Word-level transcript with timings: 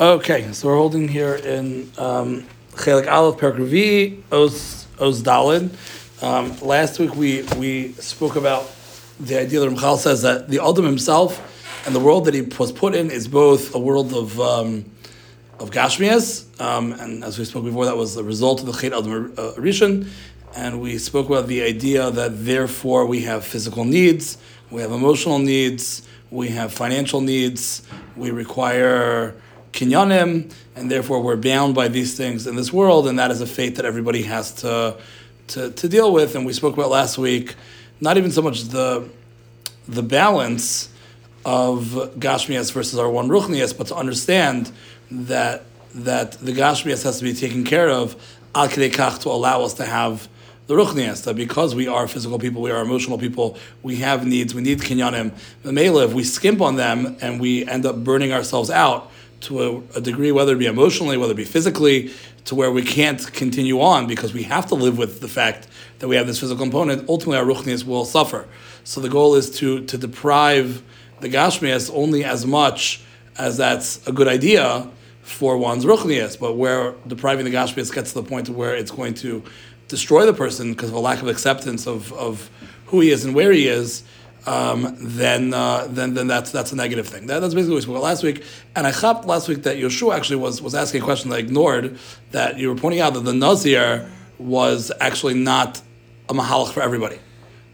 Okay, 0.00 0.52
so 0.52 0.68
we're 0.68 0.76
holding 0.76 1.08
here 1.08 1.34
in 1.34 1.90
um, 1.98 2.46
Chelik 2.74 3.10
Aleph 3.10 3.40
Perak 3.40 3.56
Revi 3.56 4.22
Oz 4.30 4.86
Oz 5.00 5.24
Dalin. 5.24 5.70
Um, 6.22 6.56
last 6.60 7.00
week 7.00 7.16
we 7.16 7.42
we 7.56 7.94
spoke 7.94 8.36
about 8.36 8.70
the 9.18 9.40
idea 9.40 9.58
that 9.58 9.68
Ramchal 9.68 9.96
says 9.96 10.22
that 10.22 10.50
the 10.50 10.62
Adam 10.64 10.84
himself 10.84 11.42
and 11.84 11.96
the 11.96 11.98
world 11.98 12.26
that 12.26 12.34
he 12.34 12.42
was 12.42 12.70
put 12.70 12.94
in 12.94 13.10
is 13.10 13.26
both 13.26 13.74
a 13.74 13.80
world 13.80 14.14
of 14.14 14.38
um, 14.40 14.84
of 15.58 15.72
Gashmias, 15.72 16.46
um, 16.60 16.92
and 16.92 17.24
as 17.24 17.36
we 17.36 17.44
spoke 17.44 17.64
before, 17.64 17.84
that 17.84 17.96
was 17.96 18.14
the 18.14 18.22
result 18.22 18.60
of 18.60 18.66
the 18.66 18.74
Chet 18.74 18.92
Adam 18.92 19.32
Rishon, 19.34 20.06
and 20.54 20.80
we 20.80 20.96
spoke 20.98 21.28
about 21.28 21.48
the 21.48 21.64
idea 21.64 22.08
that 22.12 22.44
therefore 22.44 23.04
we 23.04 23.22
have 23.22 23.44
physical 23.44 23.84
needs, 23.84 24.38
we 24.70 24.80
have 24.80 24.92
emotional 24.92 25.40
needs, 25.40 26.06
we 26.30 26.50
have 26.50 26.72
financial 26.72 27.20
needs, 27.20 27.82
we 28.14 28.30
require 28.30 29.34
kinyanim, 29.72 30.52
and 30.76 30.90
therefore 30.90 31.22
we're 31.22 31.36
bound 31.36 31.74
by 31.74 31.88
these 31.88 32.16
things 32.16 32.46
in 32.46 32.56
this 32.56 32.72
world, 32.72 33.08
and 33.08 33.18
that 33.18 33.30
is 33.30 33.40
a 33.40 33.46
fate 33.46 33.76
that 33.76 33.84
everybody 33.84 34.22
has 34.22 34.52
to, 34.52 34.96
to, 35.48 35.70
to 35.70 35.88
deal 35.88 36.12
with. 36.12 36.34
And 36.34 36.46
we 36.46 36.52
spoke 36.52 36.74
about 36.74 36.90
last 36.90 37.18
week, 37.18 37.54
not 38.00 38.16
even 38.16 38.30
so 38.30 38.42
much 38.42 38.64
the, 38.64 39.08
the 39.86 40.02
balance 40.02 40.90
of 41.44 42.12
Gashmias 42.18 42.72
versus 42.72 42.98
our 42.98 43.08
one 43.08 43.28
Ruchnias, 43.28 43.76
but 43.76 43.86
to 43.88 43.96
understand 43.96 44.70
that, 45.10 45.64
that 45.94 46.32
the 46.32 46.52
Gashmias 46.52 47.04
has 47.04 47.18
to 47.18 47.24
be 47.24 47.32
taken 47.32 47.64
care 47.64 47.88
of, 47.88 48.16
al 48.54 48.68
to 48.68 49.28
allow 49.28 49.62
us 49.62 49.74
to 49.74 49.84
have 49.84 50.28
the 50.68 50.74
ruchnias, 50.74 51.24
that 51.24 51.34
because 51.34 51.74
we 51.74 51.88
are 51.88 52.06
physical 52.06 52.38
people, 52.38 52.60
we 52.60 52.70
are 52.70 52.82
emotional 52.82 53.16
people, 53.16 53.56
we 53.82 53.96
have 53.96 54.26
needs, 54.26 54.54
we 54.54 54.60
need 54.60 54.78
kinyanim. 54.80 55.32
The 55.62 56.02
if 56.04 56.12
we 56.12 56.22
skimp 56.24 56.60
on 56.60 56.76
them 56.76 57.16
and 57.22 57.40
we 57.40 57.66
end 57.66 57.86
up 57.86 58.04
burning 58.04 58.32
ourselves 58.32 58.70
out, 58.70 59.10
to 59.40 59.62
a, 59.62 59.98
a, 59.98 60.00
degree, 60.00 60.32
whether 60.32 60.54
it 60.54 60.58
be 60.58 60.66
emotionally, 60.66 61.16
whether 61.16 61.32
it 61.32 61.36
be 61.36 61.44
physically, 61.44 62.10
to 62.44 62.54
where 62.54 62.70
we 62.70 62.82
can't 62.82 63.32
continue 63.32 63.80
on 63.80 64.06
because 64.06 64.32
we 64.32 64.42
have 64.44 64.66
to 64.66 64.74
live 64.74 64.98
with 64.98 65.20
the 65.20 65.28
fact 65.28 65.68
that 65.98 66.08
we 66.08 66.16
have 66.16 66.26
this 66.26 66.40
physical 66.40 66.64
component. 66.64 67.08
Ultimately, 67.08 67.38
our 67.38 67.44
ruchnias 67.44 67.84
will 67.84 68.04
suffer. 68.04 68.48
So 68.84 69.00
the 69.00 69.08
goal 69.08 69.34
is 69.34 69.50
to 69.58 69.84
to 69.84 69.98
deprive 69.98 70.82
the 71.20 71.28
gashmias 71.28 71.90
only 71.94 72.24
as 72.24 72.46
much 72.46 73.02
as 73.36 73.56
that's 73.56 74.06
a 74.06 74.12
good 74.12 74.28
idea 74.28 74.88
for 75.22 75.58
one's 75.58 75.84
ruchnias, 75.84 76.38
but 76.38 76.54
where 76.54 76.94
depriving 77.06 77.44
the 77.44 77.50
gashmias 77.50 77.92
gets 77.92 78.12
to 78.12 78.22
the 78.22 78.28
point 78.28 78.48
where 78.48 78.74
it's 78.74 78.90
going 78.90 79.14
to 79.14 79.42
destroy 79.88 80.26
the 80.26 80.32
person 80.32 80.72
because 80.72 80.88
of 80.88 80.94
a 80.94 80.98
lack 80.98 81.20
of 81.20 81.28
acceptance 81.28 81.86
of, 81.86 82.12
of 82.14 82.50
who 82.86 83.00
he 83.00 83.10
is 83.10 83.24
and 83.24 83.34
where 83.34 83.52
he 83.52 83.68
is 83.68 84.02
um, 84.48 84.96
then, 84.98 85.52
uh, 85.52 85.86
then 85.90 86.14
then 86.14 86.26
that's 86.26 86.50
that's 86.50 86.72
a 86.72 86.76
negative 86.76 87.06
thing. 87.06 87.26
That, 87.26 87.40
that's 87.40 87.52
basically 87.52 87.74
what 87.74 87.76
we 87.76 87.82
spoke 87.82 87.96
about 87.96 88.04
last 88.04 88.22
week. 88.22 88.44
And 88.74 88.86
I 88.86 88.90
hopped 88.90 89.26
last 89.26 89.46
week 89.46 89.64
that 89.64 89.76
Yeshua 89.76 90.16
actually 90.16 90.36
was 90.36 90.62
was 90.62 90.74
asking 90.74 91.02
a 91.02 91.04
question 91.04 91.28
that 91.30 91.36
I 91.36 91.40
ignored. 91.40 91.98
That 92.30 92.58
you 92.58 92.68
were 92.68 92.74
pointing 92.74 93.00
out 93.00 93.12
that 93.12 93.24
the 93.24 93.34
Nazir 93.34 94.10
was 94.38 94.90
actually 95.00 95.34
not 95.34 95.82
a 96.30 96.34
mahalach 96.34 96.72
for 96.72 96.82
everybody. 96.82 97.18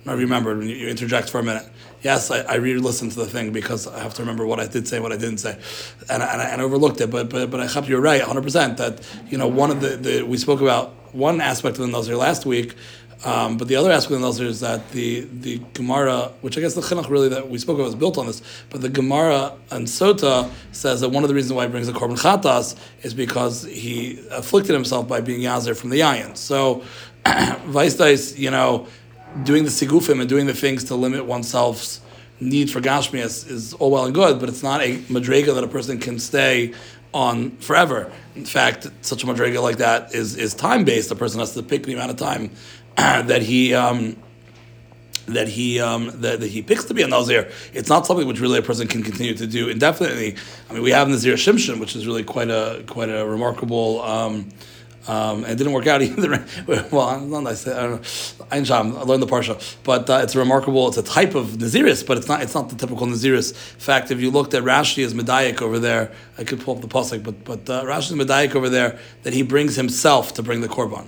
I 0.07 0.15
remember 0.15 0.57
when 0.57 0.69
you, 0.69 0.89
interject 0.89 1.31
for 1.31 1.39
a 1.39 1.45
minute. 1.45 1.67
Yes, 2.03 2.31
I, 2.31 2.41
I 2.41 2.57
re-listened 2.57 3.13
to 3.13 3.21
the 3.21 3.27
thing 3.27 3.53
because 3.53 3.87
I 3.87 4.01
have 4.01 4.13
to 4.15 4.23
remember 4.23 4.45
what 4.45 4.61
I 4.61 4.67
did 4.67 4.87
say, 4.87 5.01
what 5.01 5.13
I 5.13 5.17
didn't 5.17 5.39
say, 5.39 5.57
and 6.11 6.23
and 6.23 6.43
I, 6.43 6.45
and 6.47 6.61
I 6.61 6.65
overlooked 6.65 7.01
it. 7.01 7.09
But 7.09 7.31
but 7.31 7.53
but 7.53 7.61
I 7.61 7.67
hope 7.67 7.89
you're 7.89 8.01
right, 8.01 8.21
100 8.21 8.43
percent 8.43 8.79
that 8.79 9.01
you 9.29 9.39
know 9.39 9.47
one 9.47 9.71
of 9.71 9.81
the, 9.81 9.97
the 9.97 10.23
we 10.23 10.39
spoke 10.39 10.61
about 10.61 10.93
one 11.15 11.41
aspect 11.41 11.79
of 11.79 11.83
the 11.87 11.93
Nazir 11.93 12.17
last 12.17 12.45
week 12.45 12.75
um, 13.25 13.57
but 13.57 13.69
the 13.69 13.77
other 13.77 13.91
aspect 13.91 14.13
of 14.15 14.21
the 14.21 14.27
Nazir 14.27 14.47
is 14.47 14.61
that 14.61 14.91
the, 14.91 15.21
the 15.21 15.59
Gemara, 15.73 16.31
which 16.43 16.59
I 16.59 16.61
guess 16.61 16.75
the 16.75 16.83
Chinuch 16.83 17.09
really 17.09 17.31
that 17.31 17.49
we 17.49 17.59
spoke 17.59 17.79
of 17.79 17.87
was 17.87 17.95
built 17.95 18.19
on 18.19 18.27
this, 18.27 18.43
but 18.69 18.83
the 18.83 18.91
Gemara 18.91 19.55
and 19.71 19.87
Sota 19.87 20.51
says 20.73 21.01
that 21.01 21.09
one 21.09 21.25
of 21.25 21.29
the 21.29 21.35
reasons 21.35 21.55
why 21.55 21.65
he 21.65 21.71
brings 21.71 21.87
the 21.87 21.95
Korban 21.95 22.19
Chatas 22.19 22.77
is 23.03 23.15
because 23.15 23.65
he 23.65 24.21
afflicted 24.31 24.75
himself 24.75 25.09
by 25.09 25.23
being 25.23 25.41
Yazir 25.41 25.77
from 25.77 25.91
the 25.91 26.01
Yayin. 26.01 26.37
So, 26.37 26.83
Weistais, 27.25 28.39
you 28.39 28.51
know, 28.51 28.87
doing 29.43 29.65
the 29.65 29.71
Sigufim 29.71 30.21
and 30.21 30.29
doing 30.29 30.47
the 30.47 30.55
things 30.55 30.85
to 30.85 30.95
limit 30.95 31.25
oneself's 31.25 32.01
need 32.41 32.71
for 32.71 32.81
Gashmias 32.81 33.51
is 33.51 33.73
all 33.75 33.91
well 33.91 34.05
and 34.05 34.15
good, 34.15 34.39
but 34.39 34.51
it's 34.51 34.63
not 34.63 34.83
a 34.83 34.99
Madrega 35.03 35.55
that 35.55 35.65
a 35.65 35.69
person 35.69 35.99
can 35.99 36.19
stay 36.19 36.75
on 37.15 37.53
forever. 37.59 38.13
In 38.35 38.45
fact, 38.45 38.89
such 39.03 39.23
a 39.23 39.27
madriga 39.27 39.63
like 39.63 39.77
that 39.77 40.13
is, 40.15 40.37
is 40.37 40.53
time 40.53 40.85
based. 40.85 41.09
The 41.09 41.15
person 41.15 41.39
has 41.39 41.55
to 41.55 41.63
pick 41.63 41.85
the 41.85 41.95
amount 41.95 42.11
of 42.11 42.17
time 42.17 42.51
that 42.97 43.43
he 43.43 43.75
um, 43.75 44.17
that 45.27 45.49
he 45.49 45.81
um, 45.81 46.11
that, 46.21 46.41
that, 46.41 46.49
he 46.49 46.63
picks 46.63 46.85
to 46.85 46.95
be 46.95 47.03
a 47.03 47.09
nazir. 47.09 47.51
It's 47.73 47.89
not 47.89 48.07
something 48.07 48.27
which 48.27 48.41
really 48.41 48.59
a 48.59 48.63
person 48.63 48.87
can 48.87 49.03
continue 49.03 49.35
to 49.35 49.47
do 49.47 49.69
indefinitely. 49.69 50.37
I 50.69 50.75
mean, 50.75 50.83
we 50.83 50.91
have 50.91 51.09
Nazir 51.09 51.35
Shimshon, 51.35 51.81
which 51.81 51.97
is 51.97 52.07
really 52.07 52.25
quite 52.25 52.51
a 52.51 52.85
quite 52.87 53.09
a 53.09 53.27
remarkable. 53.27 54.03
Um, 54.03 54.49
um, 55.07 55.45
it 55.45 55.57
didn't 55.57 55.75
work 55.75 55.87
out 55.87 56.01
either. 56.03 56.45
well, 56.91 57.21
not 57.21 57.47
I 57.47 57.65
don't 57.65 58.69
know. 58.69 58.99
I 58.99 59.03
learned 59.03 59.23
the 59.23 59.27
parsha, 59.27 59.77
but 59.83 60.09
uh, 60.09 60.21
it's 60.23 60.35
a 60.35 60.39
remarkable. 60.39 60.89
It's 60.89 60.97
a 60.97 61.03
type 61.03 61.35
of 61.35 61.49
naziris, 61.49 62.07
but 62.07 62.17
it's 62.19 62.29
not. 62.29 62.43
It's 62.43 62.55
not 62.55 62.69
the 62.69 62.77
typical 62.77 63.07
naziris. 63.07 63.53
In 63.53 63.81
fact, 63.81 64.11
if 64.11 64.21
you 64.21 64.31
looked 64.31 64.55
at 64.55 64.63
Rashi 64.63 65.05
as 65.05 65.15
medayik 65.15 65.61
over 65.63 65.79
there, 65.79 66.13
I 66.39 66.45
could 66.45 66.61
pull 66.61 66.77
up 66.77 66.81
the 66.81 66.89
pasuk, 66.89 67.23
but 67.23 67.45
but 67.45 67.69
uh, 67.69 67.85
Rashi 67.85 68.13
is 68.13 68.13
medayik 68.13 68.55
over 68.55 68.69
there 68.69 68.99
that 69.23 69.33
he 69.33 69.43
brings 69.43 69.77
himself 69.77 70.35
to 70.35 70.43
bring 70.43 70.61
the 70.61 70.69
korban. 70.69 71.07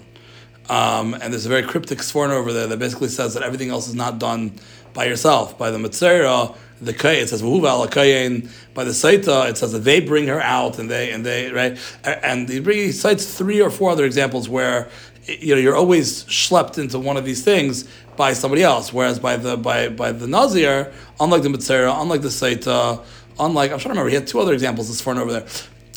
Um, 0.69 1.15
and 1.15 1.33
there's 1.33 1.47
a 1.47 1.49
very 1.49 1.63
cryptic 1.63 1.99
Sforno 1.99 2.33
over 2.33 2.53
there 2.53 2.67
that 2.67 2.79
basically 2.79 3.09
says 3.09 3.35
that 3.35 3.43
everything 3.43 3.71
else 3.71 3.89
is 3.89 3.95
not 3.95 4.19
done 4.19 4.53
by 4.95 5.05
yourself. 5.05 5.57
By 5.57 5.71
the 5.71 5.79
Mitzera, 5.79 6.57
the 6.81 6.93
Kay, 6.93 7.21
it 7.21 7.29
says 7.29 7.43
Kayin. 7.43 8.51
By 8.75 8.85
the 8.85 8.91
Saita, 8.91 9.49
it 9.49 9.57
says 9.57 9.73
that 9.73 9.81
they 9.81 10.01
bring 10.01 10.27
her 10.27 10.41
out 10.41 10.79
and 10.79 10.91
they 10.91 11.13
and 11.13 11.25
they 11.25 11.51
right. 11.51 11.79
And 12.05 12.49
he, 12.49 12.61
he 12.61 12.93
cites 12.93 13.37
three 13.37 13.61
or 13.61 13.71
four 13.71 13.91
other 13.91 14.05
examples 14.05 14.49
where 14.49 14.89
you 15.27 15.55
know 15.55 15.61
you're 15.61 15.77
always 15.77 16.25
schlepped 16.25 16.79
into 16.79 16.99
one 16.99 17.17
of 17.17 17.25
these 17.25 17.43
things 17.43 17.89
by 18.17 18.33
somebody 18.33 18.63
else. 18.63 18.93
Whereas 18.93 19.19
by 19.19 19.37
the 19.37 19.57
by 19.57 19.89
by 19.89 20.13
the 20.13 20.27
Nazir, 20.27 20.93
unlike 21.21 21.43
the 21.43 21.49
Mitzera, 21.49 22.01
unlike 22.01 22.23
the 22.23 22.29
Saita, 22.29 23.03
unlike 23.39 23.73
I'm 23.73 23.79
trying 23.79 23.95
to 23.95 24.01
remember, 24.01 24.11
he 24.11 24.17
had 24.17 24.27
two 24.27 24.41
other 24.41 24.53
examples 24.53 24.89
this 24.89 25.01
far 25.01 25.19
over 25.19 25.33
there 25.33 25.47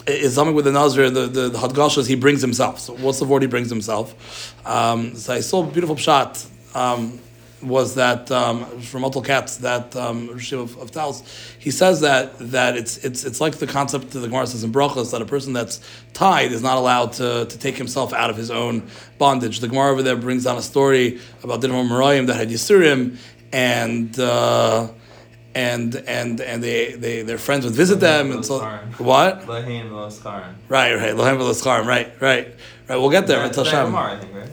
is 0.09 0.35
something 0.35 0.55
with 0.55 0.65
the 0.65 0.71
Nazir, 0.71 1.09
the, 1.09 1.27
the, 1.27 1.49
the 1.49 1.57
Hadgashas, 1.57 2.07
he 2.07 2.15
brings 2.15 2.41
himself. 2.41 2.79
So 2.79 2.95
what's 2.95 3.19
the 3.19 3.25
word 3.25 3.41
he 3.41 3.47
brings 3.47 3.69
himself? 3.69 4.55
Um, 4.65 5.15
so 5.15 5.33
I 5.33 5.39
saw 5.39 5.67
a 5.67 5.71
beautiful 5.71 5.95
shot. 5.95 6.45
Um, 6.73 7.19
was 7.61 7.95
that 7.95 8.31
um, 8.31 8.63
from 8.79 9.03
Otel 9.03 9.25
Katz 9.25 9.57
that 9.57 9.95
um, 9.95 10.29
of, 10.29 10.77
of 10.77 10.91
Taos? 10.91 11.23
He 11.59 11.71
says 11.71 12.01
that 12.01 12.37
that 12.51 12.77
it's 12.77 12.97
it's 13.03 13.25
it's 13.25 13.41
like 13.41 13.57
the 13.57 13.67
concept 13.67 14.11
that 14.11 14.19
the 14.19 14.27
Gemara 14.27 14.47
says 14.47 14.63
in 14.63 14.71
Brachos 14.71 15.11
that 15.11 15.21
a 15.21 15.25
person 15.25 15.51
that's 15.51 15.81
tied 16.13 16.51
is 16.53 16.61
not 16.61 16.77
allowed 16.77 17.13
to, 17.13 17.45
to 17.45 17.59
take 17.59 17.75
himself 17.75 18.13
out 18.13 18.29
of 18.29 18.37
his 18.37 18.49
own 18.49 18.87
bondage. 19.17 19.59
The 19.59 19.67
Gemara 19.67 19.91
over 19.91 20.03
there 20.03 20.15
brings 20.15 20.45
down 20.45 20.57
a 20.57 20.61
story 20.61 21.19
about 21.43 21.61
Dinah 21.61 21.73
Merayim 21.73 22.27
that 22.27 22.35
had 22.35 22.49
Yisurim 22.49 23.17
and. 23.51 24.17
Uh, 24.17 24.89
and 25.55 25.95
and 25.95 26.41
and 26.41 26.63
they, 26.63 26.93
they 26.93 27.23
their 27.23 27.37
friends 27.37 27.65
would 27.65 27.73
visit 27.73 27.99
them 27.99 28.31
and 28.31 28.45
so 28.45 28.59
what? 28.97 29.41
Lahim 29.45 29.91
Right, 30.69 30.95
right. 30.95 31.15
Lahim 31.15 31.85
Right, 31.85 32.21
right. 32.21 32.55
Right, 32.87 32.97
we'll 32.97 33.11
get 33.11 33.27
there 33.27 33.37
that, 33.37 33.49
until 33.49 33.65
Shem. 33.65 33.91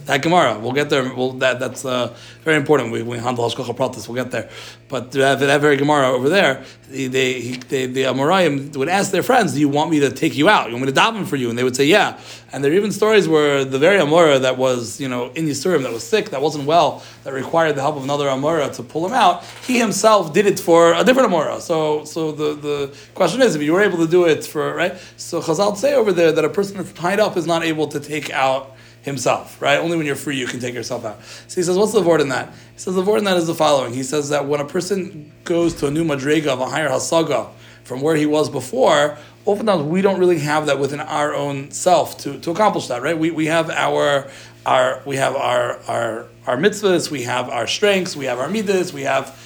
That 0.05 0.21
Gemara, 0.21 0.59
we'll 0.59 0.73
get 0.73 0.91
there. 0.91 1.15
We'll, 1.15 1.33
that 1.35 1.59
that's 1.59 1.87
uh, 1.87 2.15
very 2.47 2.57
important. 2.57 2.93
We 2.93 3.03
we 3.03 3.19
handle 3.19 3.45
Hashgacha 3.45 3.75
Pratis. 3.77 4.09
We'll 4.09 4.23
get 4.23 4.31
there. 4.31 4.49
But 4.89 5.11
that, 5.11 5.41
that 5.41 5.61
very 5.61 5.77
Gemara 5.77 6.09
over 6.12 6.29
there, 6.29 6.65
they, 6.89 7.09
they, 7.09 7.41
they 7.71 7.87
the 7.87 8.03
Amoraim 8.05 8.75
would 8.77 8.89
ask 8.89 9.11
their 9.11 9.25
friends, 9.25 9.53
"Do 9.55 9.59
you 9.59 9.69
want 9.69 9.91
me 9.91 9.99
to 9.99 10.11
take 10.12 10.37
you 10.37 10.49
out? 10.49 10.69
You 10.69 10.75
want 10.75 10.87
me 10.87 10.93
to 10.93 10.99
daven 10.99 11.27
for 11.27 11.35
you?" 11.35 11.51
And 11.51 11.59
they 11.59 11.65
would 11.65 11.75
say, 11.75 11.87
"Yeah." 11.87 12.19
And 12.53 12.62
there 12.62 12.71
are 12.71 12.75
even 12.77 12.93
stories 12.93 13.27
where 13.29 13.65
the 13.65 13.81
very 13.81 13.99
Amora 13.99 14.41
that 14.43 14.56
was 14.56 15.01
you 15.01 15.09
know 15.09 15.33
in 15.33 15.47
Yisurim 15.47 15.83
that 15.83 15.93
was 15.93 16.05
sick, 16.05 16.31
that 16.31 16.41
wasn't 16.41 16.67
well, 16.67 17.03
that 17.25 17.33
required 17.33 17.75
the 17.75 17.81
help 17.81 17.97
of 17.97 18.05
another 18.05 18.29
Amora 18.29 18.73
to 18.77 18.83
pull 18.85 19.05
him 19.05 19.12
out. 19.12 19.45
He 19.67 19.81
himself 19.81 20.33
did 20.33 20.47
it 20.47 20.61
for 20.61 20.95
a 20.95 21.03
different 21.03 21.29
Amora. 21.31 21.61
So 21.61 22.05
so 22.05 22.31
the 22.31 22.55
the 22.55 22.97
question 23.17 23.43
is, 23.43 23.56
if 23.56 23.62
you 23.62 23.73
were 23.73 23.83
able 23.83 23.99
to 23.99 24.06
do 24.06 24.25
it 24.25 24.47
for 24.47 24.73
right, 24.73 24.95
so 25.17 25.43
Chazal 25.43 25.77
say 25.77 25.95
over 25.95 26.12
there 26.12 26.31
that 26.31 26.44
a 26.44 26.49
person 26.49 26.76
that's 26.76 26.93
tied 26.93 27.19
up 27.19 27.37
is 27.37 27.44
not 27.44 27.65
able 27.65 27.88
to 27.88 27.99
take 27.99 28.31
out 28.31 28.75
himself, 29.06 29.62
right? 29.62 29.79
Only 29.79 29.97
when 29.97 30.05
you're 30.05 30.17
free 30.17 30.37
you 30.37 30.47
can 30.47 30.61
take 30.61 30.75
yourself 30.75 31.05
out. 31.05 31.25
So 31.49 31.55
he 31.55 31.62
says, 31.62 31.79
what's 31.79 31.93
the 31.93 32.03
word 32.03 32.20
in 32.20 32.29
that? 32.29 32.50
He 32.75 32.79
says 32.79 32.94
the 32.94 33.03
word 33.03 33.19
in 33.19 33.25
that 33.25 33.37
is 33.37 33.47
the 33.47 33.55
following. 33.55 33.94
He 33.94 34.03
says 34.03 34.29
that 34.29 34.47
when 34.47 34.61
a 34.61 34.67
person 34.67 35.32
goes 35.44 35.73
to 35.75 35.87
a 35.87 35.91
new 35.91 36.05
madrega 36.05 36.49
of 36.49 36.61
a 36.61 36.67
higher 36.67 36.91
hasaga 36.91 37.50
from 37.85 38.03
where 38.03 38.17
he 38.17 38.26
was 38.26 38.50
before, 38.50 39.17
oftentimes 39.47 39.85
we 39.85 40.03
don't 40.03 40.19
really 40.19 40.41
have 40.41 40.67
that 40.67 40.81
within 40.81 40.99
our 41.00 41.35
own 41.35 41.70
self 41.70 42.19
to, 42.19 42.38
to 42.41 42.50
accomplish 42.50 42.88
that, 42.88 43.00
right? 43.00 43.17
We, 43.17 43.31
we 43.31 43.47
have 43.47 43.70
our 43.70 44.29
our 44.67 45.00
we 45.06 45.14
have 45.17 45.37
our 45.37 45.79
our 45.87 46.26
our 46.47 46.56
mitzvahs, 46.56 47.08
we 47.08 47.23
have 47.23 47.49
our 47.49 47.69
strengths, 47.69 48.17
we 48.17 48.25
have 48.25 48.41
our 48.41 48.49
midas, 48.49 48.93
we 48.93 49.03
have 49.03 49.41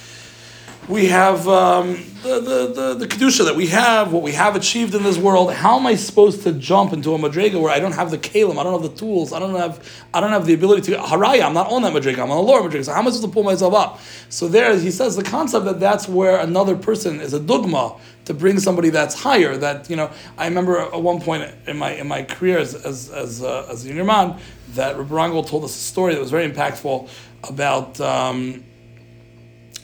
we 0.91 1.05
have 1.05 1.47
um, 1.47 1.93
the, 2.21 2.41
the, 2.41 2.73
the, 2.73 2.93
the 2.95 3.07
kedusha 3.07 3.45
that 3.45 3.55
we 3.55 3.67
have, 3.67 4.11
what 4.11 4.21
we 4.21 4.33
have 4.33 4.57
achieved 4.57 4.93
in 4.93 5.03
this 5.03 5.17
world. 5.17 5.53
How 5.53 5.79
am 5.79 5.87
I 5.87 5.95
supposed 5.95 6.43
to 6.43 6.51
jump 6.51 6.91
into 6.91 7.15
a 7.15 7.17
madrega 7.17 7.59
where 7.61 7.71
I 7.71 7.79
don't 7.79 7.93
have 7.93 8.11
the 8.11 8.17
kalim, 8.17 8.57
I 8.59 8.63
don't 8.63 8.73
have 8.73 8.91
the 8.91 8.97
tools, 8.97 9.31
I 9.31 9.39
don't 9.39 9.55
have 9.55 9.81
I 10.13 10.19
don't 10.19 10.31
have 10.31 10.45
the 10.45 10.53
ability 10.53 10.91
to 10.91 10.97
haraya. 10.97 11.45
I'm 11.45 11.53
not 11.53 11.71
on 11.71 11.83
that 11.83 11.93
madrega. 11.93 12.19
I'm 12.19 12.29
on 12.29 12.37
a 12.37 12.41
lower 12.41 12.69
madrega. 12.69 12.83
So 12.83 12.91
how 12.91 12.99
am 12.99 13.07
I 13.07 13.11
supposed 13.11 13.23
to 13.23 13.33
pull 13.33 13.43
myself 13.43 13.73
up? 13.73 14.01
So 14.27 14.49
there, 14.49 14.77
he 14.77 14.91
says 14.91 15.15
the 15.15 15.23
concept 15.23 15.63
that 15.63 15.79
that's 15.79 16.09
where 16.09 16.37
another 16.39 16.75
person 16.75 17.21
is 17.21 17.33
a 17.33 17.39
dogma 17.39 17.97
to 18.25 18.33
bring 18.33 18.59
somebody 18.59 18.89
that's 18.89 19.15
higher. 19.15 19.55
That 19.55 19.89
you 19.89 19.95
know, 19.95 20.11
I 20.37 20.45
remember 20.45 20.77
at 20.77 21.01
one 21.01 21.21
point 21.21 21.49
in 21.67 21.77
my 21.77 21.91
in 21.91 22.09
my 22.09 22.23
career 22.23 22.57
as 22.57 22.75
as 22.75 23.09
as, 23.09 23.41
uh, 23.41 23.65
as 23.71 23.85
a 23.85 23.87
junior 23.87 24.03
man 24.03 24.37
that 24.73 24.97
Rabbi 24.97 25.15
Rangel 25.15 25.47
told 25.47 25.63
us 25.63 25.73
a 25.73 25.79
story 25.79 26.15
that 26.15 26.19
was 26.19 26.31
very 26.31 26.51
impactful 26.51 27.09
about. 27.47 28.01
Um, 28.01 28.65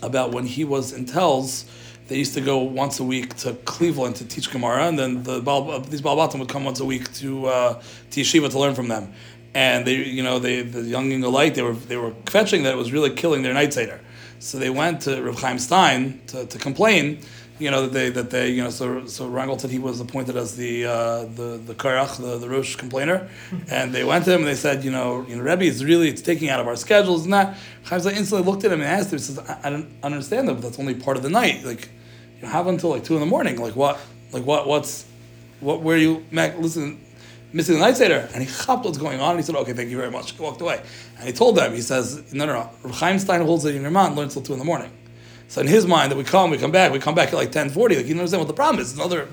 about 0.02 0.32
when 0.32 0.46
he 0.46 0.64
was 0.64 0.94
in 0.94 1.06
Telz, 1.06 1.66
they 2.08 2.18
used 2.18 2.34
to 2.36 2.42
go 2.42 2.60
once 2.60 3.00
a 3.00 3.04
week 3.04 3.36
to 3.38 3.54
Cleveland 3.66 4.16
to 4.18 4.26
teach 4.26 4.52
Gemara, 4.52 4.88
and 4.88 4.98
then 4.98 5.24
the 5.24 5.42
Baal, 5.42 5.80
these 5.82 6.02
Balbatim 6.02 6.40
would 6.40 6.50
come 6.50 6.64
once 6.64 6.80
a 6.80 6.86
week 6.86 7.14
to 7.16 7.48
uh, 7.48 7.82
to 8.12 8.22
yeshiva 8.22 8.50
to 8.50 8.60
learn 8.60 8.76
from 8.76 8.88
them. 8.88 9.14
And 9.54 9.86
they, 9.86 9.96
you 9.96 10.24
know, 10.24 10.40
they 10.40 10.62
the 10.62 10.82
young 10.82 11.10
Ingolite, 11.10 11.56
they 11.56 11.64
were 11.64 11.74
they 11.74 11.98
were 11.98 12.14
fetching 12.28 12.64
that 12.64 12.74
it 12.74 12.78
was 12.78 12.92
really 12.92 13.10
killing 13.10 13.42
their 13.42 13.54
night 13.54 13.74
seder. 13.74 14.00
So 14.40 14.60
they 14.60 14.70
went 14.70 15.02
to 15.02 15.22
Reb 15.22 15.36
Chaim 15.36 15.60
Stein 15.60 16.22
to, 16.28 16.46
to 16.46 16.60
complain 16.60 17.20
you 17.60 17.72
know 17.72 17.84
that 17.84 17.94
they 17.94 18.10
that 18.10 18.30
they 18.30 18.50
you 18.50 18.64
know 18.64 18.70
so 18.70 19.06
so 19.08 19.30
Rangel 19.30 19.60
said 19.60 19.72
he 19.72 19.80
was 19.80 20.00
appointed 20.00 20.36
as 20.36 20.56
the 20.56 20.86
uh, 20.86 21.26
the 21.26 21.60
the 21.66 21.74
karach 21.74 22.18
the, 22.18 22.38
the 22.38 22.48
Rosh 22.48 22.76
complainer, 22.76 23.30
and 23.70 23.94
they 23.94 24.04
went 24.04 24.26
to 24.26 24.34
him 24.34 24.42
and 24.42 24.48
they 24.48 24.56
said 24.56 24.84
you 24.84 24.92
know 24.92 25.26
you 25.28 25.36
know 25.36 25.42
Rebbe 25.42 25.66
it's 25.66 25.84
really 25.84 26.10
it's 26.10 26.22
taking 26.22 26.50
out 26.50 26.60
of 26.60 26.68
our 26.68 26.76
schedules 26.76 27.24
and 27.24 27.34
that. 27.34 27.58
Chaim 27.84 28.06
instantly 28.08 28.46
looked 28.46 28.66
at 28.66 28.72
him 28.72 28.82
and 28.82 28.90
asked 28.90 29.12
him 29.12 29.18
he 29.18 29.24
says 29.24 29.40
I, 29.40 29.60
I 29.64 29.70
don't 29.70 29.90
understand 30.04 30.48
that 30.48 30.56
but 30.56 30.64
that's 30.64 30.80
only 30.80 30.96
part 30.96 31.18
of 31.18 31.24
the 31.24 31.30
night. 31.30 31.64
Like 31.64 31.90
you 32.42 32.48
have 32.48 32.68
until 32.68 32.92
like 32.92 33.04
two 33.04 33.16
in 33.16 33.22
the 33.22 33.26
morning. 33.26 33.60
Like 33.60 33.76
what 33.76 34.00
like 34.32 34.44
what 34.44 34.68
what's 34.68 35.06
what 35.60 35.82
where 35.82 35.98
you 35.98 36.26
Mac 36.32 36.58
listen 36.60 37.04
missing 37.54 37.76
the 37.76 37.82
night 37.82 37.98
seder? 37.98 38.30
And 38.34 38.44
he 38.44 38.50
chopped 38.50 38.86
what's 38.86 38.98
going 38.98 39.20
on. 39.20 39.32
And 39.32 39.40
he 39.40 39.44
said 39.44 39.56
okay 39.56 39.74
thank 39.74 39.90
you 39.90 39.98
very 39.98 40.12
much. 40.12 40.32
He 40.32 40.42
walked 40.42 40.62
away. 40.62 40.82
And 41.18 41.28
he 41.28 41.34
told 41.34 41.56
them 41.56 41.74
he 41.74 41.82
says 41.82 42.34
no 42.34 42.46
no 42.46 42.54
no. 42.84 42.92
Chaim 42.92 43.18
Stein 43.18 43.42
holds 43.42 43.64
that 43.64 43.74
your 43.74 43.90
man 43.90 44.16
learns 44.16 44.34
till 44.34 44.44
two 44.44 44.54
in 44.54 44.60
the 44.60 44.66
morning. 44.66 44.92
So 45.48 45.62
in 45.62 45.68
his 45.68 45.86
mind, 45.86 46.12
that 46.12 46.18
we 46.18 46.24
come, 46.24 46.52
we 46.52 46.58
come 46.58 46.72
back, 46.72 46.92
we 46.92 47.00
come 47.00 47.16
back 47.16 47.30
at 47.30 47.36
like 47.36 47.52
ten 47.52 47.70
forty. 47.70 47.96
Like 47.96 48.06
you 48.06 48.14
understand 48.14 48.42
what 48.42 48.48
the 48.48 48.54
problem 48.54 48.82
is. 48.82 48.94
Another, 48.94 49.28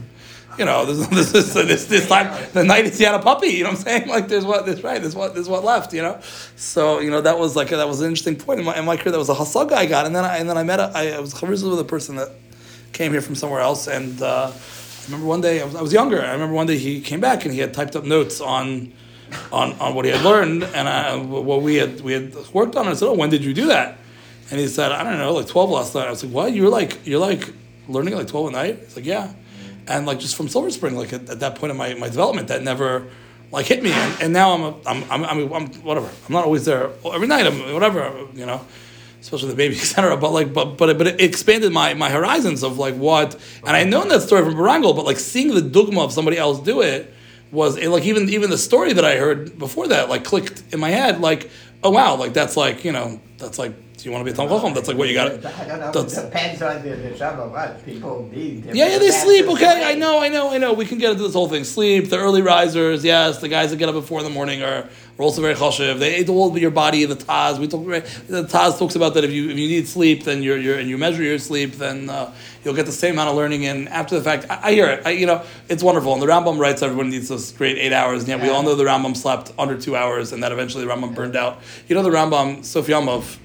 you 0.57 0.65
know, 0.65 0.85
this 0.93 1.09
this 1.09 1.33
this, 1.33 1.53
this, 1.55 1.85
this 1.87 2.09
time 2.09 2.49
the 2.53 2.63
night 2.63 2.85
is 2.85 2.99
had 2.99 3.15
a 3.15 3.19
puppy. 3.19 3.49
You 3.49 3.65
know 3.65 3.71
what 3.71 3.79
I'm 3.81 3.85
saying? 3.85 4.09
Like 4.15 4.29
there's 4.29 4.45
what 4.45 4.65
this 4.65 4.83
right. 4.83 5.01
There's 5.01 5.17
what 5.17 5.35
there's 5.35 5.49
what 5.49 5.65
left. 5.65 5.93
You 5.93 6.03
know. 6.03 6.21
So 6.57 7.01
you 7.01 7.11
know 7.11 7.21
that 7.21 7.39
was 7.39 7.57
like 7.57 7.71
that 7.71 7.89
was 7.89 8.01
an 8.01 8.07
interesting 8.07 8.37
point 8.37 8.61
in 8.61 8.67
my, 8.67 8.79
in 8.79 8.85
my 8.85 8.97
career. 8.97 9.13
That 9.13 9.19
was 9.19 9.29
a 9.29 9.35
hasaga 9.35 9.73
I 9.73 9.87
got, 9.87 10.07
and 10.07 10.15
then 10.15 10.25
I, 10.25 10.37
and 10.39 10.49
then 10.49 10.57
I 10.57 10.63
met 10.63 10.79
a, 10.79 10.93
I, 10.95 11.13
I 11.13 11.21
was 11.21 11.35
chavruza 11.35 11.69
with 11.69 11.81
a 11.81 11.85
person 11.85 12.17
that 12.17 12.31
came 12.93 13.11
here 13.11 13.21
from 13.21 13.35
somewhere 13.35 13.61
else, 13.61 13.89
and 13.89 14.23
uh, 14.23 14.53
I 14.53 15.05
remember 15.07 15.27
one 15.27 15.41
day 15.41 15.61
I 15.61 15.65
was, 15.65 15.75
I 15.75 15.83
was 15.83 15.93
younger. 15.93 16.23
I 16.23 16.33
remember 16.33 16.55
one 16.55 16.69
day 16.69 16.79
he 16.79 17.01
came 17.01 17.21
back 17.21 17.45
and 17.45 17.53
he 17.53 17.59
had 17.61 17.75
typed 17.75 17.97
up 17.97 18.05
notes 18.05 18.41
on. 18.41 18.93
On, 19.51 19.73
on 19.81 19.97
what 19.97 20.05
he 20.05 20.13
had 20.13 20.23
learned 20.23 20.63
and 20.63 20.87
I, 20.89 21.17
what 21.17 21.63
we 21.63 21.75
had 21.77 22.03
we 22.03 22.13
had 22.13 22.37
worked 22.53 22.77
on, 22.77 22.83
and 22.87 22.91
I 22.91 22.95
said, 22.95 23.09
"Oh, 23.09 23.15
when 23.15 23.31
did 23.31 23.43
you 23.43 23.53
do 23.53 23.67
that?" 23.67 23.99
And 24.51 24.61
he 24.61 24.69
said, 24.69 24.93
I 24.93 25.03
don't 25.05 25.19
know, 25.19 25.33
like 25.33 25.49
12 25.49 25.71
last 25.71 25.95
night. 25.95 26.07
I 26.07 26.11
was 26.11 26.23
like, 26.23 26.33
what? 26.33 26.53
You're 26.53 26.69
like, 26.69 27.07
you're 27.07 27.21
like 27.21 27.53
learning 27.89 28.15
at 28.15 28.19
like 28.19 28.29
12 28.29 28.49
at 28.49 28.53
night? 28.53 28.79
He's 28.81 28.97
like, 28.97 29.07
yeah. 29.07 29.33
And 29.87 30.07
like 30.07 30.19
just 30.19 30.37
from 30.37 30.49
Silver 30.49 30.71
Spring, 30.71 30.97
like 30.97 31.13
at, 31.13 31.29
at 31.29 31.41
that 31.41 31.57
point 31.57 31.71
in 31.71 31.77
my, 31.77 31.95
my 31.95 32.09
development, 32.09 32.49
that 32.49 32.63
never 32.63 33.09
like 33.51 33.67
hit 33.67 33.83
me. 33.83 33.93
And, 33.93 34.23
and 34.23 34.33
now 34.33 34.53
I'm, 34.53 34.63
a, 34.63 34.75
I'm, 34.87 35.11
I'm, 35.11 35.25
I'm, 35.25 35.53
I'm, 35.53 35.67
whatever. 35.83 36.09
I'm 36.09 36.33
not 36.33 36.45
always 36.45 36.65
there 36.65 36.91
every 37.05 37.27
night. 37.27 37.47
I'm 37.47 37.73
whatever, 37.73 38.27
you 38.35 38.47
know, 38.47 38.65
especially 39.21 39.49
the 39.49 39.55
baby, 39.55 39.77
etc. 39.81 40.17
But 40.17 40.33
like, 40.33 40.53
but, 40.53 40.77
but, 40.77 40.99
but 40.99 41.07
it 41.07 41.21
expanded 41.21 41.73
my, 41.73 41.95
my 41.95 42.11
horizons 42.11 42.63
of 42.63 42.79
like 42.79 42.95
what, 42.95 43.41
and 43.67 43.77
I 43.77 43.85
known 43.85 44.09
that 44.09 44.23
story 44.23 44.43
from 44.45 44.55
Barangel, 44.55 44.95
but 44.95 45.05
like 45.05 45.19
seeing 45.19 45.55
the 45.55 45.63
dogma 45.63 46.03
of 46.03 46.13
somebody 46.13 46.37
else 46.37 46.61
do 46.61 46.83
it 46.83 47.13
was 47.51 47.77
it, 47.77 47.89
like 47.89 48.05
even, 48.05 48.29
even 48.29 48.51
the 48.51 48.59
story 48.59 48.93
that 48.93 49.05
I 49.05 49.17
heard 49.17 49.59
before 49.59 49.89
that, 49.89 50.09
like 50.09 50.25
clicked 50.25 50.63
in 50.73 50.81
my 50.81 50.91
head, 50.91 51.21
like, 51.21 51.51
oh 51.83 51.91
wow, 51.91 52.17
like 52.17 52.33
that's 52.33 52.57
like, 52.57 52.85
you 52.85 52.93
know, 52.93 53.21
that's 53.39 53.59
like 53.59 53.73
you 54.05 54.13
want 54.13 54.21
to 54.21 54.25
be 54.25 54.33
a 54.33 54.35
Talmud 54.35 54.57
Chacham, 54.57 54.75
that's 54.75 54.89
like 54.89 54.97
what 54.97 55.09
you 55.09 55.15
got. 55.15 55.41
Don't. 55.41 55.93
That's, 55.93 56.19
it 56.19 56.25
depends 56.25 56.63
on 56.63 56.83
the, 56.83 56.91
the 56.91 57.11
Shabbat. 57.11 57.85
People 57.85 58.29
need. 58.33 58.67
Yeah, 58.67 58.89
yeah, 58.89 58.99
they 58.99 59.11
sleep. 59.11 59.47
Okay, 59.47 59.85
I 59.85 59.95
know, 59.95 60.21
I 60.21 60.29
know, 60.29 60.51
I 60.51 60.59
know. 60.59 60.73
We 60.73 60.85
can 60.85 60.99
get 60.99 61.13
into 61.13 61.23
this 61.23 61.33
whole 61.33 61.49
thing. 61.49 61.65
Sleep. 61.65 62.11
The 62.11 62.19
early 62.19 62.43
risers. 62.43 63.05
Yes, 63.05 63.41
the 63.41 63.49
guys 63.49 63.71
that 63.71 63.77
get 63.77 63.89
up 63.89 63.95
at 63.95 64.05
four 64.05 64.19
in 64.19 64.25
the 64.25 64.31
morning 64.31 64.63
are, 64.63 64.85
are 64.85 64.89
also 65.19 65.41
very 65.41 65.55
chashiv. 65.55 65.99
They 65.99 66.15
ate 66.17 66.29
all 66.29 66.57
your 66.59 66.71
body. 66.71 67.05
The 67.05 67.17
Taz. 67.17 67.59
We 67.59 67.69
talk. 67.69 67.85
The 67.85 68.45
Taz 68.45 68.79
talks 68.79 68.95
about 68.95 69.15
that. 69.15 69.25
If 69.25 69.33
you 69.33 69.51
if 69.51 69.59
you 69.59 69.69
need 69.69 69.89
sleep, 69.89 70.25
then 70.25 70.43
you're, 70.43 70.59
you're 70.59 70.79
and 70.79 70.89
you 70.89 70.99
measure 70.99 71.23
your 71.23 71.39
sleep, 71.39 71.73
then 71.73 72.11
uh, 72.11 72.35
you'll 72.65 72.75
get 72.75 72.87
the 72.87 72.93
same 72.93 73.15
amount 73.15 73.31
of 73.31 73.37
learning. 73.37 73.67
And 73.67 73.89
after 73.89 74.17
the 74.17 74.23
fact, 74.23 74.47
I, 74.51 74.69
I 74.69 74.73
hear 74.73 74.89
it. 74.89 75.07
I, 75.07 75.11
you 75.11 75.27
know, 75.27 75.43
it's 75.69 75.83
wonderful. 75.83 76.13
And 76.13 76.21
the 76.21 76.27
Rambam 76.27 76.59
writes 76.59 76.83
everyone 76.83 77.11
needs 77.11 77.29
those 77.29 77.53
great 77.53 77.79
eight 77.79 77.93
hours. 77.93 78.21
And 78.21 78.29
yet 78.29 78.41
we 78.41 78.49
all 78.49 78.63
know 78.63 78.75
the 78.75 78.85
Rambam 78.85 79.17
slept 79.17 79.53
under 79.59 79.81
two 79.81 79.97
hours, 79.97 80.33
and 80.33 80.43
that 80.43 80.53
eventually 80.53 80.85
the 80.85 80.91
Rambam 80.91 81.15
burned 81.15 81.37
out. 81.37 81.61
You 81.89 81.95
know 81.95 82.03
the 82.03 82.11
Rambam 82.11 82.59
Sofyamov 82.59 83.39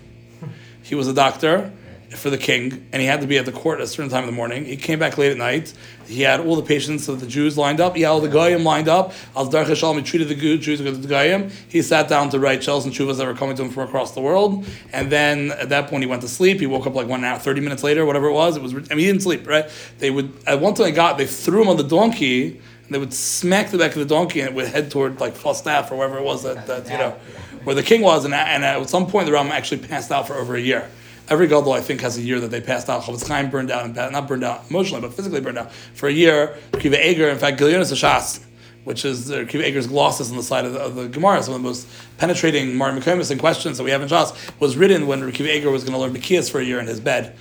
he 0.90 0.96
was 0.96 1.08
a 1.08 1.14
doctor 1.14 1.72
for 2.16 2.32
the 2.32 2.38
king, 2.38 2.88
and 2.92 3.00
he 3.00 3.08
had 3.08 3.22
to 3.22 3.28
be 3.28 3.38
at 3.38 3.46
the 3.46 3.52
court 3.52 3.80
at 3.80 3.84
a 3.84 3.88
certain 3.88 4.10
time 4.10 4.24
in 4.24 4.26
the 4.26 4.36
morning. 4.36 4.66
He 4.66 4.76
came 4.76 4.98
back 4.98 5.20
late 5.20 5.32
at 5.32 5.38
night. 5.38 5.72
He 6.08 6.24
had 6.24 6.40
all 6.40 6.56
the 6.56 6.64
patients 6.64 7.08
of 7.08 7.20
the 7.20 7.28
Jews 7.28 7.56
lined 7.56 7.80
up. 7.80 7.96
He 7.96 8.02
had 8.02 8.10
all 8.10 8.20
the 8.20 8.28
Goyim 8.28 8.64
lined 8.64 8.88
up. 8.88 9.14
As 9.38 9.48
Dar 9.50 9.64
Shalom, 9.76 9.98
he 9.98 10.04
treated 10.04 10.28
the 10.28 10.58
Jews 10.58 10.82
with 10.82 11.04
the 11.04 11.08
Goyim. 11.08 11.52
He 11.68 11.84
sat 11.84 12.10
down 12.10 12.32
to 12.32 12.40
write 12.40 12.64
shells 12.64 12.86
and 12.86 12.94
chuvas 12.94 13.18
that 13.18 13.28
were 13.28 13.36
coming 13.36 13.56
to 13.58 13.64
him 13.64 13.70
from 13.70 13.88
across 13.88 14.16
the 14.16 14.22
world. 14.22 14.66
And 14.92 15.12
then 15.12 15.52
at 15.52 15.70
that 15.70 15.88
point, 15.88 16.02
he 16.02 16.10
went 16.10 16.24
to 16.24 16.28
sleep. 16.28 16.60
He 16.60 16.66
woke 16.66 16.88
up 16.88 16.96
like 16.96 17.08
one 17.08 17.24
hour, 17.24 17.38
30 17.38 17.62
minutes 17.62 17.84
later, 17.84 18.08
whatever 18.08 18.26
it 18.26 18.34
was. 18.34 18.58
It 18.58 18.64
was, 18.64 18.74
I 18.74 18.78
mean, 18.78 19.00
he 19.00 19.06
didn't 19.06 19.22
sleep, 19.22 19.48
right? 19.48 19.70
They 20.00 20.10
would, 20.10 20.34
at 20.48 20.60
one 20.60 20.74
time 20.74 20.88
I 20.88 20.92
got, 20.92 21.20
they 21.20 21.28
threw 21.28 21.62
him 21.62 21.68
on 21.68 21.78
the 21.78 21.84
donkey, 21.84 22.48
and 22.90 22.96
they 22.96 22.98
would 22.98 23.14
smack 23.14 23.70
the 23.70 23.78
back 23.78 23.92
of 23.92 24.00
the 24.00 24.06
donkey, 24.06 24.40
and 24.40 24.50
it 24.50 24.56
would 24.56 24.66
head 24.66 24.90
toward 24.90 25.20
like 25.20 25.36
Falstaff 25.36 25.92
or 25.92 25.96
wherever 25.98 26.18
it 26.18 26.24
was 26.24 26.42
that, 26.42 26.66
that 26.66 26.90
you 26.90 26.98
know, 26.98 27.16
where 27.64 27.76
the 27.76 27.84
king 27.84 28.02
was. 28.02 28.26
And, 28.26 28.34
and 28.34 28.64
at 28.64 28.90
some 28.90 29.08
point, 29.08 29.26
the 29.26 29.32
Ram 29.32 29.48
actually 29.48 29.86
passed 29.88 30.12
out 30.12 30.28
for 30.28 30.36
over 30.36 30.56
a 30.56 30.62
year. 30.62 30.90
Every 31.30 31.48
gadol, 31.48 31.74
I 31.74 31.82
think, 31.82 32.02
has 32.02 32.18
a 32.18 32.22
year 32.22 32.40
that 32.40 32.50
they 32.50 32.60
passed 32.60 32.90
out. 32.90 33.04
Chofetz 33.04 33.28
Chaim 33.28 33.52
burned 33.52 33.70
out, 33.70 33.86
and 33.86 33.96
not 33.96 34.28
burned 34.28 34.44
out 34.44 34.70
emotionally, 34.70 35.02
but 35.02 35.14
physically 35.14 35.42
burned 35.42 35.60
out 35.60 35.72
for 35.72 36.10
a 36.10 36.12
year. 36.12 36.58
Kiva 36.80 37.08
Eger, 37.08 37.30
in 37.30 37.38
fact, 37.38 37.60
Gilyon 37.60 37.82
HaShas, 37.82 38.44
which 38.84 39.06
is 39.06 39.32
uh, 39.32 39.46
Kiva 39.48 39.68
Eger's 39.68 39.86
glosses 39.86 40.32
on 40.32 40.38
the 40.38 40.44
side 40.44 40.66
of 40.66 40.74
the, 40.74 40.80
of 40.80 40.96
the 40.96 41.08
Gemara, 41.08 41.44
some 41.44 41.54
of 41.54 41.62
the 41.62 41.68
most 41.68 41.88
penetrating 42.18 42.70
mareh 42.70 42.98
mekomos 42.98 43.30
and 43.30 43.40
questions 43.40 43.78
that 43.78 43.84
we 43.84 43.92
have 43.92 44.02
in 44.02 44.08
Shas, 44.08 44.36
was 44.60 44.76
written 44.76 45.06
when 45.06 45.32
Kiva 45.32 45.56
Eger 45.56 45.70
was 45.70 45.84
going 45.84 45.94
to 45.94 46.00
learn 46.00 46.14
Bekias 46.14 46.50
for 46.50 46.60
a 46.60 46.64
year 46.64 46.80
in 46.80 46.88
his 46.88 47.00
bed. 47.00 47.36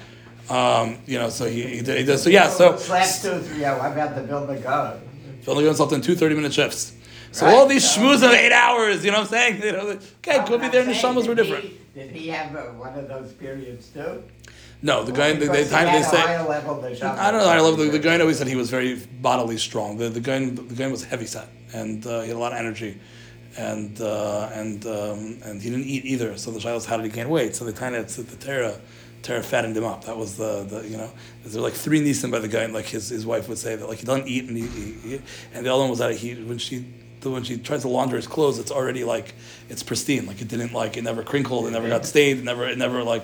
Um, 0.50 0.98
you 1.06 1.18
know, 1.18 1.30
so 1.30 1.46
he, 1.46 1.62
he, 1.62 1.82
did, 1.82 1.98
he 1.98 2.04
did. 2.04 2.18
So 2.18 2.28
yeah, 2.28 2.48
so. 2.48 2.72
Last 2.90 3.22
two, 3.22 3.40
three. 3.40 3.64
I've 3.64 3.94
got 3.94 4.14
the 4.14 4.22
Vilna 4.22 4.58
Gaon. 4.58 5.00
Vilna 5.40 5.62
Gaon 5.62 5.74
something 5.74 6.00
two 6.02 6.14
30 6.14 6.34
minute 6.34 6.52
shifts. 6.52 6.92
So 7.32 7.46
right. 7.46 7.54
all 7.54 7.66
these 7.66 7.84
schmooze 7.84 8.22
of 8.24 8.32
eight 8.32 8.52
hours, 8.52 9.04
you 9.04 9.10
know 9.10 9.18
what 9.18 9.32
I'm 9.32 9.58
saying? 9.58 9.62
You 9.68 9.72
know, 9.72 9.98
okay, 10.18 10.44
could 10.46 10.60
be 10.60 10.68
their 10.68 10.84
neshamas 10.84 11.26
were 11.26 11.34
different. 11.34 11.64
He, 11.64 11.78
did 11.94 12.10
he 12.10 12.28
have 12.28 12.54
uh, 12.54 12.62
one 12.72 12.98
of 12.98 13.08
those 13.08 13.32
periods 13.32 13.88
too? 13.88 14.22
No, 14.80 15.02
the 15.02 15.12
guy. 15.12 15.32
The, 15.32 15.46
the 15.46 15.68
time 15.68 15.92
they 15.92 16.02
say. 16.02 16.22
I 16.22 17.30
don't 17.30 17.40
know. 17.40 17.48
I 17.48 17.58
love 17.58 17.76
the, 17.76 17.90
the 17.90 17.98
guy 17.98 18.18
always 18.20 18.38
said 18.38 18.46
he 18.46 18.56
was 18.56 18.70
very 18.70 18.94
bodily 19.20 19.58
strong. 19.58 19.96
The 19.96 20.08
the 20.08 20.20
guy 20.20 20.48
the 20.48 20.74
guy 20.74 20.86
was 20.86 21.04
heavy 21.04 21.26
set 21.26 21.48
and 21.72 22.06
uh, 22.06 22.22
he 22.22 22.28
had 22.28 22.36
a 22.36 22.40
lot 22.40 22.52
of 22.52 22.58
energy, 22.58 22.98
and 23.56 24.00
uh, 24.00 24.50
and 24.52 24.84
um, 24.86 25.38
and 25.44 25.60
he 25.60 25.70
didn't 25.70 25.86
eat 25.86 26.04
either. 26.04 26.36
So 26.36 26.50
the 26.50 26.60
child 26.60 26.76
was 26.76 26.86
how 26.86 26.96
did 26.96 27.06
he 27.06 27.12
gain 27.12 27.28
weight? 27.28 27.56
So 27.56 27.64
they 27.64 27.72
kind 27.72 27.94
of 27.94 28.14
the 28.14 28.36
Torah. 28.36 28.78
Torah 29.20 29.42
fattened 29.42 29.76
him 29.76 29.82
up. 29.82 30.04
That 30.04 30.16
was 30.16 30.36
the, 30.36 30.62
the 30.62 30.88
you 30.88 30.96
know 30.96 31.10
there 31.44 31.60
were 31.60 31.66
like 31.66 31.74
three 31.74 32.00
nisim 32.00 32.30
by 32.30 32.38
the 32.38 32.46
guy, 32.46 32.62
and 32.62 32.72
like 32.72 32.84
his, 32.84 33.08
his 33.08 33.26
wife 33.26 33.48
would 33.48 33.58
say 33.58 33.74
that 33.74 33.88
like 33.88 33.98
he 33.98 34.06
doesn't 34.06 34.28
eat 34.28 34.44
and 34.44 34.56
he, 34.56 34.64
he, 34.68 34.92
he 34.92 35.20
and 35.52 35.66
the 35.66 35.74
other 35.74 35.80
one 35.80 35.90
was 35.90 35.98
that 35.98 36.14
he 36.14 36.34
when 36.36 36.56
she 36.56 36.86
when 37.24 37.44
she 37.44 37.56
tries 37.58 37.82
to 37.82 37.88
launder 37.88 38.16
his 38.16 38.26
clothes, 38.26 38.58
it's 38.58 38.70
already 38.70 39.04
like 39.04 39.34
it's 39.68 39.82
pristine. 39.82 40.26
Like 40.26 40.40
it 40.40 40.48
didn't 40.48 40.72
like 40.72 40.96
it 40.96 41.04
never 41.04 41.22
crinkled, 41.22 41.66
it 41.66 41.70
never 41.70 41.88
got 41.88 42.06
stained, 42.06 42.40
it 42.40 42.44
never 42.44 42.66
it 42.66 42.78
never 42.78 43.02
like. 43.02 43.22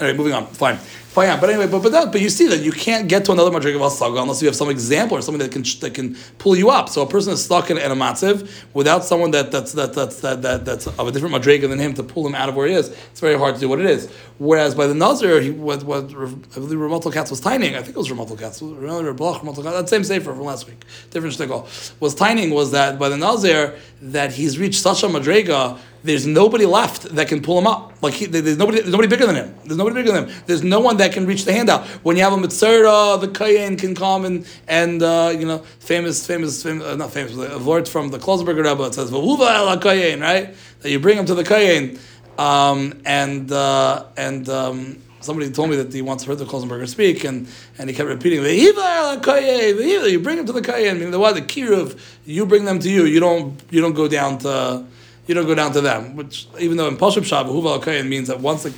All 0.00 0.06
right, 0.06 0.16
moving 0.16 0.32
on. 0.32 0.46
Fine, 0.46 0.76
fine. 0.76 1.40
But 1.40 1.50
anyway, 1.50 1.66
but 1.66 1.82
but 1.82 1.92
that, 1.92 2.12
but 2.12 2.20
you 2.20 2.30
see 2.30 2.46
that 2.48 2.60
you 2.60 2.72
can't 2.72 3.08
get 3.08 3.24
to 3.24 3.32
another 3.32 3.50
madrig 3.50 3.74
of 3.74 3.80
asaga 3.80 4.22
unless 4.22 4.40
you 4.40 4.46
have 4.46 4.56
some 4.56 4.70
example 4.70 5.16
or 5.16 5.22
something 5.22 5.40
that 5.40 5.52
can 5.52 5.62
that 5.80 5.94
can 5.94 6.16
pull 6.38 6.56
you 6.56 6.70
up. 6.70 6.88
So 6.88 7.02
a 7.02 7.06
person 7.06 7.32
is 7.32 7.44
stuck 7.44 7.70
in, 7.70 7.78
in 7.78 7.90
a 7.90 7.96
matziv 7.96 8.48
without 8.72 9.04
someone 9.04 9.32
that 9.32 9.50
that's 9.50 9.72
that 9.72 9.92
that's 9.92 10.20
that, 10.20 10.42
that 10.42 10.64
that's 10.64 10.86
of 10.86 11.08
a 11.08 11.12
different 11.12 11.34
madriga 11.34 11.68
than 11.68 11.78
him 11.78 11.94
to 11.94 12.02
pull 12.02 12.26
him 12.26 12.34
out 12.34 12.48
of 12.48 12.54
where 12.54 12.68
he 12.68 12.74
is. 12.74 12.88
It's 13.10 13.20
very 13.20 13.38
hard 13.38 13.54
to 13.56 13.60
do 13.60 13.68
what 13.68 13.80
it 13.80 13.86
is. 13.86 14.10
Whereas 14.38 14.74
by 14.74 14.86
the 14.86 14.94
nazir, 14.94 15.40
he 15.40 15.50
what 15.50 15.82
what 15.82 16.04
I 16.04 16.08
believe 16.08 16.78
Ramotel 16.78 17.12
Katz 17.12 17.30
was 17.30 17.40
tining. 17.40 17.74
I 17.74 17.82
think 17.82 17.96
it 17.96 17.98
was 17.98 18.08
Ramotel 18.08 18.38
Katz. 18.38 18.62
Remember 18.62 19.12
Blach 19.12 19.40
Ramotel 19.40 19.64
Katz? 19.64 19.76
That 19.76 19.88
same 19.88 20.04
sefer 20.04 20.32
from 20.32 20.44
last 20.44 20.66
week. 20.66 20.84
Different 21.10 21.34
shtickle 21.34 21.68
was 22.00 22.14
tining 22.14 22.50
was 22.50 22.70
that 22.70 22.98
by 22.98 23.08
the 23.08 23.16
nazir 23.16 23.76
that 24.02 24.32
he's 24.32 24.58
reached 24.58 24.80
such 24.80 25.02
a 25.02 25.06
madrega, 25.06 25.78
there's 26.02 26.26
nobody 26.26 26.64
left 26.64 27.02
that 27.14 27.28
can 27.28 27.42
pull 27.42 27.58
him 27.58 27.66
up. 27.66 27.92
Like 28.02 28.14
he, 28.14 28.26
there's 28.26 28.56
nobody, 28.56 28.80
there's 28.80 28.92
nobody 28.92 29.08
bigger 29.08 29.26
than 29.26 29.36
him. 29.36 29.54
There's 29.64 29.76
nobody 29.76 29.94
bigger 29.94 30.12
than 30.12 30.28
him. 30.28 30.42
There's 30.46 30.62
no 30.62 30.80
one 30.80 30.96
that 30.96 31.12
can 31.12 31.26
reach 31.26 31.44
the 31.44 31.52
handout. 31.52 31.86
When 32.02 32.16
you 32.16 32.22
have 32.22 32.32
a 32.32 32.38
mitzvah, 32.38 33.18
the 33.20 33.28
kayin 33.28 33.78
can 33.78 33.94
come 33.94 34.24
and 34.24 34.46
and 34.66 35.02
uh, 35.02 35.34
you 35.36 35.46
know 35.46 35.58
famous, 35.80 36.26
famous, 36.26 36.62
famous 36.62 36.84
uh, 36.84 36.96
not 36.96 37.12
famous, 37.12 37.36
a 37.36 37.58
word 37.58 37.88
from 37.88 38.08
the 38.08 38.18
Klausenberger 38.18 38.64
Rebbe. 38.64 38.84
It 38.84 38.94
says 38.94 39.10
v'huva 39.10 39.54
el 39.54 39.78
kayin, 39.78 40.22
right? 40.22 40.54
That 40.80 40.90
you 40.90 40.98
bring 40.98 41.18
him 41.18 41.26
to 41.26 41.34
the 41.34 41.44
kayin, 41.44 41.98
um, 42.38 43.00
and 43.04 43.50
uh, 43.52 44.06
and. 44.16 44.48
Um, 44.48 45.02
somebody 45.22 45.50
told 45.50 45.68
me 45.68 45.76
that 45.76 45.92
he 45.92 46.00
once 46.00 46.24
heard 46.24 46.38
the 46.38 46.46
Klausenberger 46.46 46.88
speak, 46.88 47.24
and, 47.24 47.46
and 47.78 47.90
he 47.90 47.94
kept 47.94 48.08
repeating, 48.08 48.42
you 48.42 48.72
bring 50.20 50.38
him 50.38 50.46
to 50.46 50.52
the 50.52 50.62
Kayin, 50.62 50.94
meaning 50.94 51.10
the 51.10 51.18
what, 51.18 51.34
the 51.34 51.42
Kiruv, 51.42 51.98
you 52.24 52.46
bring 52.46 52.64
them 52.64 52.78
to 52.78 52.90
you, 52.90 53.04
you 53.04 53.20
don't, 53.20 53.60
you 53.70 53.82
don't 53.82 53.92
go 53.92 54.08
down 54.08 54.38
to, 54.38 54.86
you 55.30 55.34
don't 55.34 55.46
go 55.46 55.54
down 55.54 55.72
to 55.72 55.80
them, 55.80 56.16
which, 56.16 56.48
even 56.58 56.76
though 56.76 56.88
in 56.88 56.96
Pashab 56.96 57.22
Shab, 57.22 57.46
Huval 57.46 57.80
Kayin 57.80 58.08
means 58.08 58.26
that 58.26 58.40
once 58.40 58.64
the 58.64 58.74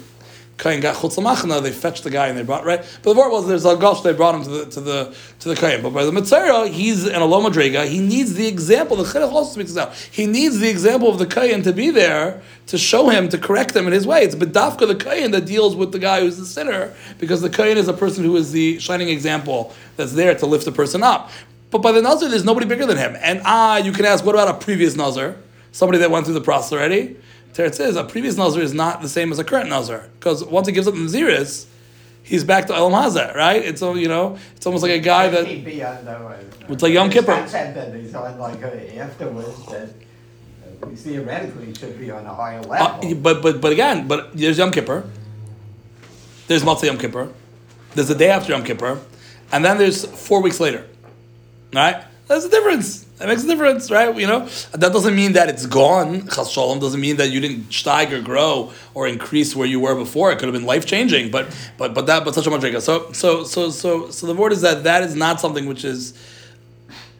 Kain 0.58 0.80
got 0.80 0.96
chutz 0.96 1.62
they 1.62 1.72
fetched 1.72 2.04
the 2.04 2.10
guy 2.10 2.28
and 2.28 2.36
they 2.36 2.42
brought 2.42 2.66
right. 2.66 2.80
But 3.02 3.14
the 3.14 3.18
word 3.18 3.30
was 3.30 3.48
there's 3.48 3.64
a 3.64 3.74
gosh 3.74 4.02
they 4.02 4.12
brought 4.12 4.34
him 4.34 4.44
to 4.44 4.50
the 4.50 4.66
to 4.66 4.80
the 4.82 5.16
to 5.40 5.48
the 5.48 5.56
Kain. 5.56 5.82
But 5.82 5.94
by 5.94 6.04
the 6.04 6.12
Mitzvah, 6.12 6.68
he's 6.68 7.06
an 7.06 7.22
Aloma. 7.22 7.86
He 7.86 8.00
needs 8.00 8.34
the 8.34 8.46
example. 8.46 8.98
The 8.98 9.04
Chidduch 9.04 9.32
also 9.32 9.54
speaks 9.54 9.74
out. 9.78 9.94
He 9.94 10.26
needs 10.26 10.58
the 10.58 10.68
example 10.68 11.08
of 11.08 11.18
the 11.18 11.26
Kain 11.26 11.62
to 11.62 11.72
be 11.72 11.88
there 11.88 12.42
to 12.66 12.76
show 12.76 13.08
him 13.08 13.30
to 13.30 13.38
correct 13.38 13.74
him 13.74 13.86
in 13.86 13.94
his 13.94 14.06
way. 14.06 14.22
It's 14.24 14.34
Bedafka 14.34 14.86
the 14.86 14.94
Kain 14.94 15.30
that 15.30 15.46
deals 15.46 15.74
with 15.74 15.90
the 15.90 15.98
guy 15.98 16.20
who's 16.20 16.36
the 16.36 16.44
sinner 16.44 16.92
because 17.18 17.40
the 17.40 17.50
Kain 17.50 17.78
is 17.78 17.88
a 17.88 17.94
person 17.94 18.24
who 18.24 18.36
is 18.36 18.52
the 18.52 18.78
shining 18.78 19.08
example 19.08 19.74
that's 19.96 20.12
there 20.12 20.34
to 20.34 20.44
lift 20.44 20.66
the 20.66 20.72
person 20.72 21.02
up. 21.02 21.30
But 21.70 21.78
by 21.78 21.92
the 21.92 22.02
Nazar, 22.02 22.28
there's 22.28 22.44
nobody 22.44 22.66
bigger 22.66 22.84
than 22.84 22.98
him. 22.98 23.16
And 23.20 23.40
ah, 23.46 23.78
you 23.78 23.92
can 23.92 24.04
ask, 24.04 24.22
what 24.24 24.34
about 24.34 24.48
a 24.48 24.58
previous 24.62 24.94
Nazar? 24.94 25.36
Somebody 25.72 25.98
that 25.98 26.10
went 26.10 26.26
through 26.26 26.34
the 26.34 26.40
process 26.40 26.72
already? 26.72 27.16
Teretz 27.54 27.74
says 27.74 27.96
a 27.96 28.04
previous 28.04 28.36
Nazar 28.36 28.62
is 28.62 28.72
not 28.72 29.02
the 29.02 29.08
same 29.08 29.30
as 29.32 29.38
a 29.38 29.44
current 29.44 29.68
Nazar 29.68 30.08
because 30.18 30.42
once 30.44 30.66
he 30.66 30.72
gives 30.72 30.86
up 30.86 30.94
the 30.94 31.00
Naziris, 31.00 31.66
he's 32.22 32.44
back 32.44 32.66
to 32.66 32.72
Olam 32.72 32.92
Hazeh, 32.92 33.34
right? 33.34 33.62
It's 33.62 33.82
you 33.82 34.08
know, 34.08 34.38
it's 34.56 34.66
almost 34.66 34.82
like 34.82 34.92
a 34.92 34.98
guy 34.98 35.28
that 35.28 35.46
it's 35.46 36.82
like 36.82 36.92
Yom 36.92 37.10
Kippur. 37.10 37.34
Concept 37.34 37.74
that 37.74 37.94
he's 37.94 38.14
on 38.14 38.38
like 38.38 38.62
uh, 38.62 38.68
afterwards 39.00 39.66
that 39.66 39.88
uh, 40.82 40.86
theoretically 40.94 41.74
should 41.74 41.98
be 41.98 42.10
on 42.10 42.24
a 42.24 42.34
higher 42.34 42.60
uh, 42.60 42.62
level. 42.62 43.10
Uh, 43.10 43.14
but 43.14 43.42
but 43.42 43.60
but 43.60 43.72
again, 43.72 44.08
but 44.08 44.36
there's 44.36 44.58
Yom 44.58 44.70
Kippur. 44.70 45.04
There's 46.46 46.62
Motzei 46.62 46.84
Yom 46.84 46.98
Kippur. 46.98 47.30
There's 47.94 48.08
the 48.08 48.14
day 48.14 48.30
after 48.30 48.52
Yom 48.52 48.64
Kippur, 48.64 48.98
and 49.52 49.64
then 49.64 49.76
there's 49.76 50.06
four 50.06 50.40
weeks 50.40 50.60
later, 50.60 50.86
right? 51.74 52.04
There's 52.28 52.44
a 52.44 52.48
difference. 52.48 53.04
That 53.22 53.28
makes 53.28 53.44
a 53.44 53.46
difference, 53.46 53.88
right? 53.88 54.12
You 54.16 54.26
know, 54.26 54.48
that 54.72 54.92
doesn't 54.92 55.14
mean 55.14 55.34
that 55.34 55.48
it's 55.48 55.64
gone. 55.64 56.26
Chas 56.26 56.50
shalom 56.50 56.80
doesn't 56.80 57.00
mean 57.00 57.18
that 57.18 57.30
you 57.30 57.38
didn't 57.38 57.70
steig 57.70 58.10
or 58.10 58.20
grow 58.20 58.72
or 58.94 59.06
increase 59.06 59.54
where 59.54 59.68
you 59.68 59.78
were 59.78 59.94
before. 59.94 60.32
It 60.32 60.40
could 60.40 60.46
have 60.46 60.52
been 60.52 60.66
life 60.66 60.86
changing, 60.86 61.30
but 61.30 61.46
but 61.78 61.94
but 61.94 62.06
that 62.06 62.24
but 62.24 62.34
such 62.34 62.48
a 62.48 62.50
madriga. 62.50 62.80
So 62.80 63.12
so 63.12 63.44
so 63.44 63.70
so 63.70 64.10
so 64.10 64.26
the 64.26 64.34
word 64.34 64.50
is 64.50 64.62
that 64.62 64.82
that 64.82 65.04
is 65.04 65.14
not 65.14 65.40
something 65.40 65.66
which 65.66 65.84
is 65.84 66.14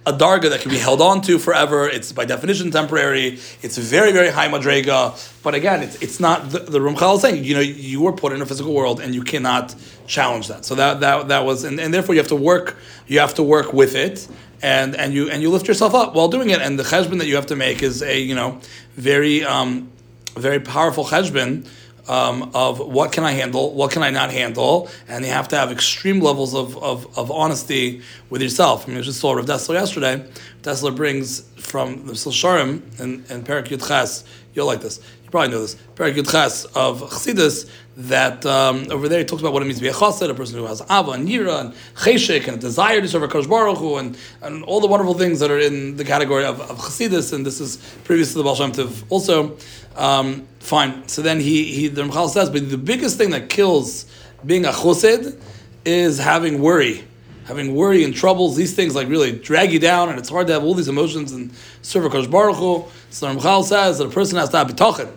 a 0.04 0.12
darga 0.12 0.50
that 0.50 0.60
can 0.60 0.72
be 0.72 0.78
held 0.78 1.00
on 1.00 1.20
to 1.20 1.38
forever. 1.38 1.88
It's 1.88 2.10
by 2.10 2.24
definition 2.24 2.72
temporary. 2.72 3.38
It's 3.62 3.78
very, 3.78 4.10
very 4.10 4.30
high 4.30 4.48
madrega. 4.48 5.42
But 5.44 5.54
again, 5.54 5.84
it's, 5.84 6.02
it's 6.02 6.18
not 6.18 6.50
the, 6.50 6.58
the 6.58 6.80
Ramchal 6.80 7.14
is 7.14 7.20
saying, 7.20 7.44
you 7.44 7.54
know, 7.54 7.60
you 7.60 8.02
were 8.02 8.12
put 8.12 8.32
in 8.32 8.42
a 8.42 8.46
physical 8.46 8.74
world 8.74 9.00
and 9.00 9.14
you 9.14 9.22
cannot 9.22 9.72
challenge 10.08 10.48
that. 10.48 10.64
So 10.64 10.74
that 10.74 10.98
that 10.98 11.28
that 11.28 11.44
was 11.44 11.62
and, 11.62 11.78
and 11.78 11.94
therefore 11.94 12.16
you 12.16 12.20
have 12.20 12.28
to 12.28 12.36
work 12.36 12.76
you 13.06 13.20
have 13.20 13.34
to 13.34 13.44
work 13.44 13.72
with 13.72 13.94
it 13.94 14.26
and 14.62 14.94
and 14.96 15.12
you 15.12 15.28
and 15.28 15.42
you 15.42 15.50
lift 15.50 15.68
yourself 15.68 15.94
up 15.94 16.14
while 16.14 16.28
doing 16.28 16.50
it. 16.50 16.60
And 16.60 16.78
the 16.78 16.84
cheshbon 16.84 17.18
that 17.18 17.26
you 17.26 17.34
have 17.34 17.46
to 17.46 17.56
make 17.56 17.82
is 17.82 18.02
a 18.02 18.18
you 18.18 18.34
know 18.34 18.60
very 18.94 19.44
um, 19.44 19.90
very 20.34 20.60
powerful 20.60 21.04
cheshbon. 21.04 21.66
Um, 22.08 22.50
of 22.52 22.80
what 22.80 23.12
can 23.12 23.22
I 23.22 23.30
handle, 23.30 23.72
what 23.74 23.92
can 23.92 24.02
I 24.02 24.10
not 24.10 24.32
handle, 24.32 24.88
and 25.06 25.24
you 25.24 25.30
have 25.30 25.46
to 25.48 25.56
have 25.56 25.70
extreme 25.70 26.20
levels 26.20 26.52
of, 26.52 26.76
of, 26.82 27.16
of 27.16 27.30
honesty 27.30 28.02
with 28.28 28.42
yourself. 28.42 28.84
I 28.84 28.88
mean, 28.88 28.96
we 28.96 29.04
just 29.04 29.20
saw 29.20 29.34
Rav 29.34 29.46
Dessler 29.46 29.74
yesterday. 29.74 30.26
Dessler 30.62 30.96
brings 30.96 31.42
from 31.58 32.04
the 32.08 32.14
Silsharim 32.14 32.82
and, 32.98 33.24
and 33.30 33.46
Perak 33.46 33.66
Yud 33.66 33.86
Ches, 33.86 34.24
you'll 34.52 34.66
like 34.66 34.80
this, 34.80 35.00
probably 35.32 35.48
know 35.48 35.62
this, 35.62 35.76
Yud 35.96 36.30
Ches 36.30 36.66
of 36.66 37.00
Chassidus, 37.00 37.68
that 37.96 38.44
um, 38.46 38.86
over 38.90 39.08
there 39.08 39.18
he 39.18 39.24
talks 39.24 39.40
about 39.40 39.52
what 39.54 39.62
it 39.62 39.64
means 39.64 39.78
to 39.78 39.82
be 39.82 39.88
a 39.88 39.92
chassid, 39.92 40.28
a 40.30 40.34
person 40.34 40.58
who 40.58 40.66
has 40.66 40.82
ava 40.82 41.12
and 41.12 41.26
yira 41.26 41.60
and 41.60 41.74
cheshek 41.96 42.46
and 42.46 42.58
a 42.58 42.60
desire 42.60 43.00
to 43.00 43.08
serve 43.08 43.22
a 43.22 43.28
Kosh 43.28 43.46
Baruch 43.46 43.78
Hu, 43.78 43.96
and, 43.96 44.16
and 44.42 44.62
all 44.64 44.80
the 44.80 44.86
wonderful 44.86 45.14
things 45.14 45.40
that 45.40 45.50
are 45.50 45.58
in 45.58 45.96
the 45.96 46.04
category 46.04 46.44
of, 46.44 46.60
of 46.60 46.78
chassidus, 46.78 47.32
and 47.32 47.44
this 47.44 47.60
is 47.60 47.78
previous 48.04 48.32
to 48.32 48.38
the 48.38 48.44
Baal 48.44 48.54
Shem 48.54 48.72
Tov 48.72 49.04
also. 49.08 49.56
Um, 49.96 50.46
fine. 50.60 51.08
So 51.08 51.22
then 51.22 51.40
he, 51.40 51.64
he 51.64 51.88
the 51.88 52.02
Ramchal 52.02 52.28
says, 52.28 52.50
but 52.50 52.70
the 52.70 52.78
biggest 52.78 53.16
thing 53.16 53.30
that 53.30 53.48
kills 53.48 54.06
being 54.44 54.66
a 54.66 54.70
chassid 54.70 55.40
is 55.84 56.18
having 56.18 56.60
worry. 56.60 57.04
Having 57.44 57.74
worry 57.74 58.04
and 58.04 58.14
troubles, 58.14 58.54
these 58.54 58.74
things 58.74 58.94
like 58.94 59.08
really 59.08 59.32
drag 59.32 59.72
you 59.72 59.78
down, 59.78 60.10
and 60.10 60.18
it's 60.18 60.28
hard 60.28 60.46
to 60.46 60.52
have 60.52 60.62
all 60.62 60.74
these 60.74 60.88
emotions 60.88 61.32
and 61.32 61.52
serve 61.80 62.04
a 62.04 62.28
Baruch 62.28 62.56
Hu. 62.56 62.84
So 63.10 63.34
Ramchal 63.34 63.64
says 63.64 63.98
that 63.98 64.06
a 64.06 64.10
person 64.10 64.38
has 64.38 64.50
to 64.50 64.58
have 64.58 64.68
bitachon 64.68 65.10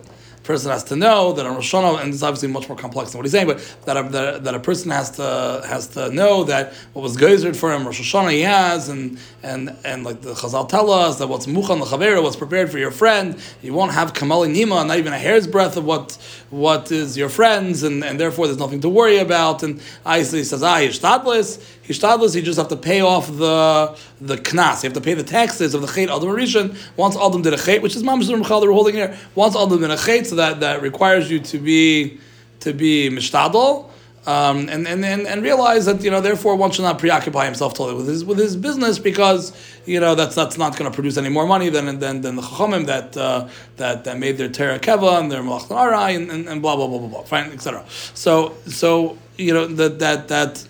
person 0.46 0.70
has 0.70 0.84
to 0.84 0.96
know 0.96 1.32
that 1.32 1.44
a 1.44 1.50
Rosh 1.50 1.74
Hashanah, 1.74 2.02
and 2.02 2.14
it's 2.14 2.22
obviously 2.22 2.48
much 2.48 2.68
more 2.68 2.78
complex 2.78 3.10
than 3.10 3.18
what 3.18 3.24
he's 3.24 3.32
saying, 3.32 3.46
but 3.48 3.58
that 3.84 3.96
a, 3.96 4.08
that, 4.10 4.44
that 4.44 4.54
a 4.54 4.60
person 4.60 4.90
has 4.90 5.10
to 5.12 5.62
has 5.66 5.88
to 5.88 6.10
know 6.10 6.44
that 6.44 6.72
what 6.92 7.02
was 7.02 7.16
gezered 7.16 7.56
for 7.56 7.72
him, 7.72 7.84
Rosh 7.84 8.00
Hashanah 8.00 8.32
he 8.32 8.42
has, 8.42 8.88
and 8.88 9.18
and 9.42 9.76
and 9.84 10.04
like 10.04 10.22
the 10.22 10.34
Chazal 10.34 10.68
tell 10.68 10.90
us 10.90 11.18
that 11.18 11.26
what's 11.26 11.46
muchan 11.46 11.82
lechavera, 11.82 12.22
what's 12.22 12.36
prepared 12.36 12.70
for 12.70 12.78
your 12.78 12.90
friend, 12.90 13.36
you 13.62 13.74
won't 13.74 13.92
have 13.92 14.12
kamali 14.12 14.54
nima, 14.54 14.86
not 14.86 14.98
even 14.98 15.12
a 15.12 15.18
hair's 15.18 15.46
breadth 15.46 15.76
of 15.76 15.84
what 15.84 16.16
what 16.50 16.92
is 16.92 17.16
your 17.16 17.28
friends, 17.28 17.82
and, 17.82 18.04
and 18.04 18.20
therefore 18.20 18.46
there's 18.46 18.58
nothing 18.58 18.80
to 18.80 18.88
worry 18.88 19.18
about. 19.18 19.62
And 19.62 19.80
obviously 20.04 20.38
he 20.38 20.44
says, 20.44 20.62
ah, 20.62 20.76
hishtadlis, 20.76 21.60
hishtadlis, 21.86 22.34
you 22.34 22.42
just 22.42 22.58
have 22.58 22.68
to 22.68 22.76
pay 22.76 23.00
off 23.00 23.26
the 23.26 23.96
the 24.20 24.36
knas, 24.36 24.82
you 24.82 24.88
have 24.88 24.94
to 24.94 25.00
pay 25.00 25.14
the 25.14 25.22
taxes 25.22 25.74
of 25.74 25.80
the 25.80 25.86
chait 25.86 26.04
adam 26.04 26.28
rishon. 26.28 26.76
Once 26.96 27.16
Adam 27.16 27.42
did 27.42 27.52
a 27.52 27.56
chait, 27.56 27.82
which 27.82 27.96
is 27.96 28.02
mamish 28.02 28.26
the 28.26 28.66
we're 28.66 28.72
holding 28.72 28.94
here, 28.94 29.16
once 29.34 29.56
Adam 29.56 29.80
did 29.80 29.90
a 29.90 29.96
chait, 29.96 30.26
so 30.26 30.36
that, 30.36 30.60
that 30.60 30.82
requires 30.82 31.30
you 31.30 31.38
to 31.40 31.58
be 31.58 32.18
to 32.60 32.72
be 32.72 33.08
mishtadol. 33.10 33.90
Um, 34.26 34.68
and, 34.68 34.88
and, 34.88 35.04
and, 35.04 35.24
and 35.24 35.40
realize 35.40 35.86
that 35.86 36.02
you 36.02 36.10
know 36.10 36.20
therefore 36.20 36.56
one 36.56 36.72
should 36.72 36.82
not 36.82 36.98
preoccupy 36.98 37.44
himself 37.44 37.74
totally 37.74 37.96
with 37.96 38.08
his 38.08 38.24
with 38.24 38.38
his 38.38 38.56
business 38.56 38.98
because 38.98 39.52
you 39.86 40.00
know 40.00 40.16
that's 40.16 40.34
that's 40.34 40.58
not 40.58 40.76
going 40.76 40.90
to 40.90 40.94
produce 40.94 41.16
any 41.16 41.28
more 41.28 41.46
money 41.46 41.68
than 41.68 42.00
than, 42.00 42.22
than 42.22 42.34
the 42.34 42.42
chachamim 42.42 42.86
that 42.86 43.16
uh, 43.16 43.48
that 43.76 44.02
that 44.02 44.18
made 44.18 44.36
their 44.36 44.48
terra 44.48 44.80
keva 44.80 45.20
and 45.20 45.30
their 45.30 45.42
malach 45.42 45.70
and, 46.16 46.28
and, 46.28 46.48
and 46.48 46.60
blah 46.60 46.74
blah 46.74 46.88
blah 46.88 46.98
blah 46.98 47.06
blah 47.06 47.22
fine 47.22 47.52
etc. 47.52 47.84
So 48.14 48.56
so 48.66 49.16
you 49.36 49.54
know 49.54 49.68
that 49.68 50.00
that 50.00 50.26
that 50.26 50.66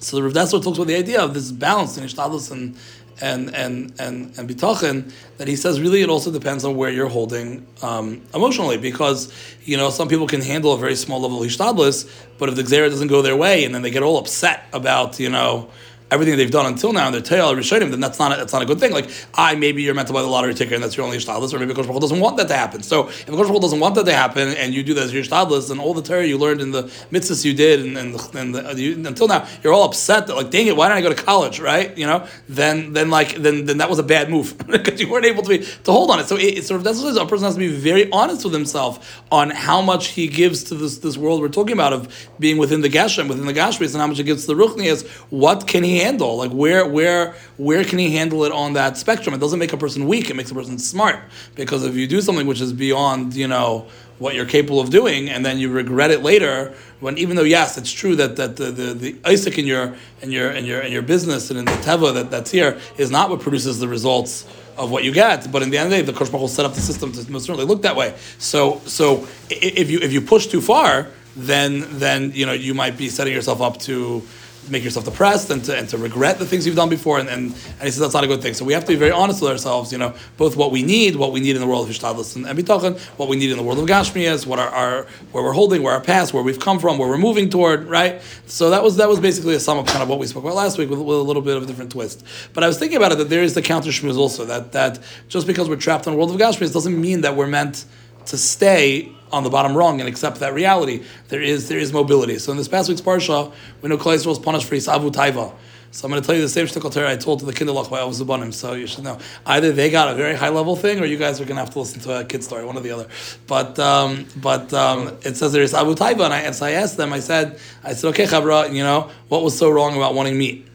so 0.00 0.16
the 0.16 0.22
Rav 0.22 0.32
Dessler 0.32 0.62
talks 0.62 0.78
about 0.78 0.86
the 0.86 0.96
idea 0.96 1.20
of 1.20 1.34
this 1.34 1.52
balance 1.52 1.96
in 1.98 2.04
ishtadlus 2.04 2.50
and 2.50 2.76
and 3.20 3.54
and 3.54 3.92
and 4.00 4.38
and 4.38 4.48
bitachon 4.48 5.12
that 5.36 5.46
he 5.46 5.56
says 5.56 5.80
really 5.80 6.00
it 6.02 6.08
also 6.08 6.30
depends 6.30 6.64
on 6.64 6.76
where 6.76 6.90
you're 6.90 7.08
holding 7.08 7.66
um, 7.82 8.22
emotionally 8.34 8.78
because 8.78 9.32
you 9.64 9.76
know 9.76 9.90
some 9.90 10.08
people 10.08 10.26
can 10.26 10.40
handle 10.40 10.72
a 10.72 10.78
very 10.78 10.96
small 10.96 11.20
level 11.20 11.42
of 11.42 11.48
ishtadlus, 11.48 12.10
but 12.38 12.48
if 12.48 12.56
the 12.56 12.62
xera 12.62 12.88
doesn't 12.88 13.08
go 13.08 13.22
their 13.22 13.36
way 13.36 13.64
and 13.64 13.74
then 13.74 13.82
they 13.82 13.90
get 13.90 14.02
all 14.02 14.18
upset 14.18 14.64
about 14.72 15.20
you 15.20 15.28
know 15.28 15.68
everything 16.10 16.36
they've 16.36 16.50
done 16.50 16.66
until 16.66 16.92
now 16.92 17.06
and 17.06 17.14
their 17.14 17.22
tail 17.22 17.54
Rishonim, 17.54 17.90
then 17.90 18.00
that's 18.00 18.18
not 18.18 18.32
a, 18.32 18.36
that's 18.36 18.52
not 18.52 18.62
a 18.62 18.66
good 18.66 18.80
thing. 18.80 18.92
Like 18.92 19.10
I 19.34 19.54
maybe 19.54 19.82
you're 19.82 19.94
meant 19.94 20.08
to 20.08 20.14
buy 20.14 20.22
the 20.22 20.28
lottery 20.28 20.54
ticket 20.54 20.74
and 20.74 20.82
that's 20.82 20.96
your 20.96 21.06
only 21.06 21.18
shtadlis, 21.18 21.54
or 21.54 21.58
maybe 21.58 21.72
the 21.72 21.82
Kosh 21.82 22.00
doesn't 22.00 22.20
want 22.20 22.36
that 22.38 22.48
to 22.48 22.56
happen. 22.56 22.82
So 22.82 23.08
if 23.08 23.26
Kosh 23.26 23.48
doesn't 23.60 23.80
want 23.80 23.94
that 23.94 24.06
to 24.06 24.12
happen 24.12 24.48
and 24.48 24.74
you 24.74 24.82
do 24.82 24.94
that 24.94 25.04
as 25.04 25.12
your 25.12 25.22
shtadlis, 25.22 25.68
then 25.68 25.78
all 25.78 25.94
the 25.94 26.02
Torah 26.02 26.26
you 26.26 26.38
learned 26.38 26.60
in 26.60 26.72
the 26.72 26.84
mitzvahs 27.12 27.44
you 27.44 27.54
did 27.54 27.80
and, 27.80 27.96
and, 27.96 28.34
and 28.34 28.54
the, 28.54 28.74
you, 28.80 29.06
until 29.06 29.28
now 29.28 29.46
you're 29.62 29.72
all 29.72 29.84
upset 29.84 30.26
that 30.26 30.36
like 30.36 30.50
dang 30.50 30.66
it, 30.66 30.76
why 30.76 30.88
didn't 30.88 30.98
I 30.98 31.02
go 31.02 31.14
to 31.14 31.22
college, 31.22 31.60
right? 31.60 31.96
You 31.96 32.06
know, 32.06 32.26
then 32.48 32.92
then 32.92 33.10
like 33.10 33.36
then 33.36 33.66
then 33.66 33.78
that 33.78 33.88
was 33.88 33.98
a 33.98 34.04
bad 34.04 34.30
move 34.30 34.56
because 34.66 35.00
you 35.00 35.08
weren't 35.08 35.26
able 35.26 35.42
to 35.42 35.48
be 35.48 35.58
to 35.58 35.92
hold 35.92 36.10
on 36.10 36.18
it. 36.20 36.26
So 36.26 36.36
it, 36.36 36.58
it's 36.58 36.66
sort 36.66 36.78
of 36.78 36.84
that's 36.84 37.00
what. 37.02 37.10
A 37.20 37.26
person 37.26 37.44
has 37.44 37.54
to 37.54 37.60
be 37.60 37.68
very 37.68 38.10
honest 38.12 38.44
with 38.44 38.54
himself 38.54 39.22
on 39.30 39.50
how 39.50 39.82
much 39.82 40.08
he 40.08 40.26
gives 40.26 40.64
to 40.64 40.74
this 40.74 40.98
this 40.98 41.16
world 41.16 41.40
we're 41.40 41.48
talking 41.48 41.72
about 41.72 41.92
of 41.92 42.28
being 42.38 42.56
within 42.56 42.80
the 42.80 42.88
Geshem, 42.88 43.28
within 43.28 43.46
the 43.46 43.52
Gashmis, 43.52 43.92
and 43.92 44.00
how 44.00 44.06
much 44.06 44.16
he 44.16 44.22
gives 44.22 44.46
to 44.46 44.54
the 44.54 44.62
Ruchnias. 44.62 45.06
What 45.30 45.66
can 45.66 45.84
he 45.84 45.99
handle? 46.02 46.36
Like 46.36 46.50
where 46.50 46.86
where 46.86 47.34
where 47.56 47.84
can 47.84 47.98
he 47.98 48.10
handle 48.10 48.44
it 48.44 48.52
on 48.52 48.74
that 48.74 48.96
spectrum? 48.96 49.34
It 49.34 49.38
doesn't 49.38 49.58
make 49.58 49.72
a 49.72 49.76
person 49.76 50.06
weak; 50.06 50.30
it 50.30 50.34
makes 50.34 50.50
a 50.50 50.54
person 50.54 50.78
smart. 50.78 51.18
Because 51.54 51.84
if 51.84 51.94
you 51.94 52.06
do 52.06 52.20
something 52.20 52.46
which 52.46 52.60
is 52.60 52.72
beyond, 52.72 53.34
you 53.34 53.48
know, 53.48 53.86
what 54.18 54.34
you're 54.34 54.46
capable 54.46 54.80
of 54.80 54.90
doing, 54.90 55.30
and 55.30 55.44
then 55.44 55.58
you 55.58 55.70
regret 55.70 56.10
it 56.10 56.22
later, 56.22 56.74
when 57.00 57.16
even 57.16 57.36
though 57.36 57.42
yes, 57.42 57.78
it's 57.78 57.90
true 57.90 58.14
that, 58.16 58.36
that 58.36 58.56
the, 58.56 58.70
the, 58.70 58.94
the 58.94 59.16
Isaac 59.24 59.58
in 59.58 59.66
your 59.66 59.94
in 60.20 60.30
your 60.30 60.50
in 60.50 60.64
your 60.64 60.80
in 60.80 60.92
your 60.92 61.02
business 61.02 61.50
and 61.50 61.58
in 61.58 61.64
the 61.64 61.72
teva 61.72 62.12
that, 62.14 62.30
that's 62.30 62.50
here 62.50 62.78
is 62.98 63.10
not 63.10 63.30
what 63.30 63.40
produces 63.40 63.80
the 63.80 63.88
results 63.88 64.46
of 64.76 64.90
what 64.90 65.04
you 65.04 65.12
get. 65.12 65.50
But 65.50 65.62
in 65.62 65.70
the 65.70 65.78
end 65.78 65.86
of 65.86 65.90
the 65.90 65.96
day, 65.98 66.02
the 66.02 66.12
Kosh 66.12 66.30
will 66.30 66.48
set 66.48 66.66
up 66.66 66.74
the 66.74 66.80
system 66.80 67.12
to 67.12 67.32
most 67.32 67.46
certainly 67.46 67.66
look 67.66 67.82
that 67.82 67.96
way. 67.96 68.14
So 68.38 68.80
so 68.84 69.26
if 69.48 69.90
you 69.90 69.98
if 70.00 70.12
you 70.12 70.20
push 70.20 70.46
too 70.46 70.60
far, 70.60 71.08
then 71.34 71.86
then 71.98 72.32
you 72.34 72.44
know 72.46 72.52
you 72.52 72.74
might 72.74 72.96
be 72.96 73.08
setting 73.08 73.32
yourself 73.32 73.60
up 73.60 73.78
to 73.80 74.22
make 74.70 74.84
yourself 74.84 75.04
depressed 75.04 75.50
and 75.50 75.64
to, 75.64 75.76
and 75.76 75.88
to 75.88 75.98
regret 75.98 76.38
the 76.38 76.46
things 76.46 76.66
you've 76.66 76.76
done 76.76 76.88
before. 76.88 77.18
And, 77.18 77.28
and, 77.28 77.46
and 77.46 77.82
he 77.82 77.90
says 77.90 77.98
that's 77.98 78.14
not 78.14 78.24
a 78.24 78.26
good 78.26 78.42
thing. 78.42 78.54
So 78.54 78.64
we 78.64 78.72
have 78.72 78.84
to 78.84 78.92
be 78.92 78.96
very 78.96 79.10
honest 79.10 79.42
with 79.42 79.50
ourselves, 79.50 79.92
you 79.92 79.98
know, 79.98 80.14
both 80.36 80.56
what 80.56 80.70
we 80.70 80.82
need, 80.82 81.16
what 81.16 81.32
we 81.32 81.40
need 81.40 81.56
in 81.56 81.60
the 81.60 81.66
world 81.66 81.88
of 81.88 81.94
Hishtadlis 81.94 82.36
and, 82.36 82.46
and 82.46 82.58
Bitachon, 82.58 82.98
what 83.18 83.28
we 83.28 83.36
need 83.36 83.50
in 83.50 83.56
the 83.56 83.62
world 83.62 83.78
of 83.78 83.86
Gashmias, 83.86 84.46
what 84.46 84.58
our, 84.58 84.68
our, 84.68 85.06
where 85.32 85.44
we're 85.44 85.52
holding, 85.52 85.82
where 85.82 85.94
our 85.94 86.00
past, 86.00 86.32
where 86.32 86.42
we've 86.42 86.60
come 86.60 86.78
from, 86.78 86.98
where 86.98 87.08
we're 87.08 87.18
moving 87.18 87.50
toward, 87.50 87.84
right? 87.84 88.22
So 88.46 88.70
that 88.70 88.82
was 88.82 88.96
that 88.96 89.08
was 89.08 89.20
basically 89.20 89.54
a 89.54 89.60
sum 89.60 89.78
of 89.78 89.86
kind 89.86 90.02
of 90.02 90.08
what 90.08 90.18
we 90.18 90.26
spoke 90.26 90.44
about 90.44 90.56
last 90.56 90.78
week 90.78 90.90
with, 90.90 90.98
with 90.98 91.18
a 91.18 91.22
little 91.22 91.42
bit 91.42 91.56
of 91.56 91.62
a 91.62 91.66
different 91.66 91.92
twist. 91.92 92.24
But 92.52 92.64
I 92.64 92.66
was 92.66 92.78
thinking 92.78 92.96
about 92.96 93.12
it 93.12 93.18
that 93.18 93.28
there 93.28 93.42
is 93.42 93.54
the 93.54 93.62
counter 93.62 93.90
shmuz 93.90 94.16
also, 94.16 94.44
that, 94.46 94.72
that 94.72 94.98
just 95.28 95.46
because 95.46 95.68
we're 95.68 95.76
trapped 95.76 96.06
in 96.06 96.12
the 96.12 96.18
world 96.18 96.30
of 96.30 96.40
Gashmias 96.40 96.72
doesn't 96.72 97.00
mean 97.00 97.22
that 97.22 97.36
we're 97.36 97.46
meant 97.46 97.84
to 98.26 98.38
stay 98.38 99.12
on 99.32 99.44
the 99.44 99.50
bottom 99.50 99.76
rung 99.76 100.00
and 100.00 100.08
accept 100.08 100.40
that 100.40 100.54
reality. 100.54 101.04
There 101.28 101.42
is 101.42 101.68
there 101.68 101.78
is 101.78 101.92
mobility. 101.92 102.38
So 102.38 102.52
in 102.52 102.58
this 102.58 102.68
past 102.68 102.88
week's 102.88 103.00
parsha, 103.00 103.52
we 103.82 103.88
know 103.88 103.98
Klal 103.98 104.26
was 104.26 104.38
punished 104.38 104.66
for 104.66 104.74
Isavu 104.74 105.12
Taiva. 105.12 105.54
So 105.92 106.06
I'm 106.06 106.12
going 106.12 106.22
to 106.22 106.26
tell 106.26 106.36
you 106.36 106.42
the 106.42 106.48
same 106.48 106.66
shtickle 106.66 107.04
I 107.04 107.16
told 107.16 107.40
to 107.40 107.44
the 107.44 107.52
Kinderlach 107.52 107.90
by 107.90 107.98
Avos 107.98 108.22
U'Banim. 108.22 108.54
So 108.54 108.74
you 108.74 108.86
should 108.86 109.02
know. 109.02 109.18
Either 109.44 109.72
they 109.72 109.90
got 109.90 110.08
a 110.08 110.14
very 110.14 110.36
high 110.36 110.50
level 110.50 110.76
thing, 110.76 111.00
or 111.00 111.04
you 111.04 111.16
guys 111.16 111.40
are 111.40 111.44
going 111.44 111.56
to 111.56 111.64
have 111.64 111.70
to 111.70 111.80
listen 111.80 112.00
to 112.02 112.20
a 112.20 112.24
kid 112.24 112.44
story, 112.44 112.64
one 112.64 112.76
or 112.76 112.80
the 112.80 112.92
other. 112.92 113.08
But 113.48 113.76
um, 113.80 114.26
but 114.36 114.72
um, 114.72 115.18
it 115.22 115.36
says 115.36 115.52
there's 115.52 115.74
Abu 115.74 115.96
Taiva, 115.96 116.26
and 116.26 116.34
I, 116.34 116.50
so 116.52 116.66
I 116.66 116.72
asked 116.72 116.96
them. 116.96 117.12
I 117.12 117.18
said 117.18 117.58
I 117.82 117.94
said 117.94 118.08
okay, 118.10 118.24
Chabra, 118.24 118.72
you 118.72 118.84
know 118.84 119.10
what 119.28 119.42
was 119.42 119.58
so 119.58 119.68
wrong 119.68 119.96
about 119.96 120.14
wanting 120.14 120.38
meat? 120.38 120.69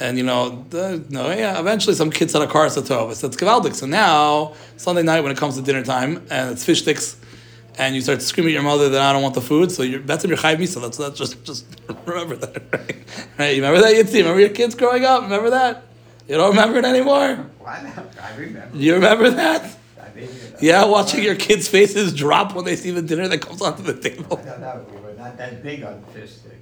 And 0.00 0.16
you 0.16 0.24
know, 0.24 0.64
the, 0.70 1.04
no, 1.08 1.30
yeah. 1.30 1.58
Eventually, 1.58 1.94
some 1.94 2.10
kids 2.10 2.32
had 2.32 2.42
a 2.42 2.46
car. 2.46 2.66
I 2.66 2.68
said 2.68 2.84
it's 2.84 3.36
kavaldik. 3.36 3.74
So 3.74 3.86
now 3.86 4.54
Sunday 4.76 5.02
night 5.02 5.22
when 5.22 5.32
it 5.32 5.38
comes 5.38 5.56
to 5.56 5.62
dinner 5.62 5.84
time 5.84 6.24
and 6.30 6.50
it's 6.52 6.64
fish 6.64 6.82
sticks, 6.82 7.16
and 7.78 7.94
you 7.94 8.00
start 8.00 8.22
screaming 8.22 8.52
at 8.52 8.54
your 8.54 8.62
mother 8.62 8.88
that 8.90 9.00
I 9.00 9.12
don't 9.12 9.22
want 9.22 9.34
the 9.34 9.40
food, 9.40 9.72
so 9.72 9.82
you're, 9.82 10.00
that's 10.00 10.24
in 10.24 10.30
your 10.30 10.38
chayv 10.38 10.58
misa. 10.58 10.80
That's 10.80 10.96
that's 10.98 11.18
just 11.18 11.44
just 11.44 11.66
remember 12.06 12.36
that, 12.36 12.62
right? 12.72 12.96
right? 13.38 13.56
You 13.56 13.62
remember 13.62 13.80
that, 13.82 13.94
Yitzi? 13.94 14.18
Remember 14.18 14.40
your 14.40 14.50
kids 14.50 14.74
growing 14.74 15.04
up? 15.04 15.22
Remember 15.22 15.50
that? 15.50 15.84
You 16.28 16.36
don't 16.36 16.50
remember 16.50 16.78
it 16.78 16.84
anymore? 16.84 17.36
Why 17.58 17.82
not? 17.96 18.06
I 18.22 18.36
remember. 18.36 18.76
You 18.76 18.94
remember 18.94 19.30
that? 19.30 19.62
I. 20.00 20.28
Yeah, 20.60 20.84
watching 20.84 21.22
your 21.22 21.36
kids' 21.36 21.68
faces 21.68 22.12
drop 22.12 22.54
when 22.54 22.64
they 22.64 22.76
see 22.76 22.90
the 22.90 23.02
dinner 23.02 23.28
that 23.28 23.38
comes 23.40 23.62
onto 23.62 23.82
the 23.82 23.96
I 23.96 24.10
table. 24.14 24.36
don't 24.36 24.60
know. 24.60 24.84
We 24.92 25.00
were 25.00 25.14
not 25.14 25.36
that 25.38 25.62
big 25.62 25.82
on 25.84 26.02
fish 26.12 26.32
sticks. 26.32 26.57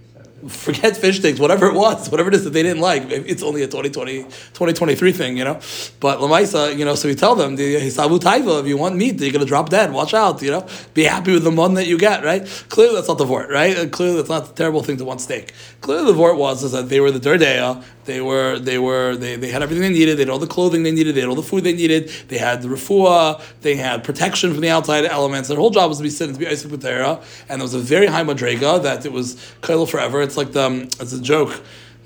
Forget 0.49 0.99
fish 0.99 1.21
sticks, 1.21 1.41
whatever 1.41 1.67
it 1.67 1.75
was, 1.75 2.11
whatever 2.11 2.29
it 2.29 2.35
is 2.35 2.45
that 2.45 2.51
they 2.51 2.63
didn't 2.63 2.83
like. 2.83 3.09
Maybe 3.09 3.27
It's 3.29 3.43
only 3.43 3.63
a 3.63 3.67
2020, 3.67 4.25
2023 4.25 5.13
thing, 5.13 5.39
you 5.39 5.45
know? 5.45 5.59
But 5.99 6.19
Lamaisa, 6.19 6.77
you 6.77 6.85
know, 6.85 6.95
so 6.95 7.09
we 7.09 7.15
tell 7.15 7.35
them, 7.35 7.57
the 7.57 7.77
Hisabu 7.77 8.21
Taiva, 8.21 8.61
if 8.61 8.67
you 8.67 8.77
want 8.77 8.97
meat, 8.97 9.19
you're 9.19 9.33
going 9.33 9.41
to 9.41 9.47
drop 9.47 9.71
dead. 9.71 9.93
Watch 9.93 10.13
out, 10.13 10.43
you 10.43 10.51
know? 10.51 10.67
Be 10.93 11.05
happy 11.05 11.33
with 11.33 11.43
the 11.43 11.51
mun 11.51 11.73
that 11.75 11.87
you 11.87 11.97
get, 11.97 12.23
right? 12.23 12.47
Clearly 12.69 12.97
that's 12.97 13.09
not 13.09 13.17
the 13.17 13.25
vort, 13.25 13.49
right? 13.49 13.91
Clearly 13.91 14.17
that's 14.17 14.29
not 14.29 14.49
the 14.49 14.53
terrible 14.53 14.83
thing 14.83 14.99
to 14.99 15.07
want 15.07 15.23
steak. 15.23 15.55
Clearly 15.81 16.05
the 16.05 16.13
vort 16.13 16.37
was 16.37 16.63
is 16.63 16.73
that 16.73 16.91
they 16.91 17.01
were 17.01 17.11
the 17.11 17.19
Dor 17.19 17.39
Deah, 17.39 17.83
they 18.07 18.21
were, 18.21 18.59
they 18.59 18.79
were, 18.79 19.17
they, 19.17 19.37
they 19.37 19.49
had 19.49 19.63
everything 19.63 19.83
they 19.83 19.99
needed, 19.99 20.17
they 20.17 20.23
had 20.23 20.31
all 20.31 20.39
the 20.39 20.47
clothing 20.47 20.83
they 20.83 20.93
needed, 20.93 21.15
they 21.15 21.21
had 21.21 21.29
all 21.29 21.35
the 21.35 21.43
food 21.43 21.65
they 21.65 21.75
needed, 21.75 22.09
they 22.29 22.39
had 22.39 22.63
the 22.63 22.69
refuah, 22.69 23.43
they 23.61 23.77
had 23.77 24.03
protection 24.05 24.53
from 24.53 24.61
the 24.61 24.71
outside 24.71 25.05
elements. 25.05 25.49
Their 25.49 25.59
whole 25.59 25.71
job 25.71 25.89
was 25.89 25.99
to 25.99 26.03
be 26.03 26.11
sitting, 26.11 26.35
to 26.35 26.39
be 26.39 26.47
Isaac 26.47 26.71
Patera, 26.71 27.21
and 27.49 27.61
there 27.61 27.65
was 27.65 27.75
a 27.75 27.79
very 27.79 28.07
high 28.07 28.25
madrega 28.25 28.83
that 28.83 29.05
it 29.05 29.13
was 29.13 29.55
kail 29.61 29.85
forever. 29.87 30.23
It's 30.23 30.37
like 30.37 30.53
the, 30.53 30.63
um, 30.63 30.83
it's 31.01 31.13
a 31.13 31.21
joke, 31.21 31.61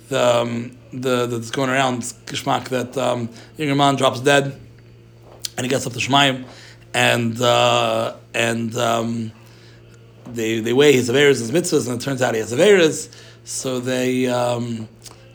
the, 0.09 0.41
um, 0.41 0.77
the 0.93 1.27
that's 1.27 1.51
going 1.51 1.71
around, 1.71 2.03
Kishmak, 2.27 2.69
that 2.71 2.97
um, 2.99 3.29
man 3.59 3.97
drops 3.97 4.21
dead, 4.21 4.59
and 5.57 5.65
he 5.65 5.69
gets 5.69 5.87
up 5.87 5.93
to 5.93 5.99
Shemaim, 5.99 6.47
and, 6.95 7.41
uh, 7.41 8.17
and, 8.35 8.75
um, 8.77 9.33
they, 10.27 10.61
they 10.61 10.73
weigh 10.73 10.93
his 10.93 11.11
Averas, 11.11 11.41
his 11.41 11.51
mitzvahs, 11.51 11.89
and 11.89 12.01
it 12.01 12.05
turns 12.05 12.23
out 12.23 12.35
he 12.35 12.41
has 12.41 12.53
Averas. 12.53 13.13
So 13.45 13.81
they 13.81 14.29
um, 14.29 14.89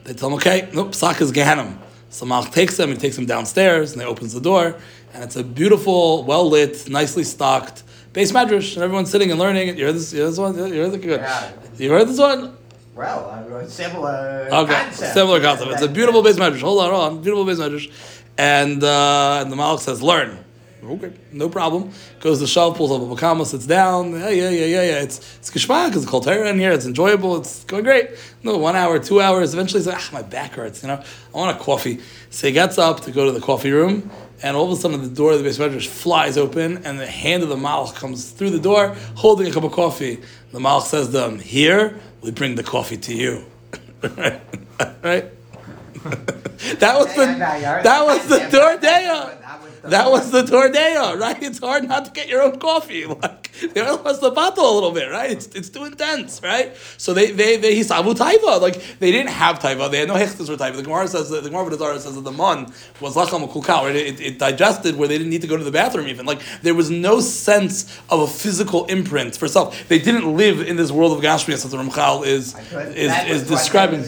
they 0.05 0.13
tell 0.13 0.29
him, 0.29 0.35
okay, 0.35 0.69
nope, 0.73 0.95
Sak 0.95 1.19
is 1.21 1.31
Gehenim. 1.31 1.77
So 2.09 2.25
Malach 2.25 2.51
takes 2.51 2.79
him, 2.79 2.89
he 2.89 2.95
takes 2.95 3.17
him 3.17 3.25
downstairs, 3.25 3.91
and 3.91 4.01
he 4.01 4.07
opens 4.07 4.33
the 4.33 4.39
door, 4.39 4.77
and 5.13 5.23
it's 5.23 5.35
a 5.35 5.43
beautiful, 5.43 6.23
well 6.23 6.47
lit, 6.49 6.87
nicely 6.89 7.23
stocked 7.23 7.83
beis 8.13 8.31
madrash, 8.31 8.75
and 8.75 8.83
everyone's 8.83 9.09
sitting 9.11 9.29
and 9.31 9.37
learning. 9.39 9.77
You 9.77 9.85
heard 9.87 9.95
this? 9.95 10.13
You 10.13 10.21
heard 10.21 10.29
this 10.31 10.37
one? 10.39 10.55
You 10.55 10.81
heard 10.81 10.91
this? 10.93 11.01
Good. 11.01 11.19
Yeah. 11.19 11.51
You 11.77 11.91
heard 11.91 12.07
this 12.07 12.17
one? 12.17 12.55
Well, 12.95 13.29
I 13.29 13.45
wrote 13.45 13.69
similar 13.69 14.47
Okay, 14.49 14.73
concept. 14.73 15.13
similar 15.13 15.41
concept. 15.41 15.71
It's 15.71 15.81
a 15.81 15.89
beautiful 15.89 16.23
beis 16.23 16.35
medrash. 16.35 16.61
Hold 16.61 16.79
on, 16.81 16.91
hold 16.91 17.03
on. 17.17 17.21
Beautiful 17.21 17.43
beis 17.45 17.57
medrash. 17.57 17.91
And, 18.37 18.81
uh, 18.81 19.39
and 19.41 19.51
the 19.51 19.57
Malach 19.57 19.79
says, 19.79 20.01
learn. 20.01 20.44
Okay, 20.87 21.11
no 21.31 21.49
problem. 21.49 21.91
Goes 22.19 22.37
to 22.37 22.43
the 22.43 22.47
shelf, 22.47 22.77
pulls 22.77 22.91
up 22.91 23.01
a 23.01 23.05
Bava 23.05 23.17
Kamma, 23.17 23.45
sits 23.45 23.65
down. 23.65 24.11
Yeah, 24.11 24.29
yeah, 24.29 24.49
yeah, 24.49 24.65
yeah, 24.65 24.81
yeah. 24.83 25.01
It's 25.01 25.37
it's 25.37 25.49
kishmak, 25.49 25.95
it's 25.95 26.05
called 26.05 26.27
in 26.27 26.59
here. 26.59 26.71
It's 26.71 26.85
enjoyable. 26.85 27.37
It's 27.37 27.63
going 27.63 27.83
great. 27.83 28.11
No, 28.43 28.57
one 28.57 28.75
hour, 28.75 28.99
two 28.99 29.19
hours. 29.19 29.53
Eventually, 29.53 29.79
he's 29.79 29.87
like, 29.87 29.97
ah, 29.97 30.09
my 30.13 30.21
back 30.21 30.53
hurts. 30.53 30.83
You 30.83 30.89
know, 30.89 31.03
I 31.33 31.37
want 31.37 31.57
a 31.57 31.59
coffee. 31.59 32.01
So 32.29 32.47
he 32.47 32.53
gets 32.53 32.77
up 32.77 32.99
to 33.01 33.11
go 33.11 33.25
to 33.25 33.31
the 33.31 33.41
coffee 33.41 33.71
room, 33.71 34.11
and 34.43 34.55
all 34.55 34.71
of 34.71 34.77
a 34.77 34.79
sudden, 34.79 35.01
the 35.01 35.09
door 35.09 35.33
of 35.33 35.43
the 35.43 35.49
beis 35.49 35.59
medrash 35.59 35.87
flies 35.87 36.37
open, 36.37 36.85
and 36.85 36.99
the 36.99 37.07
hand 37.07 37.41
of 37.41 37.49
the 37.49 37.55
Malach 37.55 37.95
comes 37.95 38.29
through 38.29 38.51
the 38.51 38.59
door, 38.59 38.95
holding 39.15 39.47
a 39.47 39.51
cup 39.51 39.63
of 39.63 39.71
coffee. 39.71 40.21
The 40.51 40.59
Malach 40.59 40.83
says 40.83 41.07
to 41.07 41.13
them, 41.13 41.39
"Here, 41.39 41.99
we 42.21 42.29
bring 42.29 42.55
the 42.55 42.63
coffee 42.63 42.97
to 42.97 43.13
you." 43.15 43.45
right? 45.03 45.31
that 46.79 46.95
was 46.95 47.15
the 47.15 47.25
that 47.83 48.05
was 48.05 48.27
the 48.27 48.47
Dor 48.51 48.77
Deah. 48.77 49.44
That 49.89 50.09
was 50.09 50.31
the 50.31 50.41
Dor 50.41 50.69
Deah, 50.69 51.15
right? 51.17 51.41
It's 51.41 51.59
hard 51.59 51.87
not 51.87 52.05
to 52.05 52.11
get 52.11 52.27
your 52.27 52.41
own 52.41 52.59
coffee. 52.59 53.05
Like 53.25 53.73
they 53.73 53.81
lost 53.81 54.19
the 54.19 54.31
bottle 54.31 54.69
a 54.69 54.73
little 54.73 54.91
bit, 54.91 55.09
right? 55.09 55.31
It's, 55.31 55.47
it's 55.47 55.69
too 55.69 55.85
intense, 55.85 56.41
right? 56.43 56.75
So 56.97 57.13
they 57.13 57.31
they 57.31 57.55
they 57.55 57.73
hisabu 57.73 58.13
taiva. 58.13 58.59
Like 58.59 58.99
they 58.99 59.11
didn't 59.11 59.29
have 59.29 59.59
taiva. 59.59 59.89
They 59.89 59.99
had 59.99 60.09
no 60.09 60.15
hechtas 60.15 60.47
for 60.47 60.57
taiva. 60.57 60.75
The 60.75 60.83
Gemara 60.83 61.07
says 61.07 61.29
that 61.29 61.43
the 61.43 61.49
Gemara 61.49 61.71
B'Dazara 61.71 61.99
says 61.99 62.15
that 62.15 62.25
the 62.25 62.33
mun 62.33 62.73
was 62.99 63.15
lacham 63.15 63.49
kulkal, 63.49 63.83
right? 63.83 63.95
It, 63.95 64.19
it 64.19 64.39
digested 64.39 64.97
where 64.97 65.07
they 65.07 65.17
didn't 65.17 65.29
need 65.29 65.41
to 65.41 65.47
go 65.47 65.55
to 65.55 65.63
the 65.63 65.71
bathroom 65.71 66.07
even. 66.07 66.25
Like 66.25 66.41
there 66.63 66.75
was 66.75 66.89
no 66.91 67.21
sense 67.21 67.97
of 68.09 68.19
a 68.19 68.27
physical 68.27 68.85
imprint 68.87 69.37
for 69.37 69.47
self. 69.47 69.87
They 69.87 69.99
didn't 69.99 70.35
live 70.35 70.59
in 70.59 70.75
this 70.75 70.91
world 70.91 71.17
of 71.17 71.23
gashmias 71.23 71.63
that 71.63 71.69
the 71.69 71.77
Ramchal 71.77 72.25
is 72.25 72.55
is 72.95 73.13
is 73.29 73.47
describing. 73.47 74.03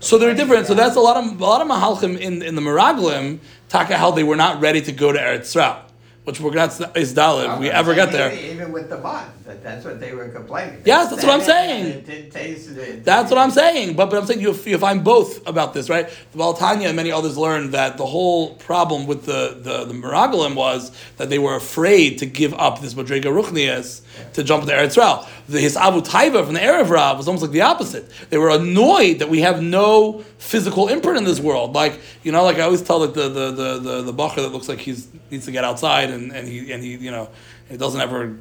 So 0.00 0.18
they're 0.18 0.34
different. 0.34 0.66
So 0.66 0.74
that's 0.74 0.96
a 0.96 1.00
lot 1.00 1.16
of 1.16 1.40
a 1.40 1.44
lot 1.44 1.60
of 1.62 1.68
mahalchim 1.68 2.18
in 2.18 2.42
in 2.42 2.54
the 2.54 2.62
Meraglim 2.62 3.40
taka 3.68 3.96
how 3.96 4.10
they 4.10 4.22
were 4.24 4.36
not 4.36 4.60
ready 4.60 4.80
to 4.82 4.92
go 4.92 5.12
to 5.12 5.18
Eretz 5.18 5.54
Yisrael, 5.54 5.78
which 6.24 6.40
we're 6.40 6.50
gonna 6.50 6.90
is 6.94 7.12
Dalit. 7.12 7.54
If 7.54 7.60
we 7.60 7.70
ever 7.70 7.94
get 7.94 8.10
there. 8.10 8.32
Even, 8.32 8.72
with 8.72 8.88
the 8.88 8.96
bun, 8.96 9.26
that, 9.44 9.62
that's 9.62 9.84
what 9.84 10.00
they 10.00 10.14
were 10.14 10.28
complaining. 10.28 10.80
Yes, 10.84 11.10
that's 11.10 11.22
what 11.22 11.32
I'm 11.32 11.42
saying. 11.42 12.04
It 12.08 12.32
taste. 12.32 12.70
It, 12.70 13.04
That's 13.04 13.30
what 13.30 13.38
I'm 13.38 13.50
saying. 13.50 13.94
But 13.94 14.06
but 14.06 14.18
I'm 14.18 14.26
saying 14.26 14.40
you 14.40 14.54
you 14.64 14.78
find 14.78 15.04
both 15.04 15.46
about 15.46 15.74
this, 15.74 15.90
right? 15.90 16.08
The 16.32 16.38
Baal 16.38 16.56
HaTanya 16.56 16.86
and 16.86 16.96
many 16.96 17.12
others 17.12 17.36
learned 17.36 17.72
that 17.72 17.98
the 17.98 18.06
whole 18.06 18.54
problem 18.54 19.06
with 19.06 19.26
the 19.26 19.58
the, 19.60 19.84
the 19.84 19.92
Meraglim 19.92 20.54
was 20.54 20.92
that 21.18 21.28
they 21.28 21.38
were 21.38 21.56
afraid 21.56 22.18
to 22.20 22.26
give 22.26 22.54
up 22.54 22.80
this 22.80 22.94
Madrega 22.94 23.24
Ruchnias 23.24 24.00
to 24.32 24.42
jump 24.42 24.62
into 24.62 24.74
Eretz 24.74 24.96
Yisrael. 24.96 25.28
The 25.48 25.60
his 25.60 25.76
Abu 25.76 26.00
Taiva 26.00 26.42
from 26.44 26.54
the 26.54 26.60
Erev 26.60 26.88
Rav 26.88 27.18
was 27.18 27.28
almost 27.28 27.42
like 27.42 27.52
the 27.52 27.60
opposite. 27.60 28.10
They 28.30 28.38
were 28.38 28.50
annoyed 28.50 29.18
that 29.18 29.28
we 29.28 29.40
have 29.40 29.62
no 29.62 30.24
physical 30.38 30.88
imprint 30.88 31.18
in 31.18 31.24
this 31.24 31.40
world. 31.40 31.74
Like 31.74 32.00
you 32.22 32.32
know, 32.32 32.44
like 32.44 32.56
I 32.56 32.62
always 32.62 32.80
tell 32.80 33.00
like 33.00 33.12
the 33.12 33.28
the 33.28 33.50
the 33.50 33.78
the, 33.78 34.02
the 34.02 34.12
that 34.12 34.52
looks 34.52 34.70
like 34.70 34.78
he's 34.78 35.06
needs 35.30 35.44
to 35.44 35.52
get 35.52 35.64
outside 35.64 36.13
and, 36.14 36.32
and 36.32 36.48
he 36.48 36.72
and 36.72 36.82
he 36.82 36.96
you 36.96 37.10
know 37.10 37.28
he 37.68 37.76
doesn't 37.76 38.00
ever 38.00 38.36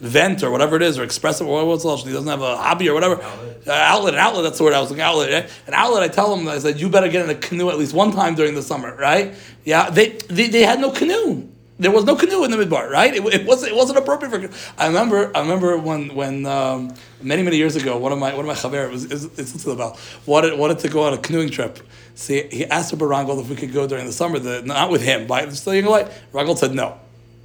vent 0.00 0.44
or 0.44 0.50
whatever 0.50 0.76
it 0.76 0.82
is 0.82 0.98
or 0.98 1.02
express 1.02 1.40
it. 1.40 1.44
Or 1.44 1.64
what's 1.66 1.84
else 1.84 2.04
he 2.04 2.12
doesn't 2.12 2.28
have 2.28 2.42
a 2.42 2.56
hobby 2.56 2.88
or 2.88 2.94
whatever. 2.94 3.20
Uh, 3.66 3.72
outlet 3.72 4.14
an 4.14 4.20
outlet 4.20 4.44
that's 4.44 4.58
the 4.58 4.64
word 4.64 4.74
I 4.74 4.80
was 4.80 4.90
looking 4.90 5.02
outlet 5.02 5.30
eh? 5.30 5.48
an 5.66 5.74
outlet 5.74 6.02
I 6.02 6.08
tell 6.08 6.34
him 6.34 6.46
I 6.46 6.58
said 6.58 6.80
you 6.80 6.88
better 6.88 7.08
get 7.08 7.24
in 7.24 7.30
a 7.30 7.34
canoe 7.34 7.70
at 7.70 7.78
least 7.78 7.94
one 7.94 8.12
time 8.12 8.34
during 8.34 8.54
the 8.54 8.62
summer 8.62 8.94
right? 8.94 9.34
Yeah 9.64 9.90
they 9.90 10.10
they, 10.28 10.48
they 10.48 10.62
had 10.62 10.80
no 10.80 10.90
canoe 10.90 11.48
there 11.78 11.90
was 11.90 12.04
no 12.04 12.16
canoe 12.16 12.44
in 12.44 12.50
the 12.50 12.56
midbar 12.56 12.90
right? 12.90 13.14
It, 13.14 13.24
it 13.26 13.46
wasn't 13.46 13.72
it 13.72 13.76
wasn't 13.76 13.98
appropriate 13.98 14.30
for 14.30 14.80
I 14.80 14.86
remember 14.86 15.30
I 15.34 15.40
remember 15.40 15.78
when 15.78 16.14
when 16.14 16.46
um, 16.46 16.94
many 17.22 17.42
many 17.42 17.56
years 17.56 17.76
ago 17.76 17.96
one 17.98 18.12
of 18.12 18.18
my 18.18 18.34
one 18.34 18.40
of 18.40 18.46
my 18.46 18.54
chaver 18.54 18.90
was 18.90 19.04
is 19.04 19.52
to 19.62 19.74
the 19.74 19.98
wanted 20.26 20.58
wanted 20.58 20.80
to 20.80 20.88
go 20.88 21.04
on 21.04 21.14
a 21.14 21.18
canoeing 21.18 21.50
trip. 21.50 21.78
See 22.14 22.48
he 22.50 22.64
asked 22.66 22.96
Barangol 22.96 23.40
if 23.40 23.48
we 23.48 23.56
could 23.56 23.72
go 23.72 23.86
during 23.86 24.06
the 24.06 24.12
summer 24.12 24.38
the, 24.38 24.62
not 24.62 24.90
with 24.90 25.02
him 25.02 25.26
but 25.26 25.52
still 25.54 25.80
what 25.90 26.12
Rangel 26.32 26.56
said 26.56 26.74
no. 26.74 26.98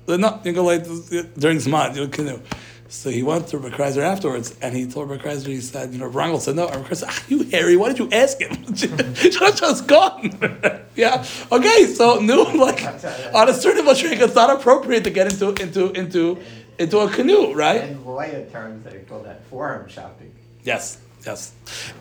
No, 0.06 0.42
you 0.44 0.52
go 0.52 0.66
like 0.66 0.84
during 0.84 1.60
Zman, 1.60 1.96
you 1.96 2.02
know, 2.02 2.08
canoe. 2.10 2.42
So 2.94 3.10
he 3.10 3.24
went 3.24 3.48
to 3.48 3.58
Rabbi 3.58 3.76
Kreiser 3.76 4.04
afterwards, 4.04 4.56
and 4.62 4.76
he 4.76 4.86
told 4.86 5.10
Rabbi 5.10 5.24
Kreiser, 5.24 5.48
he 5.48 5.62
said, 5.62 5.94
you 5.94 6.00
know, 6.00 6.10
Rangel 6.10 6.40
said, 6.40 6.56
no. 6.56 6.68
And 6.68 6.84
Rabbi 6.84 6.90
Kreiser 6.90 7.06
ah, 7.08 7.24
you 7.28 7.42
Harry, 7.46 7.76
why 7.76 7.90
did 7.90 7.98
you 7.98 8.08
ask 8.12 8.40
him? 8.40 8.56
Just 8.74 9.88
gone. 9.88 10.38
yeah. 10.96 11.26
Okay, 11.52 11.88
so 11.88 12.20
new, 12.20 12.44
like, 12.54 12.84
on 13.34 13.50
a 13.50 13.54
certain 13.54 13.84
Mashrik, 13.84 14.22
it's 14.22 14.36
not 14.36 14.52
appropriate 14.52 15.04
to 15.06 15.10
get 15.10 15.34
into, 15.34 15.50
into, 15.62 15.92
into, 15.94 16.38
into 16.78 17.00
a 17.00 17.10
canoe, 17.10 17.54
right? 17.54 17.84
In 17.84 18.06
lawyer 18.06 18.46
terms, 18.52 18.86
they 18.86 19.00
call 19.00 19.24
that 19.24 19.44
forum 19.48 19.90
shopping. 19.90 20.32
Yes, 20.62 21.00
yes. 21.26 21.54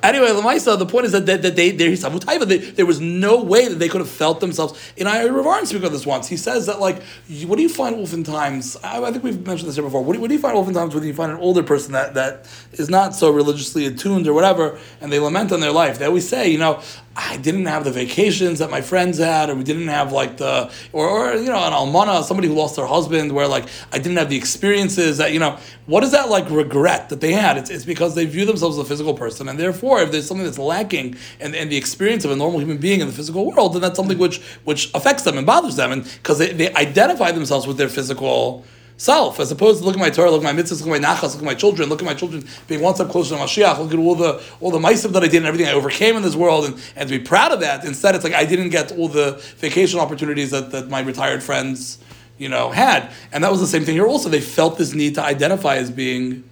Anyway, 0.02 0.26
Lamaisa, 0.28 0.68
uh, 0.72 0.76
the 0.76 0.86
point 0.86 1.06
is 1.06 1.12
that, 1.12 1.26
that, 1.26 1.42
that 1.42 1.56
they, 1.56 1.70
they, 1.70 1.94
they, 1.94 2.58
there 2.58 2.86
was 2.86 3.00
no 3.00 3.42
way 3.42 3.68
that 3.68 3.76
they 3.76 3.88
could 3.88 4.00
have 4.00 4.10
felt 4.10 4.40
themselves. 4.40 4.78
And 4.98 5.08
I 5.08 5.22
heard 5.22 5.30
Ravarn 5.32 5.66
speak 5.66 5.82
of 5.84 5.92
this 5.92 6.04
once. 6.04 6.28
He 6.28 6.36
says 6.36 6.66
that, 6.66 6.80
like, 6.80 7.00
you- 7.28 7.46
what 7.46 7.56
do 7.56 7.62
you 7.62 7.68
find 7.68 7.96
oftentimes? 7.96 8.76
I, 8.82 9.02
I 9.02 9.10
think 9.12 9.24
we've 9.24 9.46
mentioned 9.46 9.68
this 9.68 9.76
here 9.76 9.84
before. 9.84 10.02
What 10.04 10.14
do, 10.14 10.20
what 10.20 10.28
do 10.28 10.34
you 10.34 10.40
find 10.40 10.56
oftentimes 10.56 10.94
when 10.94 11.04
you 11.04 11.14
find 11.14 11.30
an 11.32 11.38
older 11.38 11.62
person 11.62 11.92
that, 11.92 12.14
that 12.14 12.48
is 12.72 12.90
not 12.90 13.14
so 13.14 13.30
religiously 13.30 13.86
attuned 13.86 14.26
or 14.26 14.32
whatever, 14.34 14.78
and 15.00 15.12
they 15.12 15.18
lament 15.18 15.52
on 15.52 15.60
their 15.60 15.72
life? 15.72 15.98
They 15.98 16.06
always 16.06 16.28
say, 16.28 16.50
you 16.50 16.58
know, 16.58 16.82
I 17.14 17.36
didn't 17.36 17.66
have 17.66 17.84
the 17.84 17.90
vacations 17.90 18.60
that 18.60 18.70
my 18.70 18.80
friends 18.80 19.18
had, 19.18 19.50
or 19.50 19.54
we 19.54 19.64
didn't 19.64 19.88
have 19.88 20.12
like 20.12 20.38
the, 20.38 20.70
or, 20.92 21.08
or 21.08 21.34
you 21.34 21.50
know, 21.50 21.58
an 21.58 21.72
almana, 21.72 22.22
somebody 22.22 22.48
who 22.48 22.54
lost 22.54 22.76
their 22.76 22.86
husband, 22.86 23.32
where 23.32 23.46
like 23.46 23.68
I 23.92 23.98
didn't 23.98 24.16
have 24.16 24.30
the 24.30 24.36
experiences 24.36 25.18
that, 25.18 25.32
you 25.32 25.38
know, 25.38 25.58
what 25.86 26.04
is 26.04 26.12
that 26.12 26.30
like 26.30 26.48
regret 26.50 27.10
that 27.10 27.20
they 27.20 27.32
had? 27.32 27.58
It's, 27.58 27.68
it's 27.68 27.84
because 27.84 28.14
they 28.14 28.24
view 28.24 28.46
themselves 28.46 28.78
as 28.78 28.84
a 28.84 28.88
physical 28.88 29.14
person, 29.14 29.48
and 29.48 29.58
therefore, 29.58 30.00
if 30.00 30.10
there's 30.10 30.26
something 30.26 30.46
that's 30.46 30.58
lacking 30.58 31.16
in, 31.38 31.54
in 31.54 31.68
the 31.68 31.76
experience 31.76 32.24
of 32.24 32.30
a 32.30 32.36
normal 32.36 32.60
human 32.60 32.78
being 32.78 33.00
in 33.00 33.06
the 33.06 33.12
physical 33.12 33.50
world, 33.50 33.74
then 33.74 33.82
that's 33.82 33.96
something 33.96 34.16
mm-hmm. 34.16 34.22
which 34.22 34.40
which 34.64 34.90
affects 34.94 35.24
them 35.24 35.36
and 35.36 35.46
bothers 35.46 35.76
them, 35.76 35.92
and 35.92 36.04
because 36.04 36.38
they, 36.38 36.52
they 36.52 36.72
identify 36.74 37.30
themselves 37.30 37.66
with 37.66 37.76
their 37.76 37.88
physical 37.88 38.64
self, 38.96 39.40
as 39.40 39.50
opposed 39.50 39.80
to 39.80 39.84
look 39.84 39.94
at 39.94 40.00
my 40.00 40.10
Torah, 40.10 40.30
look 40.30 40.44
at 40.44 40.54
my 40.54 40.62
mitzvahs, 40.62 40.84
look 40.84 40.94
at 40.94 41.02
my 41.02 41.08
nachas, 41.08 41.34
look 41.34 41.42
at 41.42 41.44
my 41.44 41.54
children, 41.54 41.88
look 41.88 42.00
at 42.00 42.04
my 42.04 42.14
children 42.14 42.44
being 42.68 42.80
one 42.80 42.94
step 42.94 43.08
closer 43.08 43.34
to 43.34 43.40
Mashiach, 43.40 43.78
look 43.78 43.92
at 43.92 43.98
all 43.98 44.14
the 44.14 44.42
all 44.60 44.70
the 44.70 44.78
ma'asim 44.78 45.12
that 45.12 45.22
I 45.22 45.26
did 45.26 45.38
and 45.38 45.46
everything 45.46 45.66
I 45.66 45.72
overcame 45.72 46.16
in 46.16 46.22
this 46.22 46.36
world, 46.36 46.66
and, 46.66 46.80
and 46.96 47.08
to 47.08 47.18
be 47.18 47.24
proud 47.24 47.52
of 47.52 47.60
that. 47.60 47.84
Instead, 47.84 48.14
it's 48.14 48.24
like 48.24 48.34
I 48.34 48.44
didn't 48.44 48.70
get 48.70 48.92
all 48.92 49.08
the 49.08 49.32
vacation 49.56 49.98
opportunities 49.98 50.50
that, 50.50 50.70
that 50.70 50.88
my 50.88 51.00
retired 51.00 51.42
friends, 51.42 51.98
you 52.38 52.48
know, 52.48 52.70
had, 52.70 53.10
and 53.32 53.42
that 53.44 53.50
was 53.50 53.60
the 53.60 53.66
same 53.66 53.84
thing 53.84 53.94
here. 53.94 54.06
Also, 54.06 54.28
they 54.28 54.40
felt 54.40 54.78
this 54.78 54.94
need 54.94 55.14
to 55.16 55.22
identify 55.22 55.76
as 55.76 55.90
being 55.90 56.44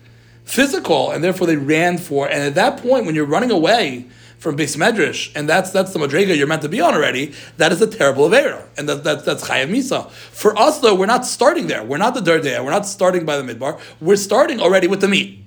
physical, 0.45 1.11
and 1.13 1.23
therefore 1.23 1.47
they 1.47 1.57
ran 1.57 1.99
for. 1.99 2.29
And 2.29 2.43
at 2.43 2.55
that 2.57 2.83
point, 2.83 3.07
when 3.07 3.15
you're 3.15 3.25
running 3.25 3.51
away 3.51 4.07
from 4.41 4.57
Beis 4.57 4.75
Medrash, 4.75 5.31
and 5.37 5.47
that's 5.47 5.71
that's 5.71 5.93
the 5.93 5.99
Madrega 5.99 6.37
you're 6.37 6.47
meant 6.47 6.63
to 6.63 6.69
be 6.69 6.81
on 6.81 6.95
already, 6.95 7.35
that 7.59 7.73
is 7.73 7.83
a 7.83 7.87
terrible 7.87 8.29
Avera. 8.29 8.65
And 8.77 8.89
that, 8.89 9.05
that, 9.05 9.25
that's 9.27 9.47
Chayav 9.47 9.69
Misa. 9.69 10.11
For 10.11 10.59
us, 10.59 10.81
though, 10.81 10.95
we're 10.95 11.07
not 11.07 11.27
starting 11.27 11.67
there. 11.67 11.85
We're 11.85 11.99
not 11.99 12.15
the 12.15 12.23
Dor 12.23 12.41
Deah. 12.41 12.65
We're 12.65 12.71
not 12.71 12.87
starting 12.87 13.27
by 13.27 13.37
the 13.37 13.43
Midbar. 13.43 13.79
We're 14.01 14.17
starting 14.17 14.59
already 14.59 14.87
with 14.87 15.03
the 15.03 15.09
meat. 15.09 15.45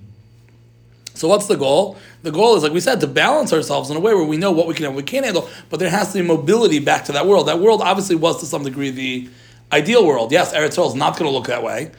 So 1.14 1.26
what's 1.26 1.48
the 1.48 1.56
goal? 1.56 1.98
The 2.22 2.30
goal 2.30 2.56
is, 2.56 2.62
like 2.62 2.72
we 2.72 2.80
said, 2.80 3.00
to 3.00 3.08
balance 3.08 3.52
ourselves 3.52 3.90
in 3.90 3.96
a 3.96 4.00
way 4.00 4.14
where 4.14 4.24
we 4.24 4.36
know 4.36 4.52
what 4.52 4.68
we 4.68 4.74
can 4.74 4.86
and 4.86 4.96
we 4.96 5.02
can't 5.02 5.24
handle, 5.24 5.48
but 5.70 5.80
there 5.80 5.90
has 5.90 6.12
to 6.12 6.22
be 6.22 6.26
mobility 6.26 6.78
back 6.78 7.04
to 7.06 7.12
that 7.12 7.26
world. 7.26 7.48
That 7.48 7.58
world 7.58 7.82
obviously 7.82 8.16
was 8.16 8.38
to 8.40 8.46
some 8.46 8.62
degree 8.62 8.90
the 8.90 9.28
ideal 9.72 10.06
world. 10.06 10.30
Yes, 10.30 10.54
Eretz 10.54 10.86
is 10.86 10.94
not 10.94 11.18
going 11.18 11.28
to 11.28 11.36
look 11.36 11.48
that 11.48 11.64
way 11.64 11.90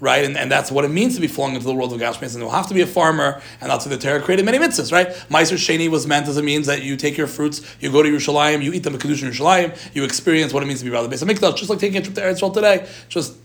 right? 0.00 0.24
And, 0.24 0.36
and 0.36 0.50
that's 0.50 0.70
what 0.70 0.84
it 0.84 0.88
means 0.88 1.14
to 1.14 1.20
be 1.20 1.26
flung 1.26 1.54
into 1.54 1.66
the 1.66 1.74
world 1.74 1.92
of 1.92 2.00
Gashmis. 2.00 2.34
And 2.34 2.42
you'll 2.42 2.50
have 2.50 2.66
to 2.68 2.74
be 2.74 2.80
a 2.80 2.86
farmer, 2.86 3.40
and 3.60 3.70
that's 3.70 3.86
why 3.86 3.90
the 3.90 3.98
Torah 3.98 4.20
created 4.20 4.44
many 4.44 4.58
mitzvahs, 4.58 4.92
right? 4.92 5.08
Maaser 5.28 5.56
Sheni 5.56 5.88
was 5.88 6.06
meant 6.06 6.26
as 6.28 6.36
a 6.36 6.42
means 6.42 6.66
that 6.66 6.82
you 6.82 6.96
take 6.96 7.16
your 7.16 7.26
fruits, 7.26 7.62
you 7.80 7.92
go 7.92 8.02
to 8.02 8.08
Yerushalayim, 8.08 8.62
you 8.62 8.72
eat 8.72 8.82
them 8.82 8.94
at 8.94 9.00
Kedushin 9.00 9.30
Yerushalayim, 9.30 9.94
you 9.94 10.04
experience 10.04 10.52
what 10.52 10.62
it 10.62 10.66
means 10.66 10.80
to 10.80 10.84
be 10.84 10.90
rather 10.90 11.08
Beis 11.08 11.24
Mikdash, 11.24 11.56
just 11.56 11.70
like 11.70 11.78
taking 11.78 11.98
a 11.98 12.02
trip 12.02 12.14
to 12.14 12.22
Eretz 12.22 12.54
today, 12.54 12.88
just 13.08 13.36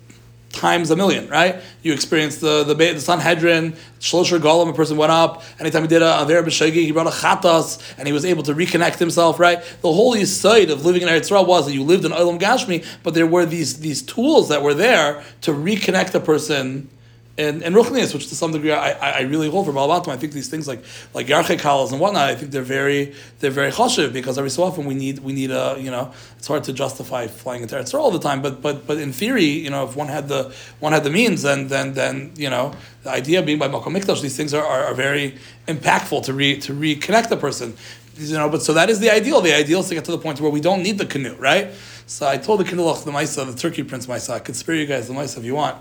times 0.56 0.89
a 0.89 0.96
million, 0.96 1.28
right? 1.30 1.62
You 1.84 1.94
experience 1.94 2.38
the 2.38 2.63
the, 2.63 2.74
the 2.74 3.00
Sanhedrin, 3.00 3.74
Shalosh 4.00 4.38
Regalim, 4.38 4.70
a 4.70 4.74
person 4.74 4.98
went 4.98 5.12
up, 5.12 5.44
anytime 5.60 5.84
he 5.84 5.88
did 5.88 6.02
a 6.02 6.22
Aver 6.22 6.44
B'Shegi, 6.44 6.74
he 6.74 6.91
brought 6.91 7.08
a 7.08 7.12
Chatas, 7.12 7.82
and 7.98 8.08
he 8.08 8.13
was 8.13 8.26
able 8.26 8.44
to 8.44 8.54
reconnect 8.54 8.98
himself, 8.98 9.39
right? 9.39 9.62
The 9.82 9.91
whole 9.91 10.15
side 10.26 10.70
of 10.70 10.86
living 10.86 11.02
in 11.02 11.08
Eretz 11.08 11.30
Yisrael 11.30 11.48
was 11.48 11.65
that 11.65 11.74
you 11.74 11.84
lived 11.84 12.06
in 12.06 12.12
Olam 12.12 12.39
Gashmi, 12.39 12.86
but 13.04 13.13
there 13.13 13.28
were 13.28 13.46
these, 13.46 13.80
these 13.80 14.02
tools 14.02 14.50
that 14.50 14.62
were 14.62 14.74
there 14.74 15.24
to 15.41 15.52
reconnect 15.52 16.13
a 16.15 16.20
person 16.20 16.89
and 17.38 17.63
and 17.63 17.76
ruchnias, 17.76 18.13
which 18.13 18.30
to 18.30 18.36
some 18.36 18.52
degree 18.54 18.71
I, 18.71 19.19
I, 19.19 19.21
really 19.21 19.50
hold 19.50 19.65
for 19.65 19.74
Balabatim. 19.74 20.08
I 20.08 20.17
think 20.17 20.32
these 20.32 20.48
things 20.48 20.67
like 20.67 20.82
like 21.13 21.28
yarchei 21.28 21.60
kalas 21.60 21.91
and 21.91 22.00
whatnot, 22.00 22.30
I 22.30 22.36
think 22.36 22.52
they're 22.52 22.62
very 22.62 23.13
they're 23.39 23.52
very 23.52 23.71
choshev 23.71 24.13
because 24.13 24.38
every 24.38 24.50
so 24.50 24.63
often 24.63 24.86
we 24.86 24.93
need 24.93 25.19
we 25.19 25.34
need 25.34 25.52
a 25.52 25.76
you 25.78 25.91
know 25.91 26.13
it's 26.38 26.48
hard 26.48 26.63
to 26.65 26.74
justify 26.74 27.28
flying 27.28 27.63
into 27.63 27.76
Eretz 27.76 27.93
all 27.93 28.12
the 28.12 28.19
time, 28.19 28.41
but 28.41 28.62
but 28.62 28.88
but 28.88 28.98
in 29.00 29.12
theory, 29.12 29.43
you 29.45 29.69
know, 29.69 29.84
if 29.84 29.95
one 29.95 30.08
had 30.08 30.30
the 30.30 30.54
one 30.80 30.93
had 30.93 31.04
the 31.04 31.10
means, 31.10 31.41
then 31.41 31.67
then 31.67 31.93
then 31.93 32.32
you 32.38 32.50
know 32.50 32.74
the 33.04 33.12
idea 33.12 33.41
being 33.41 33.60
by 33.60 33.67
Makom 33.67 33.98
Mikdash, 33.98 34.21
these 34.21 34.38
things 34.38 34.54
are, 34.54 34.65
are, 34.65 34.86
are 34.86 34.93
very 34.93 35.38
impactful 35.67 36.24
to 36.24 36.34
re 36.34 36.58
to 36.60 36.74
reconnect 36.74 37.30
the 37.30 37.38
person. 37.38 37.76
You 38.17 38.36
know, 38.36 38.48
but 38.48 38.62
so 38.62 38.71
that 38.74 38.89
is 38.89 39.02
the 39.02 39.12
ideal. 39.12 39.41
The 39.41 39.54
ideal 39.54 39.82
is 39.82 39.89
to 39.89 39.95
get 39.95 40.06
to 40.06 40.12
the 40.12 40.17
point 40.17 40.39
where 40.39 40.50
we 40.50 40.62
don't 40.62 40.82
need 40.82 40.98
the 40.98 41.06
canoe, 41.06 41.36
right? 41.36 41.67
So 42.08 42.28
I 42.28 42.38
told 42.38 42.62
the 42.62 42.63
canoe 42.63 42.84
the 42.84 43.12
Maisa, 43.12 43.45
the 43.45 43.58
Turkey 43.58 43.84
Prince 43.84 44.06
Maisa, 44.06 44.36
I 44.36 44.39
could 44.39 44.56
spare 44.56 44.76
you 44.76 44.86
guys 44.86 45.08
the 45.08 45.13
Maisa 45.13 45.39
if 45.39 45.43
you 45.43 45.56
want. 45.56 45.78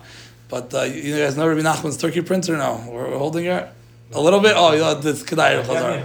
But 0.55 0.73
uh, 0.73 0.83
you 0.83 1.19
guys 1.19 1.37
know 1.37 1.49
Rabbi 1.49 1.63
Nachman's 1.63 1.97
turkey 1.97 2.21
printer 2.21 2.57
now. 2.57 2.77
We're, 2.89 3.11
we're 3.11 3.19
holding 3.19 3.47
it 3.47 3.69
a 4.13 4.21
little 4.21 4.39
bit. 4.39 4.53
Oh, 4.55 4.71
yeah, 4.71 4.95
this 4.95 5.25
Kedaya 5.25 5.65
Chazara. 5.65 6.01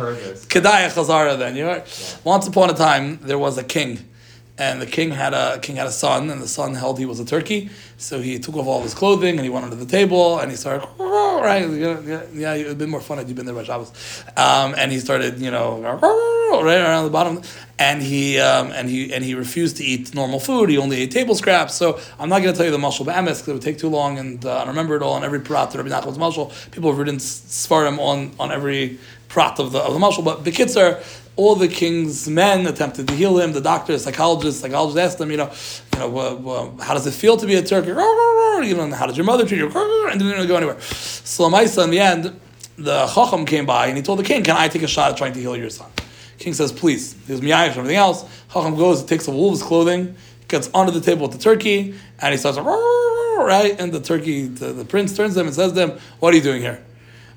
Kedaya 0.47 0.89
Chazara. 0.89 1.37
Then 1.37 1.55
you 1.55 1.65
know. 1.65 1.75
Yeah. 1.75 2.17
Once 2.23 2.47
upon 2.47 2.71
a 2.71 2.73
time, 2.73 3.19
there 3.21 3.37
was 3.37 3.59
a 3.59 3.63
king, 3.63 3.99
and 4.59 4.81
the 4.81 4.85
king 4.85 5.11
had 5.11 5.33
a 5.33 5.59
king 5.59 5.77
had 5.77 5.87
a 5.87 5.91
son, 5.91 6.29
and 6.29 6.41
the 6.41 6.47
son 6.47 6.75
held 6.75 6.99
he 6.99 7.05
was 7.05 7.19
a 7.19 7.25
turkey. 7.25 7.69
So 7.97 8.19
he 8.21 8.37
took 8.39 8.55
off 8.55 8.67
all 8.67 8.81
his 8.81 8.93
clothing 8.93 9.35
and 9.35 9.43
he 9.43 9.49
went 9.49 9.65
under 9.65 9.75
the 9.75 9.85
table 9.85 10.39
and 10.39 10.51
he 10.51 10.57
started 10.57 10.87
right, 11.41 11.69
yeah, 11.69 12.23
yeah, 12.33 12.53
it'd 12.55 12.77
been 12.77 12.89
more 12.89 13.01
fun 13.01 13.17
had 13.17 13.27
you 13.27 13.35
been 13.35 13.45
there 13.45 13.55
by 13.55 13.63
Shabbos. 13.63 14.23
Um, 14.37 14.75
and 14.77 14.91
he 14.91 14.99
started, 14.99 15.39
you 15.39 15.51
know, 15.51 15.81
right 15.81 16.81
around 16.81 17.05
the 17.05 17.09
bottom, 17.11 17.41
and 17.77 18.01
he 18.01 18.39
um, 18.39 18.71
and 18.71 18.89
he 18.89 19.13
and 19.13 19.23
he 19.23 19.35
refused 19.35 19.77
to 19.77 19.83
eat 19.83 20.13
normal 20.13 20.39
food. 20.39 20.69
He 20.69 20.77
only 20.77 21.01
ate 21.01 21.11
table 21.11 21.35
scraps. 21.35 21.75
So 21.75 21.99
I'm 22.19 22.29
not 22.29 22.41
going 22.41 22.53
to 22.53 22.57
tell 22.57 22.65
you 22.65 22.71
the 22.71 22.77
mashal 22.77 23.05
ba'amis 23.05 23.39
because 23.39 23.47
it 23.47 23.53
would 23.53 23.61
take 23.61 23.77
too 23.77 23.89
long 23.89 24.17
and 24.17 24.45
uh, 24.45 24.63
I 24.63 24.67
remember 24.67 24.95
it 24.95 25.01
all 25.01 25.13
on 25.13 25.23
every 25.23 25.39
prat 25.39 25.73
Rabbi 25.73 25.89
Nachman's 25.89 26.17
mashal. 26.17 26.71
People 26.71 26.89
have 26.91 26.99
written 26.99 27.17
svarim 27.17 27.99
on 27.99 28.31
on 28.39 28.51
every 28.51 28.99
prat 29.27 29.59
of 29.59 29.71
the 29.71 29.79
of 29.79 29.93
the. 29.93 30.21
But 30.21 30.43
the 30.43 30.51
kids 30.51 30.75
are 30.75 30.99
all 31.39 31.55
the 31.55 31.69
king's 31.69 32.27
men 32.27 32.67
attempted 32.67 33.07
to 33.07 33.13
heal 33.13 33.39
him. 33.39 33.53
The 33.53 33.61
doctors, 33.61 34.03
psychologists, 34.03 34.59
psychologists 34.59 34.99
asked 34.99 35.21
him, 35.21 35.31
you 35.31 35.37
know, 35.37 35.49
you 35.93 35.99
know, 35.99 36.75
uh, 36.77 36.83
how 36.83 36.93
does 36.93 37.07
it 37.07 37.13
feel 37.13 37.37
to 37.37 37.45
be 37.47 37.55
a 37.55 37.63
Turk? 37.63 37.85
You 37.85 37.95
know, 37.95 38.91
how 38.91 39.07
did 39.07 39.15
your 39.15 39.25
mother 39.25 39.45
treat 39.45 39.59
you? 39.59 39.67
And 39.67 40.19
didn't 40.19 40.33
really 40.33 40.47
go 40.47 40.57
anywhere. 40.57 40.81
So 40.81 41.45
in 41.45 41.91
the 41.91 41.99
end, 41.99 42.37
the 42.77 43.07
Chacham 43.07 43.45
came 43.45 43.65
by 43.65 43.87
and 43.87 43.95
he 43.95 44.03
told 44.03 44.19
the 44.19 44.23
king, 44.23 44.43
"Can 44.43 44.57
I 44.57 44.67
take 44.67 44.83
a 44.83 44.87
shot 44.87 45.11
at 45.11 45.17
trying 45.17 45.31
to 45.33 45.39
heal 45.39 45.55
your 45.55 45.69
son?" 45.69 45.89
King 46.39 46.53
says, 46.53 46.73
"Please." 46.73 47.15
He 47.25 47.31
was 47.31 47.41
and 47.41 47.51
everything 47.51 47.95
else. 47.95 48.25
Chacham 48.51 48.75
goes, 48.75 49.03
takes 49.03 49.27
a 49.29 49.31
wolf's 49.31 49.63
clothing, 49.63 50.15
gets 50.49 50.69
under 50.73 50.91
the 50.91 51.01
table 51.01 51.23
with 51.27 51.31
the 51.37 51.43
turkey, 51.49 51.93
and 52.19 52.31
he 52.33 52.37
starts 52.37 52.57
right. 52.57 53.79
And 53.79 53.93
the 53.93 54.01
turkey, 54.01 54.47
the, 54.47 54.73
the 54.73 54.85
prince 54.85 55.15
turns 55.15 55.35
to 55.35 55.39
him 55.39 55.47
and 55.47 55.55
says 55.55 55.71
to 55.71 55.79
him, 55.79 55.91
"What 56.19 56.33
are 56.33 56.37
you 56.37 56.43
doing 56.43 56.61
here?" 56.61 56.81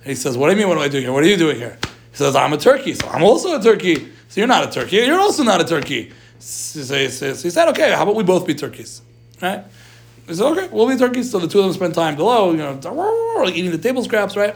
And 0.03 0.09
he 0.15 0.17
says, 0.17 0.37
"What 0.37 0.47
do 0.49 0.53
you 0.55 0.59
mean? 0.59 0.69
What 0.69 0.79
am 0.79 0.85
I 0.85 0.89
doing 0.89 1.05
here? 1.05 1.13
What 1.13 1.23
are 1.23 1.29
you 1.29 1.37
doing 1.37 1.59
here?" 1.59 1.79
He 2.13 2.19
says, 2.19 2.37
I'm 2.37 2.53
a 2.53 2.59
turkey, 2.59 2.95
so 2.95 3.09
I'm 3.09 3.23
also 3.23 3.59
a 3.59 3.63
turkey. 3.63 4.09
So 4.29 4.41
you're 4.41 4.49
not 4.49 4.69
a 4.69 4.71
turkey, 4.71 4.97
you're 4.97 5.19
also 5.19 5.43
not 5.43 5.61
a 5.61 5.65
turkey. 5.65 6.13
So 6.39 6.97
he 6.97 7.09
said, 7.09 7.69
okay, 7.69 7.93
how 7.93 8.03
about 8.03 8.15
we 8.15 8.23
both 8.23 8.47
be 8.47 8.55
turkeys? 8.55 9.03
Right? 9.41 9.65
He 10.27 10.35
said, 10.35 10.47
okay, 10.53 10.69
we'll 10.71 10.89
be 10.89 10.97
turkeys. 10.97 11.31
So 11.31 11.39
the 11.39 11.49
two 11.49 11.59
of 11.59 11.65
them 11.65 11.75
spend 11.75 11.95
time 11.95 12.17
below, 12.17 12.53
you 12.53 12.59
know, 12.59 13.49
eating 13.49 13.71
the 13.71 13.79
table 13.79 14.05
scraps, 14.05 14.37
right? 14.37 14.55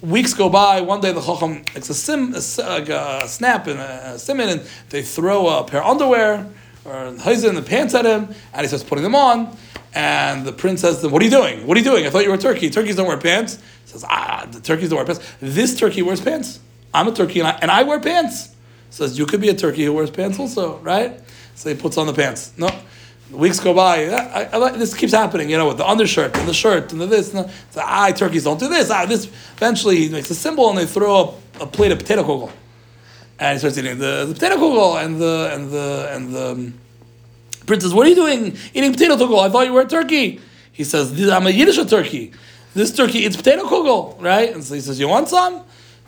Weeks 0.00 0.34
go 0.34 0.48
by. 0.48 0.80
One 0.80 1.00
day 1.00 1.12
the 1.12 1.20
chacham 1.20 1.64
makes 1.74 1.90
a 1.90 1.94
sim, 1.94 2.34
a, 2.34 2.38
a, 2.38 3.28
snap 3.28 3.66
and 3.66 3.80
a, 3.80 4.18
simon, 4.18 4.48
and 4.48 4.62
they 4.90 5.02
throw 5.02 5.48
a 5.48 5.64
pair 5.64 5.82
of 5.82 5.90
underwear 5.90 6.46
or 6.84 7.06
in 7.06 7.16
the 7.54 7.64
pants 7.66 7.94
at 7.94 8.04
him, 8.04 8.34
and 8.52 8.60
he 8.60 8.66
starts 8.66 8.84
putting 8.84 9.02
them 9.02 9.14
on. 9.14 9.56
And 9.94 10.44
the 10.44 10.52
prince 10.52 10.80
says 10.80 11.06
What 11.06 11.22
are 11.22 11.24
you 11.24 11.30
doing? 11.30 11.66
What 11.66 11.76
are 11.76 11.80
you 11.80 11.84
doing? 11.84 12.06
I 12.06 12.10
thought 12.10 12.24
you 12.24 12.30
were 12.30 12.34
a 12.34 12.38
turkey. 12.38 12.68
Turkeys 12.68 12.96
don't 12.96 13.06
wear 13.06 13.16
pants. 13.16 13.56
He 13.84 13.92
says, 13.92 14.04
Ah, 14.08 14.46
the 14.50 14.60
turkeys 14.60 14.90
don't 14.90 14.96
wear 14.96 15.06
pants. 15.06 15.24
This 15.40 15.78
turkey 15.78 16.02
wears 16.02 16.20
pants. 16.20 16.60
I'm 16.94 17.08
a 17.08 17.12
turkey 17.12 17.40
and 17.40 17.48
I, 17.48 17.58
and 17.60 17.70
I 17.70 17.82
wear 17.82 18.00
pants. 18.00 18.54
Says 18.90 19.18
you 19.18 19.26
could 19.26 19.40
be 19.40 19.48
a 19.48 19.54
turkey 19.54 19.84
who 19.84 19.92
wears 19.92 20.10
pants 20.10 20.38
also, 20.38 20.78
right? 20.78 21.20
So 21.56 21.68
he 21.68 21.74
puts 21.74 21.98
on 21.98 22.06
the 22.06 22.14
pants. 22.14 22.52
No, 22.56 22.70
weeks 23.32 23.58
go 23.58 23.74
by. 23.74 24.06
I, 24.06 24.48
I, 24.52 24.70
this 24.72 24.94
keeps 24.94 25.12
happening, 25.12 25.50
you 25.50 25.56
know, 25.56 25.66
with 25.66 25.78
the 25.78 25.86
undershirt 25.86 26.36
and 26.36 26.48
the 26.48 26.54
shirt 26.54 26.92
and 26.92 27.00
the 27.00 27.06
this. 27.06 27.34
And 27.34 27.44
the, 27.44 27.52
so, 27.70 27.80
ah, 27.82 28.12
turkeys 28.12 28.44
don't 28.44 28.60
do 28.60 28.68
this. 28.68 28.88
This. 29.08 29.26
Eventually, 29.56 29.96
he 29.96 30.08
makes 30.08 30.30
a 30.30 30.34
symbol 30.34 30.68
and 30.70 30.78
they 30.78 30.86
throw 30.86 31.36
a, 31.60 31.62
a 31.64 31.66
plate 31.66 31.90
of 31.90 31.98
potato 31.98 32.22
kugel, 32.22 32.52
and 33.40 33.54
he 33.54 33.58
starts 33.58 33.76
eating 33.78 33.98
the, 33.98 34.26
the 34.26 34.34
potato 34.34 34.56
kugel 34.56 35.04
and 35.04 35.20
the 35.20 35.50
and 35.52 35.70
the 35.70 36.08
and 36.12 36.32
the 36.32 36.52
um, 36.52 36.74
princess. 37.66 37.92
What 37.92 38.06
are 38.06 38.10
you 38.10 38.16
doing 38.16 38.56
eating 38.72 38.92
potato 38.92 39.16
kugel? 39.16 39.40
I 39.44 39.50
thought 39.50 39.66
you 39.66 39.72
were 39.72 39.82
a 39.82 39.88
turkey. 39.88 40.40
He 40.70 40.84
says, 40.84 41.12
I'm 41.30 41.46
a 41.46 41.50
Yiddish 41.50 41.84
turkey. 41.88 42.32
This 42.74 42.94
turkey 42.94 43.20
eats 43.20 43.36
potato 43.36 43.64
kugel, 43.64 44.20
right? 44.20 44.52
And 44.52 44.62
so 44.62 44.74
he 44.74 44.80
says, 44.80 44.98
you 44.98 45.08
want 45.08 45.28
some? 45.28 45.64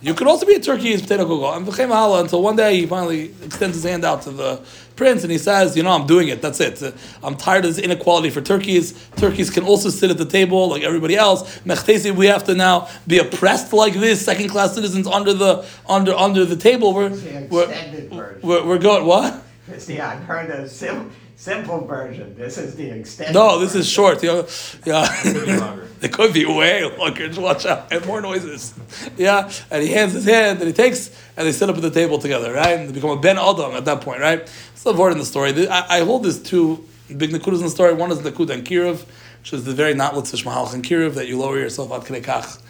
You 0.07 0.15
could 0.15 0.29
also 0.29 0.47
be 0.47 0.55
a 0.55 0.61
turkey 0.61 0.95
as 0.95 1.03
potato 1.03 1.25
kugel. 1.27 1.57
And 1.57 1.67
v'chem 1.67 1.89
hala 1.89 2.21
until 2.21 2.41
one 2.41 2.55
day 2.55 2.77
he 2.77 2.87
finally 2.87 3.35
extends 3.43 3.75
his 3.75 3.83
hand 3.83 4.05
out 4.05 4.23
to 4.23 4.31
the 4.31 4.65
prince 4.95 5.25
and 5.25 5.33
he 5.33 5.37
says, 5.37 5.77
you 5.77 5.83
know, 5.83 5.91
I'm 5.91 6.07
doing 6.07 6.29
it. 6.29 6.41
That's 6.41 6.61
it. 6.61 6.95
I'm 7.25 7.37
tired 7.37 7.65
of 7.65 7.75
this 7.75 7.85
inequality 7.85 8.31
for 8.31 8.41
turkeys. 8.41 8.95
Turkeys 9.17 9.51
can 9.51 9.65
also 9.65 9.89
sit 9.89 10.13
at 10.13 10.17
the 10.17 10.25
table 10.25 10.69
like 10.69 10.85
everybody 10.85 11.17
else. 11.17 11.59
Mechtesi, 11.65 12.15
we 12.15 12.27
have 12.27 12.45
to 12.45 12.55
now 12.55 12.89
be 13.09 13.19
oppressed 13.19 13.73
like 13.73 13.95
this, 13.95 14.25
second 14.25 14.49
class 14.49 14.77
citizens 14.77 15.09
under 15.09 15.35
the 15.35 15.67
under 15.89 16.15
under 16.15 16.45
the 16.45 16.57
table. 16.57 16.95
We're 16.95 17.11
we're, 17.51 18.39
we're, 18.43 18.65
we're, 18.65 18.79
going 18.79 19.07
what? 19.07 19.43
It's 19.67 19.87
the 19.87 20.01
I've 20.03 20.23
heard 20.23 20.53
of 20.53 20.71
sim, 20.71 21.11
simple 21.37 21.87
version. 21.87 22.35
This 22.37 22.59
is 22.59 22.75
the 22.75 22.91
extended. 22.91 23.35
No, 23.35 23.59
this 23.59 23.71
version. 23.71 23.81
is 23.81 23.89
short. 23.89 24.23
You 24.23 24.29
know, 24.33 24.47
yeah. 24.85 25.83
It 26.03 26.13
could 26.13 26.35
be 26.35 26.45
way 26.45 26.85
longer. 26.99 27.27
Just 27.27 27.41
watch 27.41 27.65
out. 27.65 27.91
And 27.91 28.05
more 28.05 28.21
noises. 28.21 28.75
Yeah. 29.17 29.51
And 29.71 29.83
he 29.83 29.91
hands 29.91 30.13
his 30.13 30.27
hand 30.27 30.59
and 30.59 30.67
he 30.67 30.73
takes 30.75 31.09
and 31.37 31.47
they 31.47 31.53
sit 31.53 31.71
up 31.71 31.77
at 31.77 31.83
the 31.83 31.91
table 31.91 32.19
together, 32.19 32.53
right? 32.53 32.79
And 32.79 32.89
they 32.89 32.93
become 32.93 33.11
a 33.11 33.21
Ben 33.21 33.39
Adam 33.39 33.73
at 33.73 33.87
that 33.87 34.03
point, 34.03 34.21
right? 34.21 34.41
It's 34.41 34.83
the 34.83 34.93
word 34.93 35.13
in 35.13 35.19
the 35.19 35.25
story. 35.25 35.69
I, 35.69 36.01
I 36.01 36.05
hold 36.05 36.23
this 36.23 36.41
two 36.41 36.87
big 37.17 37.31
Nakudas 37.31 37.59
in 37.59 37.65
the 37.65 37.71
story. 37.71 37.95
One 37.95 38.13
is 38.13 38.19
Nakuda 38.19 38.51
and 38.51 38.67
Kirov, 38.67 39.07
which 39.41 39.55
is 39.55 39.65
the 39.65 39.73
very 39.73 39.95
not 39.95 40.13
Litzish 40.13 40.45
Mahalch 40.45 40.75
and 40.75 40.85
Kirov 40.85 41.15
that 41.15 41.29
you 41.29 41.39
lower 41.39 41.59
yourself 41.59 41.91
at 41.93 42.03
Krekach 42.03 42.61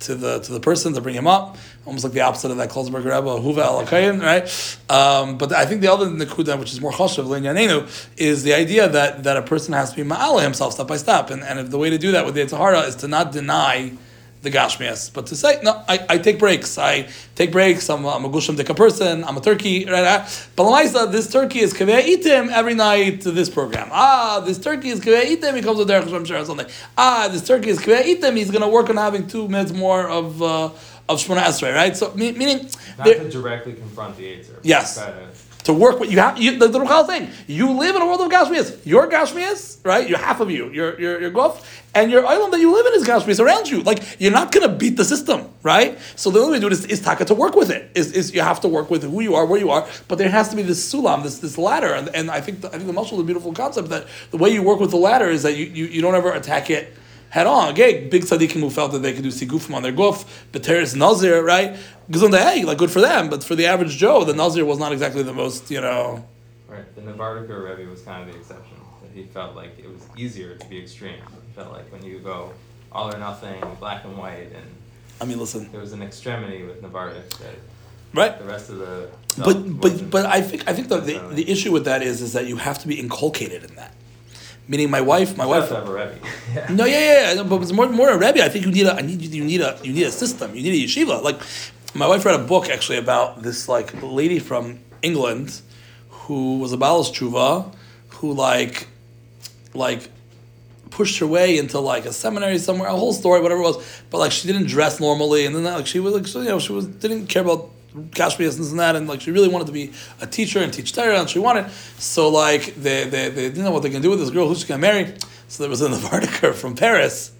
to 0.00 0.14
the 0.14 0.40
to 0.40 0.52
the 0.52 0.60
person 0.60 0.92
to 0.94 1.00
bring 1.00 1.14
him 1.14 1.26
up, 1.26 1.56
almost 1.86 2.04
like 2.04 2.12
the 2.12 2.20
opposite 2.20 2.50
of 2.50 2.58
that 2.58 2.68
Klausenberg 2.70 3.04
Rebbe, 3.04 3.40
Huva 3.40 3.62
al 3.62 3.84
right? 4.20 4.78
Um, 4.90 5.38
but 5.38 5.52
I 5.52 5.64
think 5.66 5.80
the 5.80 5.92
other 5.92 6.06
Nakuda, 6.06 6.58
which 6.58 6.72
is 6.72 6.80
more 6.80 6.92
choshev 6.92 7.26
l'inyanenu, 7.26 8.10
is 8.16 8.42
the 8.42 8.54
idea 8.54 8.88
that, 8.88 9.24
that 9.24 9.36
a 9.36 9.42
person 9.42 9.72
has 9.72 9.90
to 9.90 9.96
be 9.96 10.08
ma'ala 10.08 10.42
himself 10.42 10.74
step 10.74 10.86
by 10.86 10.96
step, 10.96 11.30
and, 11.30 11.42
and 11.42 11.58
if 11.58 11.70
the 11.70 11.78
way 11.78 11.90
to 11.90 11.98
do 11.98 12.12
that 12.12 12.26
with 12.26 12.34
the 12.34 12.42
Yetzer 12.42 12.58
Hara 12.58 12.80
is 12.80 12.96
to 12.96 13.08
not 13.08 13.32
deny 13.32 13.92
the 14.46 14.56
Gashmias, 14.56 15.12
but 15.12 15.26
to 15.26 15.36
say, 15.36 15.58
no, 15.62 15.82
I, 15.88 16.06
I 16.08 16.18
take 16.18 16.38
breaks. 16.38 16.78
I 16.78 17.08
take 17.34 17.52
breaks. 17.52 17.90
I'm, 17.90 18.06
I'm 18.06 18.24
a 18.24 18.28
Gusham 18.28 18.56
Dika 18.56 18.74
person. 18.74 19.24
I'm 19.24 19.36
a 19.36 19.40
turkey. 19.40 19.84
Right? 19.84 20.22
But 20.54 20.64
Lamaisa, 20.64 21.10
this 21.10 21.30
turkey 21.30 21.60
is 21.60 21.74
Kaveh 21.74 22.02
Itim 22.02 22.50
every 22.50 22.74
night 22.74 23.22
to 23.22 23.32
this 23.32 23.50
program. 23.50 23.88
Ah, 23.90 24.42
this 24.44 24.58
turkey 24.58 24.88
is 24.88 25.00
Kaveh 25.00 25.36
Itim. 25.36 25.56
He 25.56 25.62
comes 25.62 25.78
to 25.78 25.84
Derech 25.84 26.04
Hashem 26.04 26.24
Shara 26.24 26.46
Sunday. 26.46 26.66
Ah, 26.96 27.28
this 27.30 27.44
turkey 27.46 27.70
is 27.70 27.78
Kaveh 27.78 28.04
Itim. 28.04 28.36
He's 28.36 28.50
going 28.50 28.62
to 28.62 28.68
work 28.68 28.88
on 28.88 28.96
having 28.96 29.26
two 29.26 29.48
minutes 29.48 29.72
more 29.72 30.08
of. 30.08 30.40
Uh, 30.40 30.70
of 31.08 31.20
Shmona 31.20 31.42
Esrei, 31.42 31.72
right? 31.72 31.96
So 31.96 32.12
meaning, 32.14 32.68
not 32.98 33.04
to 33.04 33.30
directly 33.30 33.74
confront 33.74 34.16
the 34.16 34.24
Yetzer. 34.24 34.58
Yes, 34.62 34.98
to 35.66 35.72
work 35.72 36.00
with 36.00 36.10
you 36.10 36.18
have 36.18 36.38
you, 36.38 36.58
the, 36.58 36.68
the 36.68 37.04
thing. 37.06 37.28
You 37.46 37.72
live 37.72 37.94
in 37.96 38.02
a 38.02 38.06
world 38.06 38.20
of 38.20 38.30
Gashmias. 38.30 38.84
Your 38.86 39.08
Gashmias, 39.08 39.84
right? 39.84 40.08
You're 40.08 40.18
half 40.18 40.40
of 40.40 40.50
you. 40.50 40.70
You're 40.70 40.98
you're, 40.98 41.20
you're 41.20 41.30
Gof, 41.30 41.84
and 41.94 42.10
your 42.10 42.24
island 42.24 42.52
that 42.52 42.60
you 42.60 42.72
live 42.72 42.86
in 42.86 42.94
is 42.94 43.06
Gashmias 43.06 43.40
around 43.44 43.68
you. 43.68 43.82
Like 43.82 44.20
you're 44.20 44.32
not 44.32 44.52
gonna 44.52 44.68
beat 44.68 44.96
the 44.96 45.04
system, 45.04 45.48
right? 45.62 45.98
So 46.14 46.30
the 46.30 46.38
only 46.38 46.52
way 46.52 46.56
to 46.58 46.60
do 46.60 46.66
it 46.68 46.72
is, 46.72 46.84
is 46.86 47.02
taka 47.02 47.24
to 47.26 47.34
work 47.34 47.56
with 47.56 47.70
it. 47.70 47.90
Is, 47.94 48.12
is 48.12 48.34
you 48.34 48.40
have 48.40 48.60
to 48.60 48.68
work 48.68 48.90
with 48.90 49.02
who 49.02 49.20
you 49.20 49.34
are, 49.34 49.44
where 49.44 49.60
you 49.60 49.70
are. 49.70 49.86
But 50.08 50.18
there 50.18 50.30
has 50.30 50.48
to 50.50 50.56
be 50.56 50.62
this 50.62 50.92
sulam, 50.92 51.22
this 51.24 51.40
this 51.40 51.58
ladder, 51.58 51.92
and, 51.94 52.08
and 52.14 52.30
I 52.30 52.40
think 52.40 52.60
the, 52.60 52.68
I 52.68 52.72
think 52.72 52.86
the 52.86 52.92
muscle 52.92 53.18
is 53.18 53.22
a 53.22 53.26
beautiful 53.26 53.52
concept 53.52 53.88
that 53.88 54.06
the 54.30 54.36
way 54.36 54.50
you 54.50 54.62
work 54.62 54.80
with 54.80 54.90
the 54.90 54.96
ladder 54.96 55.28
is 55.28 55.42
that 55.42 55.56
you, 55.56 55.66
you, 55.66 55.86
you 55.86 56.00
don't 56.00 56.14
ever 56.14 56.32
attack 56.32 56.70
it 56.70 56.94
head 57.36 57.46
on. 57.46 57.68
Okay, 57.72 58.08
big 58.08 58.22
tzaddikim 58.22 58.60
who 58.60 58.70
felt 58.70 58.92
that 58.92 59.02
they 59.04 59.12
could 59.12 59.22
do 59.22 59.28
sigufim 59.30 59.74
on 59.74 59.82
their 59.82 59.92
guf, 59.92 60.24
Beteris 60.52 60.96
Nazir, 60.96 61.44
right? 61.44 61.76
Gazunda, 62.10 62.38
hey, 62.38 62.64
like 62.64 62.78
good 62.78 62.90
for 62.90 63.02
them, 63.02 63.28
but 63.28 63.44
for 63.44 63.54
the 63.54 63.66
average 63.66 63.94
Joe, 63.96 64.24
the 64.24 64.32
Nazir 64.32 64.64
was 64.64 64.78
not 64.78 64.90
exactly 64.92 65.22
the 65.22 65.34
most, 65.34 65.70
you 65.70 65.82
know. 65.82 66.24
Right, 66.66 66.88
the 66.96 67.02
Navardiker 67.02 67.58
Rebbe 67.68 67.90
was 67.90 68.00
kind 68.02 68.22
of 68.22 68.32
the 68.32 68.40
exception. 68.40 68.76
That 69.02 69.12
he 69.12 69.24
felt 69.24 69.54
like 69.54 69.78
it 69.78 69.88
was 69.88 70.02
easier 70.16 70.56
to 70.56 70.66
be 70.66 70.78
extreme. 70.78 71.20
He 71.46 71.52
felt 71.54 71.72
like 71.72 71.92
when 71.92 72.02
you 72.02 72.18
go 72.20 72.52
all 72.90 73.14
or 73.14 73.18
nothing, 73.18 73.62
black 73.80 74.04
and 74.04 74.16
white, 74.16 74.50
and 74.58 74.68
I 75.20 75.26
mean, 75.26 75.38
listen, 75.38 75.70
there 75.72 75.80
was 75.80 75.92
an 75.92 76.02
extremity 76.02 76.62
with 76.64 76.82
Navardik 76.82 77.28
that 77.42 77.56
right. 78.14 78.38
The 78.38 78.44
rest 78.44 78.70
of 78.70 78.78
the 78.78 79.10
but 79.46 79.56
but 79.82 80.10
but 80.10 80.24
I 80.24 80.40
think 80.40 80.66
I 80.70 80.72
think 80.72 80.88
the, 80.88 81.00
the, 81.00 81.18
the 81.40 81.50
issue 81.50 81.70
with 81.70 81.84
that 81.84 82.02
is 82.02 82.22
is 82.22 82.32
that 82.32 82.46
you 82.46 82.56
have 82.56 82.78
to 82.78 82.88
be 82.88 82.98
inculcated 82.98 83.62
in 83.68 83.74
that. 83.76 83.92
Meaning, 84.68 84.90
my 84.90 85.00
wife, 85.00 85.36
my 85.36 85.46
wife. 85.46 85.68
Have 85.68 85.88
a 85.88 85.92
Rebbe. 85.92 86.18
yeah. 86.54 86.66
No, 86.70 86.84
yeah, 86.84 86.98
yeah, 86.98 87.32
yeah, 87.34 87.42
but 87.44 87.62
it's 87.62 87.72
more 87.72 87.88
more 87.88 88.10
a 88.10 88.18
rebbe. 88.18 88.42
I 88.42 88.48
think 88.48 88.64
you 88.66 88.72
need 88.72 88.86
a, 88.86 88.94
I 88.94 89.00
need 89.00 89.22
you 89.22 89.44
need 89.44 89.60
a, 89.60 89.78
you 89.82 89.92
need 89.92 90.06
a 90.06 90.10
system. 90.10 90.54
You 90.54 90.62
need 90.62 90.82
a 90.82 90.86
yeshiva. 90.86 91.22
Like, 91.22 91.40
my 91.94 92.08
wife 92.08 92.24
read 92.24 92.34
a 92.34 92.44
book 92.44 92.68
actually 92.68 92.98
about 92.98 93.42
this 93.42 93.68
like 93.68 93.94
lady 94.02 94.40
from 94.40 94.80
England, 95.02 95.60
who 96.10 96.58
was 96.58 96.72
a 96.72 96.76
balas 96.76 97.10
tshuva, 97.10 97.72
who 98.08 98.32
like, 98.32 98.88
like, 99.72 100.10
pushed 100.90 101.18
her 101.20 101.26
way 101.26 101.58
into 101.58 101.78
like 101.78 102.04
a 102.04 102.12
seminary 102.12 102.58
somewhere, 102.58 102.88
a 102.88 102.96
whole 102.96 103.12
story, 103.12 103.40
whatever 103.40 103.60
it 103.60 103.64
was. 103.64 104.02
But 104.10 104.18
like, 104.18 104.32
she 104.32 104.48
didn't 104.48 104.66
dress 104.66 104.98
normally, 104.98 105.46
and 105.46 105.54
then 105.54 105.62
like 105.62 105.86
she 105.86 106.00
was 106.00 106.12
like, 106.14 106.26
so, 106.26 106.40
you 106.40 106.48
know, 106.48 106.58
she 106.58 106.72
was 106.72 106.86
didn't 106.88 107.28
care 107.28 107.42
about 107.42 107.70
Kashmias 108.10 108.58
and 108.70 108.78
that, 108.80 108.96
and 108.96 109.08
like 109.08 109.20
she 109.20 109.30
really 109.30 109.48
wanted 109.48 109.66
to 109.66 109.72
be 109.72 109.92
a 110.20 110.26
teacher 110.26 110.60
and 110.60 110.72
teach 110.72 110.92
Torah, 110.92 111.20
and 111.20 111.28
she 111.28 111.38
wanted. 111.38 111.70
So 111.98 112.28
like 112.28 112.74
they, 112.76 113.04
they, 113.04 113.28
they 113.28 113.48
didn't 113.48 113.64
know 113.64 113.70
what 113.70 113.82
they 113.82 113.90
can 113.90 114.02
do 114.02 114.10
with 114.10 114.18
this 114.18 114.30
girl. 114.30 114.48
Who's 114.48 114.60
she 114.60 114.66
gonna 114.66 114.80
marry? 114.80 115.14
So 115.48 115.62
there 115.62 115.70
was 115.70 115.80
a 115.80 115.88
Navardiker 115.88 116.52
from 116.62 116.74
Paris 116.74 117.32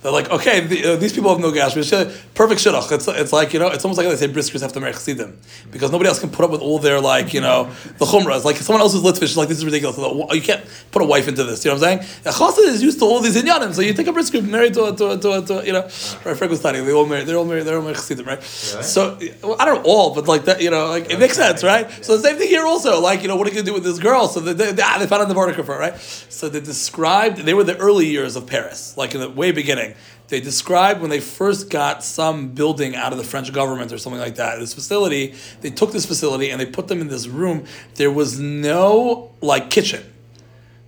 they're 0.00 0.12
like, 0.12 0.30
okay, 0.30 0.60
the, 0.60 0.92
uh, 0.92 0.96
these 0.96 1.12
people 1.12 1.30
have 1.30 1.40
no 1.40 1.50
gash. 1.50 1.74
Perfect 1.74 2.60
shidduch. 2.60 2.92
It's, 2.92 3.08
it's 3.08 3.32
like, 3.32 3.52
you 3.52 3.58
know, 3.58 3.66
it's 3.66 3.84
almost 3.84 3.98
like 3.98 4.08
they 4.08 4.14
say 4.14 4.28
briskers 4.28 4.60
have 4.60 4.72
to 4.74 4.80
marry 4.80 4.92
chassidim. 4.92 5.36
Because 5.72 5.90
nobody 5.90 6.08
else 6.08 6.20
can 6.20 6.30
put 6.30 6.44
up 6.44 6.52
with 6.52 6.60
all 6.60 6.78
their, 6.78 7.00
like, 7.00 7.34
you 7.34 7.40
know, 7.40 7.64
the 7.98 8.04
chumras. 8.04 8.44
Like, 8.44 8.56
someone 8.56 8.80
else's 8.80 9.02
litvish 9.02 9.22
is 9.24 9.36
like, 9.36 9.48
this 9.48 9.58
is 9.58 9.64
ridiculous. 9.64 9.98
You 9.98 10.42
can't 10.42 10.64
put 10.92 11.02
a 11.02 11.04
wife 11.04 11.26
into 11.26 11.42
this. 11.42 11.64
You 11.64 11.72
know 11.72 11.78
what 11.78 11.88
I'm 11.88 11.98
saying? 11.98 12.32
Chassid 12.32 12.68
is 12.68 12.80
used 12.80 13.00
to 13.00 13.06
all 13.06 13.18
these 13.20 13.36
inyanim. 13.36 13.74
So 13.74 13.82
you 13.82 13.92
take 13.92 14.06
a 14.06 14.12
brisker 14.12 14.40
married 14.40 14.74
to, 14.74 14.94
to, 14.94 15.18
to, 15.18 15.42
to, 15.42 15.66
you 15.66 15.72
know, 15.72 15.82
right, 15.82 16.36
Frank 16.36 16.50
was 16.50 16.60
studying. 16.60 16.86
They 16.86 16.92
all 16.92 17.06
married, 17.06 17.26
they're 17.26 17.36
all 17.36 17.44
married, 17.44 17.64
they're 17.64 17.76
all 17.76 17.82
married 17.82 17.96
chassidim, 17.96 18.26
right? 18.26 18.38
Really? 18.38 18.84
So, 18.84 19.18
I 19.58 19.64
don't 19.64 19.82
know 19.82 19.90
all, 19.90 20.14
but 20.14 20.28
like 20.28 20.44
that, 20.44 20.62
you 20.62 20.70
know, 20.70 20.86
like, 20.86 21.10
it 21.10 21.18
makes 21.18 21.34
sense, 21.34 21.64
right? 21.64 21.90
So 22.04 22.16
the 22.16 22.22
same 22.22 22.36
thing 22.36 22.48
here 22.48 22.64
also. 22.64 23.00
Like, 23.00 23.22
you 23.22 23.28
know, 23.28 23.34
what 23.34 23.48
are 23.48 23.50
you 23.50 23.54
going 23.54 23.66
to 23.66 23.70
do 23.70 23.74
with 23.74 23.84
this 23.84 23.98
girl? 23.98 24.28
So 24.28 24.38
they, 24.38 24.52
they, 24.52 24.80
ah, 24.80 24.98
they 25.00 25.08
found 25.08 25.22
out 25.22 25.28
the 25.28 25.34
vertical 25.34 25.64
for 25.64 25.76
right? 25.76 25.98
So 25.98 26.48
they 26.48 26.60
described, 26.60 27.38
they 27.38 27.54
were 27.54 27.64
the 27.64 27.76
early 27.78 28.06
years 28.06 28.36
of 28.36 28.46
Paris, 28.46 28.96
like 28.96 29.12
in 29.14 29.20
the 29.20 29.28
way 29.28 29.50
beginning 29.50 29.88
they 30.28 30.40
described 30.40 31.00
when 31.00 31.08
they 31.10 31.20
first 31.20 31.70
got 31.70 32.04
some 32.04 32.48
building 32.48 32.94
out 32.94 33.12
of 33.12 33.18
the 33.18 33.24
French 33.24 33.50
government 33.52 33.92
or 33.92 33.98
something 33.98 34.20
like 34.20 34.36
that. 34.36 34.58
This 34.58 34.74
facility, 34.74 35.34
they 35.62 35.70
took 35.70 35.90
this 35.90 36.04
facility 36.04 36.50
and 36.50 36.60
they 36.60 36.66
put 36.66 36.88
them 36.88 37.00
in 37.00 37.08
this 37.08 37.26
room. 37.26 37.64
There 37.94 38.10
was 38.10 38.38
no 38.38 39.32
like 39.40 39.70
kitchen. 39.70 40.04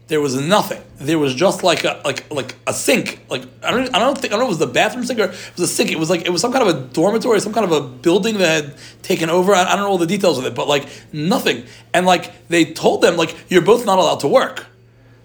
There 0.08 0.20
was 0.20 0.38
nothing. 0.38 0.82
There 0.98 1.18
was 1.18 1.34
just 1.34 1.62
like 1.62 1.84
a 1.84 2.02
like 2.04 2.30
like 2.30 2.54
a 2.66 2.74
sink. 2.74 3.24
Like 3.30 3.44
I 3.62 3.70
don't 3.70 3.94
I 3.94 3.98
don't 3.98 4.18
think 4.18 4.34
I 4.34 4.36
don't 4.36 4.40
know 4.40 4.50
if 4.50 4.58
it 4.58 4.58
was 4.60 4.66
the 4.66 4.66
bathroom 4.66 5.06
sink 5.06 5.20
or 5.20 5.24
it 5.24 5.52
was 5.56 5.60
a 5.60 5.66
sink. 5.66 5.90
It 5.90 5.98
was 5.98 6.10
like 6.10 6.26
it 6.26 6.30
was 6.30 6.42
some 6.42 6.52
kind 6.52 6.68
of 6.68 6.76
a 6.76 6.80
dormitory, 6.88 7.40
some 7.40 7.54
kind 7.54 7.64
of 7.64 7.72
a 7.72 7.80
building 7.80 8.38
that 8.38 8.64
had 8.64 8.74
taken 9.02 9.30
over. 9.30 9.54
I, 9.54 9.62
I 9.62 9.76
don't 9.76 9.84
know 9.84 9.88
all 9.88 9.98
the 9.98 10.06
details 10.06 10.36
of 10.36 10.44
it, 10.44 10.54
but 10.54 10.68
like 10.68 10.86
nothing. 11.12 11.64
And 11.94 12.04
like 12.04 12.48
they 12.48 12.66
told 12.66 13.00
them 13.00 13.16
like 13.16 13.34
you're 13.48 13.62
both 13.62 13.86
not 13.86 13.98
allowed 13.98 14.20
to 14.20 14.28
work. 14.28 14.66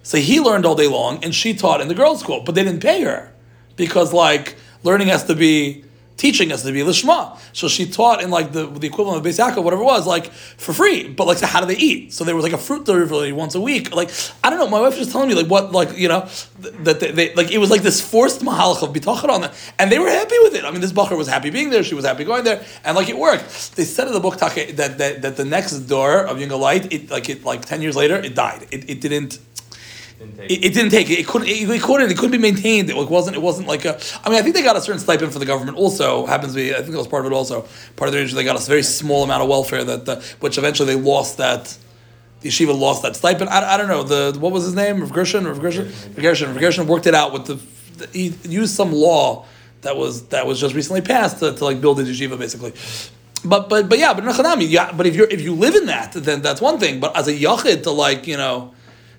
So 0.03 0.19
he 0.19 0.39
learned 0.39 0.65
all 0.65 0.75
day 0.75 0.87
long 0.87 1.21
and 1.21 1.35
she 1.35 1.53
taught 1.53 1.81
in 1.81 1.89
the 1.89 1.95
girls' 1.95 2.21
school, 2.21 2.43
but 2.45 2.55
they 2.55 2.63
didn't 2.63 2.81
pay 2.81 3.01
her 3.01 3.33
because 3.75 4.13
like 4.13 4.55
learning 4.83 5.07
has 5.07 5.25
to 5.25 5.35
be 5.35 5.85
teaching 6.17 6.49
has 6.49 6.63
to 6.63 6.71
be 6.71 6.79
lishma. 6.79 7.37
So 7.53 7.67
she 7.67 7.85
taught 7.85 8.21
in 8.23 8.29
like 8.29 8.51
the 8.51 8.67
the 8.67 8.87
equivalent 8.87 9.17
of 9.19 9.31
Beis 9.31 9.39
Yaakov, 9.39 9.63
whatever 9.63 9.81
it 9.81 9.85
was, 9.85 10.07
like 10.07 10.31
for 10.31 10.73
free. 10.73 11.07
But 11.07 11.27
like, 11.27 11.37
so 11.37 11.47
how 11.47 11.61
do 11.61 11.67
they 11.67 11.77
eat? 11.77 12.13
So 12.13 12.23
there 12.23 12.35
was 12.35 12.43
like 12.43 12.53
a 12.53 12.57
fruit 12.57 12.85
delivery 12.85 13.31
once 13.31 13.55
a 13.55 13.61
week. 13.61 13.93
Like 13.93 14.11
I 14.43 14.49
don't 14.49 14.59
know. 14.59 14.67
My 14.67 14.81
wife 14.81 14.91
was 14.91 14.99
just 14.99 15.11
telling 15.11 15.29
me 15.29 15.35
like 15.35 15.47
what 15.47 15.71
like 15.71 15.97
you 15.97 16.07
know 16.07 16.27
that 16.59 16.99
they, 16.99 17.11
they 17.11 17.33
like 17.35 17.51
it 17.51 17.57
was 17.57 17.69
like 17.69 17.81
this 17.81 18.01
forced 18.01 18.41
mahalach 18.41 18.81
of 18.83 18.93
bitachon 18.93 19.29
on 19.29 19.41
them, 19.41 19.51
and 19.79 19.91
they 19.91 19.99
were 19.99 20.09
happy 20.09 20.39
with 20.43 20.55
it. 20.55 20.65
I 20.65 20.71
mean, 20.71 20.81
this 20.81 20.93
bacher 20.93 21.17
was 21.17 21.27
happy 21.27 21.49
being 21.49 21.69
there. 21.69 21.83
She 21.83 21.95
was 21.95 22.05
happy 22.05 22.23
going 22.23 22.43
there, 22.43 22.63
and 22.83 22.95
like 22.95 23.09
it 23.09 23.17
worked. 23.17 23.75
They 23.75 23.85
said 23.85 24.07
in 24.07 24.13
the 24.13 24.19
book 24.19 24.37
that 24.37 24.55
that, 24.77 25.21
that 25.21 25.37
the 25.37 25.45
next 25.45 25.73
door 25.81 26.25
of 26.25 26.37
Yunga 26.37 26.59
Light, 26.59 26.91
it 26.91 27.09
like 27.09 27.29
it 27.29 27.43
like 27.43 27.65
ten 27.65 27.81
years 27.81 27.95
later, 27.95 28.15
it 28.15 28.35
died. 28.35 28.67
It, 28.71 28.89
it 28.89 29.01
didn't 29.01 29.39
it, 30.19 30.65
it, 30.65 30.73
didn't 30.73 30.91
take 30.91 31.09
it. 31.09 31.19
It 31.19 31.27
couldn't. 31.27 31.47
It, 31.47 31.69
it, 31.69 31.81
couldn't. 31.81 32.09
It 32.09 32.15
couldn't 32.15 32.31
be 32.31 32.37
maintained. 32.37 32.89
It 32.89 32.95
wasn't. 32.95 33.35
It 33.35 33.41
wasn't 33.41 33.67
like 33.67 33.85
a. 33.85 33.99
I 34.23 34.29
mean, 34.29 34.39
I 34.39 34.41
think 34.41 34.55
they 34.55 34.63
got 34.63 34.75
a 34.75 34.81
certain 34.81 34.99
stipend 34.99 35.33
for 35.33 35.39
the 35.39 35.45
government. 35.45 35.77
Also, 35.77 36.25
happens 36.25 36.53
to 36.53 36.57
be. 36.57 36.73
I 36.73 36.77
think 36.77 36.91
that 36.91 36.97
was 36.97 37.07
part 37.07 37.25
of 37.25 37.31
it. 37.31 37.35
Also, 37.35 37.65
part 37.95 38.07
of 38.07 38.13
their 38.13 38.25
the 38.25 38.33
they 38.33 38.43
got 38.43 38.61
a 38.61 38.65
very 38.65 38.83
small 38.83 39.23
amount 39.23 39.43
of 39.43 39.49
welfare 39.49 39.83
that, 39.83 40.05
the, 40.05 40.15
which 40.39 40.57
eventually 40.57 40.93
they 40.95 40.99
lost 40.99 41.37
that. 41.37 41.77
The 42.41 42.49
yeshiva 42.49 42.77
lost 42.77 43.01
that 43.03 43.15
stipend. 43.15 43.49
I, 43.49 43.73
I 43.73 43.77
don't 43.77 43.87
know 43.87 44.03
the 44.03 44.39
what 44.39 44.51
was 44.51 44.63
his 44.63 44.75
name? 44.75 45.01
Rav 45.01 45.11
Gershon. 45.11 45.47
Rav 45.47 45.59
Gershon. 45.59 45.85
Rav 45.85 46.21
Gershon. 46.21 46.49
Rav 46.49 46.59
Gershon 46.59 46.87
worked 46.87 47.07
it 47.07 47.15
out 47.15 47.33
with 47.33 47.45
the. 47.45 48.07
He 48.11 48.35
used 48.43 48.75
some 48.75 48.91
law 48.91 49.45
that 49.81 49.97
was 49.97 50.27
that 50.27 50.45
was 50.45 50.59
just 50.59 50.75
recently 50.75 51.01
passed 51.01 51.39
to, 51.39 51.53
to 51.53 51.65
like 51.65 51.81
build 51.81 51.97
the 51.97 52.03
yeshiva 52.03 52.37
basically. 52.37 52.73
But 53.43 53.69
but 53.69 53.89
but 53.89 53.99
yeah, 53.99 54.13
but 54.13 54.61
yeah, 54.61 54.91
but 54.91 55.05
if 55.05 55.15
you 55.15 55.27
if 55.29 55.41
you 55.41 55.53
live 55.55 55.75
in 55.75 55.85
that, 55.87 56.13
then 56.13 56.41
that's 56.41 56.61
one 56.61 56.79
thing. 56.79 56.99
But 56.99 57.15
as 57.17 57.27
a 57.27 57.33
yachid 57.33 57.83
to 57.83 57.91
like 57.91 58.27
you 58.27 58.37
know 58.37 58.74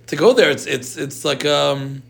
to 0.06 0.16
go 0.16 0.32
there, 0.32 0.50
it's 0.50 0.66
it's 0.66 0.96
it's 0.96 1.24
like 1.24 1.44
um, 1.44 2.02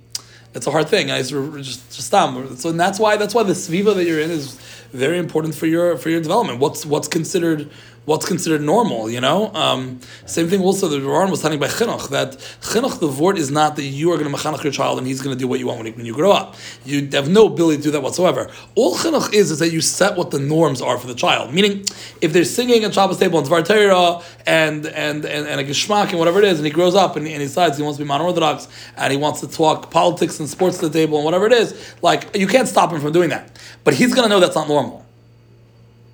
it's 0.55 0.67
a 0.67 0.71
hard 0.71 0.89
thing. 0.89 1.11
I 1.11 1.23
just 1.23 1.33
just 1.63 2.07
stop. 2.07 2.35
So 2.59 2.71
and 2.71 2.81
that's 2.81 2.99
why 2.99 3.17
that's 3.17 3.35
why 3.35 3.43
the 3.43 3.53
sviva 3.53 3.95
that 3.95 4.05
you're 4.05 4.21
in 4.21 4.31
is 4.31 4.55
very 4.93 5.19
important 5.19 5.55
for 5.55 5.67
your 5.67 5.97
for 5.97 6.11
your 6.11 6.21
development. 6.21 6.61
What's 6.61 6.87
what's 6.87 7.09
considered 7.09 7.71
what's 8.07 8.25
considered 8.25 8.63
normal, 8.63 9.11
you 9.11 9.21
know? 9.21 9.53
Um, 9.53 10.01
same 10.25 10.49
thing 10.49 10.63
also, 10.63 10.89
the 10.89 11.01
Ron 11.01 11.31
was 11.31 11.43
telling 11.43 11.59
by 11.59 11.67
chinuch, 11.67 12.09
that 12.11 12.33
chinuch, 12.63 13.01
the 13.01 13.09
word 13.09 13.37
is 13.37 13.51
not 13.51 13.77
that 13.77 13.83
you 13.83 14.13
are 14.13 14.17
going 14.17 14.31
to 14.31 14.37
mechanach 14.37 14.63
your 14.63 14.73
child 14.73 14.99
and 14.99 15.07
he's 15.07 15.21
going 15.21 15.37
to 15.37 15.39
do 15.39 15.47
what 15.47 15.59
you 15.59 15.67
want 15.67 15.83
when, 15.97 16.07
you 16.07 16.15
grow 16.15 16.31
up. 16.31 16.55
You 16.85 17.09
have 17.13 17.29
no 17.29 17.47
ability 17.47 17.79
to 17.79 17.83
do 17.83 17.91
that 17.91 18.03
whatsoever. 18.03 18.49
All 18.77 18.95
chinuch 18.97 19.35
is, 19.35 19.51
is 19.51 19.59
that 19.59 19.71
you 19.71 19.81
set 19.81 20.17
what 20.17 20.31
the 20.31 20.39
norms 20.39 20.81
are 20.81 20.97
for 20.99 21.09
the 21.09 21.15
child. 21.15 21.53
Meaning, 21.53 21.85
if 22.21 22.33
they're 22.33 22.45
singing 22.45 22.85
at 22.85 22.95
Shabbos 22.95 23.19
table 23.19 23.41
and 23.41 23.49
Zvar 23.49 24.25
and, 24.47 24.87
and, 24.87 25.25
and, 25.25 25.49
and 25.49 25.61
a 25.61 25.65
geschmack 25.65 26.11
and 26.11 26.19
whatever 26.19 26.39
it 26.39 26.45
is, 26.45 26.59
and 26.59 26.67
he 26.67 26.73
grows 26.73 26.95
up 26.95 27.17
and, 27.17 27.27
and 27.27 27.43
he 27.43 27.49
decides 27.49 27.77
he 27.77 27.83
wants 27.83 27.99
to 27.99 28.05
be 28.05 28.09
Modern 28.09 28.27
Orthodox 28.27 28.69
and 28.97 29.13
he 29.13 29.19
wants 29.19 29.41
to 29.41 29.49
talk 29.49 29.91
politics 29.91 30.39
and 30.39 30.49
sports 30.49 30.79
to 30.79 30.89
the 30.89 30.93
table 30.97 31.19
and 31.19 31.25
whatever 31.25 31.47
it 31.47 31.53
is, 31.53 31.95
like, 32.03 32.37
you 32.37 32.47
can't 32.47 32.69
stop 32.69 32.93
him 32.93 33.01
from 33.01 33.13
doing 33.13 33.31
that. 33.31 33.59
But 33.83 33.95
he's 33.95 34.15
going 34.15 34.25
to 34.25 34.29
know 34.29 34.39
that's 34.39 34.55
not 34.55 34.69
normal 34.69 35.06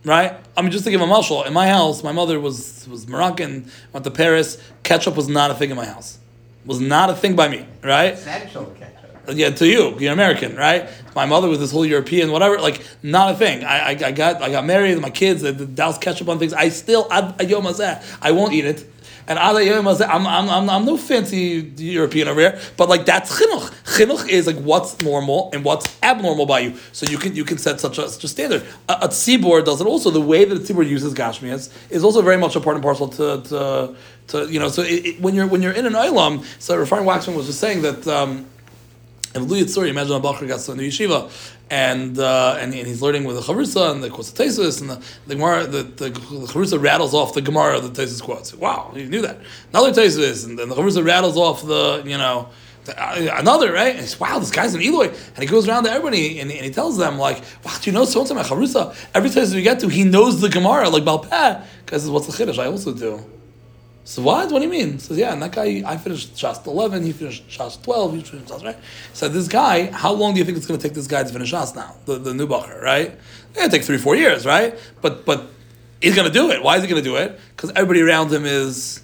right? 0.04 0.34
I 0.56 0.62
mean, 0.62 0.70
just 0.70 0.84
to 0.84 0.90
give 0.90 1.00
a 1.00 1.06
marshal, 1.06 1.44
in 1.44 1.52
my 1.52 1.68
house, 1.68 2.02
my 2.02 2.12
mother 2.12 2.40
was 2.40 2.86
was 2.88 3.06
Moroccan, 3.08 3.70
went 3.92 4.04
to 4.04 4.10
Paris. 4.10 4.58
Ketchup 4.82 5.16
was 5.16 5.28
not 5.28 5.50
a 5.50 5.54
thing 5.54 5.70
in 5.70 5.76
my 5.76 5.86
house. 5.86 6.18
Was 6.64 6.80
not 6.80 7.10
a 7.10 7.14
thing 7.14 7.34
by 7.34 7.48
me, 7.48 7.66
right? 7.82 8.14
Essential 8.14 8.66
ketchup. 8.78 9.10
Yeah, 9.28 9.50
to 9.50 9.66
you, 9.66 9.96
you're 9.98 10.12
American, 10.12 10.56
right? 10.56 10.88
My 11.14 11.26
mother 11.26 11.48
was 11.48 11.60
this 11.60 11.70
whole 11.70 11.86
European, 11.86 12.32
whatever, 12.32 12.58
like 12.58 12.84
not 13.02 13.32
a 13.32 13.36
thing. 13.36 13.64
I, 13.64 13.78
I, 13.78 13.90
I 13.90 14.12
got 14.12 14.42
I 14.42 14.50
got 14.50 14.64
married, 14.64 14.98
my 15.00 15.10
kids, 15.10 15.42
the, 15.42 15.52
the 15.52 15.66
douse 15.66 15.98
ketchup 15.98 16.28
on 16.28 16.38
things. 16.38 16.52
I 16.52 16.68
still 16.70 17.06
I, 17.10 17.34
I 18.20 18.32
won't 18.32 18.52
eat 18.52 18.64
it. 18.64 18.91
And 19.28 19.38
I'm, 19.38 19.86
I'm, 19.86 20.26
I'm, 20.26 20.70
I'm 20.70 20.84
no 20.84 20.96
fancy 20.96 21.72
European 21.76 22.28
over 22.28 22.40
here, 22.40 22.60
but 22.76 22.88
like 22.88 23.06
that's 23.06 23.40
chinuch. 23.40 23.70
Chinuch 23.84 24.28
is 24.28 24.46
like 24.46 24.56
what's 24.56 25.00
normal 25.00 25.50
and 25.52 25.64
what's 25.64 25.96
abnormal 26.02 26.46
by 26.46 26.60
you. 26.60 26.76
So 26.92 27.06
you 27.06 27.18
can 27.18 27.34
you 27.34 27.44
can 27.44 27.58
set 27.58 27.80
such 27.80 27.98
a, 27.98 28.08
such 28.08 28.24
a 28.24 28.28
standard. 28.28 28.64
A, 28.88 28.92
a 29.02 29.08
tzibor 29.08 29.64
does 29.64 29.80
it 29.80 29.86
also. 29.86 30.10
The 30.10 30.20
way 30.20 30.44
that 30.44 30.56
a 30.56 30.60
tzibor 30.60 30.88
uses 30.88 31.14
gashmias 31.14 31.72
is 31.90 32.04
also 32.04 32.22
very 32.22 32.38
much 32.38 32.56
a 32.56 32.60
part 32.60 32.76
and 32.76 32.82
parcel 32.82 33.08
to, 33.08 33.42
to, 33.42 33.96
to 34.28 34.52
you 34.52 34.58
know. 34.58 34.68
So 34.68 34.82
it, 34.82 35.06
it, 35.06 35.20
when 35.20 35.34
you're 35.34 35.46
when 35.46 35.62
you're 35.62 35.72
in 35.72 35.86
an 35.86 35.94
olam, 35.94 36.44
so 36.60 36.76
Rafine 36.76 37.04
Waxman 37.04 37.36
was 37.36 37.46
just 37.46 37.60
saying 37.60 37.82
that. 37.82 38.06
Um, 38.06 38.46
and 39.34 39.48
Louis 39.48 39.64
Tzuri, 39.64 39.88
imagine 39.88 40.12
a 40.12 40.20
Bachar 40.20 40.46
gets 40.46 40.66
to 40.66 40.74
the 40.74 40.88
yeshiva, 40.88 41.30
and, 41.70 42.18
uh, 42.18 42.56
and 42.60 42.74
and 42.74 42.86
he's 42.86 43.00
learning 43.00 43.24
with 43.24 43.36
the 43.36 43.42
Chavrusa 43.42 43.92
and 43.92 44.02
the 44.02 44.10
Kosatesis, 44.10 44.80
and 44.80 44.90
the, 44.90 45.04
the 45.26 45.34
Gemara, 45.36 45.66
the, 45.66 45.82
the, 45.82 46.10
the 46.10 46.10
Chavrusa 46.10 46.82
rattles 46.82 47.14
off 47.14 47.34
the 47.34 47.42
Gemara 47.42 47.78
of 47.78 47.94
the 47.94 48.02
Tesis 48.02 48.22
quotes. 48.22 48.54
Wow, 48.54 48.92
you 48.94 49.06
knew 49.06 49.22
that. 49.22 49.38
Another 49.70 49.92
Tesis, 49.92 50.46
and 50.46 50.58
then 50.58 50.68
the 50.68 50.74
Chavrusa 50.74 51.04
rattles 51.04 51.36
off 51.36 51.66
the, 51.66 52.02
you 52.04 52.18
know, 52.18 52.50
uh, 52.88 53.28
another, 53.34 53.72
right? 53.72 53.92
And 53.92 54.00
he's, 54.00 54.18
wow, 54.18 54.38
this 54.38 54.50
guy's 54.50 54.74
an 54.74 54.82
Eloi. 54.82 55.08
And 55.08 55.38
he 55.38 55.46
goes 55.46 55.68
around 55.68 55.84
to 55.84 55.90
everybody 55.90 56.40
and, 56.40 56.50
and 56.50 56.64
he 56.64 56.70
tells 56.70 56.98
them, 56.98 57.16
like, 57.16 57.42
wow, 57.64 57.72
do 57.80 57.88
you 57.88 57.94
know 57.94 58.04
so 58.04 58.20
and 58.20 58.28
so 58.28 58.34
my 58.34 58.42
Chavrusa? 58.42 58.94
Every 59.14 59.30
Tesis 59.30 59.54
we 59.54 59.62
get 59.62 59.78
to, 59.80 59.88
he 59.88 60.02
knows 60.02 60.40
the 60.40 60.48
Gemara, 60.48 60.88
like 60.88 61.04
Balpeh. 61.04 61.64
Because 61.84 62.10
what's 62.10 62.26
the 62.26 62.32
Chiddush? 62.32 62.58
I 62.58 62.66
also 62.66 62.92
do. 62.92 63.24
So 64.04 64.22
what? 64.22 64.50
What 64.50 64.58
do 64.58 64.64
you 64.64 64.70
mean? 64.70 64.94
He 64.94 64.98
says, 64.98 65.16
yeah, 65.16 65.32
and 65.32 65.42
that 65.42 65.52
guy, 65.52 65.82
I 65.86 65.96
finished 65.96 66.34
Shas 66.34 66.66
11, 66.66 67.04
he 67.04 67.12
finished 67.12 67.48
Shas 67.48 67.80
12, 67.82 68.14
he 68.14 68.22
finished 68.22 68.48
Shas, 68.48 68.64
right? 68.64 68.76
So 69.12 69.28
this 69.28 69.46
guy, 69.46 69.90
how 69.92 70.12
long 70.12 70.34
do 70.34 70.40
you 70.40 70.44
think 70.44 70.56
it's 70.58 70.66
going 70.66 70.78
to 70.78 70.86
take 70.86 70.94
this 70.94 71.06
guy 71.06 71.22
to 71.22 71.28
finish 71.28 71.52
Shas 71.52 71.76
now? 71.76 71.94
The, 72.06 72.18
the 72.18 72.34
new 72.34 72.48
Bacher, 72.48 72.82
right? 72.82 73.16
To 73.54 73.68
take 73.68 73.84
three, 73.84 73.98
four 73.98 74.16
years, 74.16 74.44
right? 74.44 74.76
But, 75.00 75.24
but 75.24 75.46
he's 76.00 76.16
going 76.16 76.26
to 76.26 76.32
do 76.32 76.50
it. 76.50 76.62
Why 76.62 76.76
is 76.76 76.82
he 76.82 76.88
going 76.88 77.02
to 77.02 77.08
do 77.08 77.16
it? 77.16 77.38
Because 77.54 77.70
everybody 77.70 78.02
around 78.02 78.32
him 78.32 78.44
is, 78.44 79.01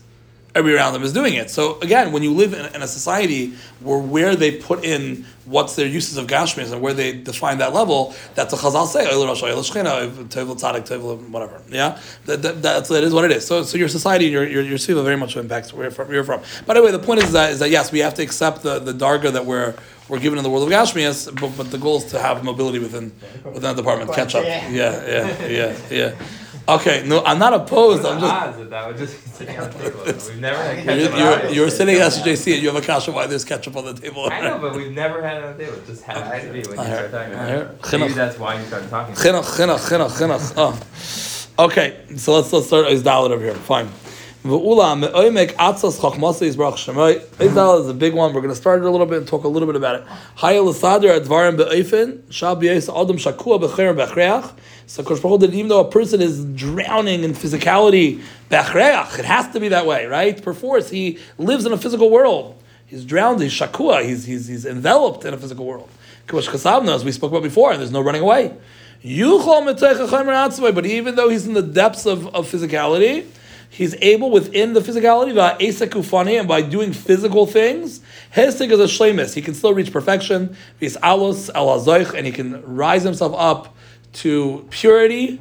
everybody 0.58 0.78
around 0.78 0.92
them 0.92 1.02
is 1.02 1.12
doing 1.12 1.34
it. 1.34 1.50
So 1.50 1.80
again, 1.80 2.12
when 2.12 2.22
you 2.22 2.32
live 2.32 2.52
in, 2.52 2.66
in 2.74 2.82
a 2.82 2.88
society 2.88 3.54
where 3.80 3.98
where 3.98 4.36
they 4.36 4.50
put 4.50 4.84
in 4.84 5.24
what's 5.44 5.76
their 5.76 5.86
uses 5.86 6.16
of 6.16 6.26
gashmis 6.26 6.72
and 6.72 6.82
where 6.82 6.92
they 6.92 7.12
define 7.12 7.58
that 7.58 7.72
level, 7.72 8.14
that's 8.34 8.52
a 8.52 8.56
chazal 8.56 8.86
say, 8.86 9.06
whatever. 11.30 11.62
Yeah, 11.70 12.00
that, 12.26 12.42
that, 12.42 12.62
that's 12.62 12.88
that 12.88 13.04
is 13.04 13.14
what 13.14 13.24
it 13.24 13.32
is. 13.32 13.46
So, 13.46 13.62
so 13.62 13.78
your 13.78 13.88
society 13.88 14.26
and 14.26 14.32
your 14.32 14.46
your, 14.46 14.62
your 14.62 14.78
seva 14.78 15.02
very 15.02 15.16
much 15.16 15.36
impacts 15.36 15.72
where 15.72 15.84
you're 15.84 15.90
from. 15.90 16.12
You're 16.12 16.24
from. 16.24 16.42
By 16.66 16.74
the 16.74 16.82
way, 16.82 16.90
the 16.90 16.98
point 16.98 17.22
is 17.22 17.32
that 17.32 17.52
is 17.52 17.58
that 17.60 17.70
yes, 17.70 17.92
we 17.92 18.00
have 18.00 18.14
to 18.14 18.22
accept 18.22 18.62
the 18.62 18.78
the 18.78 18.92
darga 18.92 19.32
that 19.32 19.46
we're 19.46 19.74
we're 20.08 20.18
given 20.18 20.38
in 20.38 20.42
the 20.42 20.50
world 20.50 20.64
of 20.64 20.70
gashmias, 20.70 21.34
but, 21.40 21.56
but 21.56 21.70
the 21.70 21.78
goal 21.78 21.98
is 21.98 22.04
to 22.06 22.18
have 22.18 22.42
mobility 22.42 22.78
within 22.78 23.12
within 23.44 23.74
the 23.76 23.82
department, 23.82 24.12
catch 24.12 24.34
up. 24.34 24.44
Yeah, 24.44 24.70
yeah, 24.70 25.46
yeah, 25.46 25.76
yeah. 25.90 26.14
Okay, 26.68 27.02
no, 27.06 27.24
I'm 27.24 27.38
not 27.38 27.54
opposed. 27.54 28.04
I'm 28.04 28.20
just. 28.20 28.70
that 28.70 28.70
that 28.70 28.96
just 28.98 29.34
sitting 29.34 29.58
on 29.58 29.70
the 29.70 29.78
table? 29.78 30.00
We've 30.04 30.38
never 30.38 30.62
had 30.62 30.84
ketchup 30.84 31.18
you're, 31.18 31.50
you're 31.50 31.70
sitting 31.70 31.96
at 31.96 32.12
SJC 32.12 32.54
and 32.54 32.62
you 32.62 32.68
have 32.70 32.82
a 32.82 32.86
kasha 32.86 33.10
why 33.10 33.26
there's 33.26 33.44
ketchup 33.44 33.74
on 33.76 33.86
the 33.86 33.94
table. 33.94 34.28
I 34.30 34.42
know, 34.42 34.58
but 34.58 34.76
we've 34.76 34.92
never 34.92 35.22
had 35.22 35.38
it 35.38 35.44
on 35.44 35.56
the 35.56 35.64
table. 35.64 35.78
It 35.78 35.86
just 35.86 36.02
happens 36.02 36.44
to 36.44 36.52
be 36.52 36.60
when 36.68 36.78
you 36.78 36.94
start 36.94 37.10
talking 37.10 37.32
I 37.34 37.48
about 37.48 37.48
heard. 37.48 37.94
it. 37.94 37.98
Maybe 37.98 38.12
that's 38.12 38.38
why 38.38 38.60
you 38.60 38.66
started 38.66 38.90
talking. 38.90 39.14
Chinuch, 39.14 39.44
chinuch, 39.44 39.88
chinuch, 39.88 40.10
chinuch. 40.10 40.54
Oh. 41.58 41.64
Okay, 41.64 41.96
so 42.16 42.34
let's 42.34 42.52
let's 42.52 42.66
start 42.66 42.86
Is 42.88 43.02
Dalit 43.02 43.30
over 43.30 43.42
here. 43.42 43.54
Fine. 43.54 43.88
Yisbarach. 46.40 47.80
Is 47.80 47.88
a 47.88 47.94
big 47.94 48.14
one. 48.14 48.32
We're 48.32 48.40
going 48.40 48.54
to 48.54 48.56
start 48.56 48.80
it 48.80 48.86
a 48.86 48.90
little 48.90 49.06
bit 49.06 49.18
and 49.18 49.28
talk 49.28 49.44
a 49.44 49.48
little 49.48 49.66
bit 49.66 49.76
about 49.76 49.96
it. 49.96 50.06
So 54.86 55.02
Kosh 55.02 55.20
did 55.40 55.54
even 55.54 55.68
though 55.68 55.80
a 55.80 55.90
person 55.90 56.22
is 56.22 56.44
drowning 56.46 57.24
in 57.24 57.32
physicality, 57.32 58.22
it 58.50 59.24
has 59.26 59.52
to 59.52 59.60
be 59.60 59.68
that 59.68 59.84
way, 59.84 60.06
right? 60.06 60.42
Perforce, 60.42 60.88
he 60.88 61.18
lives 61.36 61.66
in 61.66 61.72
a 61.72 61.78
physical 61.78 62.08
world. 62.10 62.54
He's 62.86 63.04
drowned. 63.04 63.42
He's 63.42 63.52
shakua. 63.52 64.02
He's 64.02 64.24
he's 64.24 64.46
he's 64.46 64.64
enveloped 64.64 65.26
in 65.26 65.34
a 65.34 65.36
physical 65.36 65.66
world. 65.66 65.90
Kavash 66.26 66.48
kasavna, 66.48 66.94
as 66.94 67.04
we 67.04 67.12
spoke 67.12 67.32
about 67.32 67.42
before, 67.42 67.76
there's 67.76 67.92
no 67.92 68.00
running 68.00 68.22
away. 68.22 68.54
But 69.00 69.10
even 70.86 71.14
though 71.14 71.28
he's 71.28 71.46
in 71.46 71.52
the 71.52 71.62
depths 71.62 72.06
of, 72.06 72.26
of 72.34 72.50
physicality, 72.50 73.26
he's 73.70 73.94
able 74.00 74.30
within 74.30 74.72
the 74.72 74.80
physicality 74.80 75.32
va'esekufani, 75.32 76.38
and 76.38 76.48
by 76.48 76.62
doing 76.62 76.92
physical 76.92 77.46
things, 77.46 78.00
hestig 78.34 78.70
is 78.70 78.80
a 78.80 78.84
shlemis. 78.84 79.34
He 79.34 79.42
can 79.42 79.54
still 79.54 79.74
reach 79.74 79.92
perfection. 79.92 80.56
He's 80.80 80.96
alos 80.98 81.50
hazoich, 81.52 82.14
and 82.14 82.26
he 82.26 82.32
can 82.32 82.62
rise 82.64 83.02
himself 83.02 83.34
up 83.36 83.74
to 84.14 84.66
purity, 84.70 85.40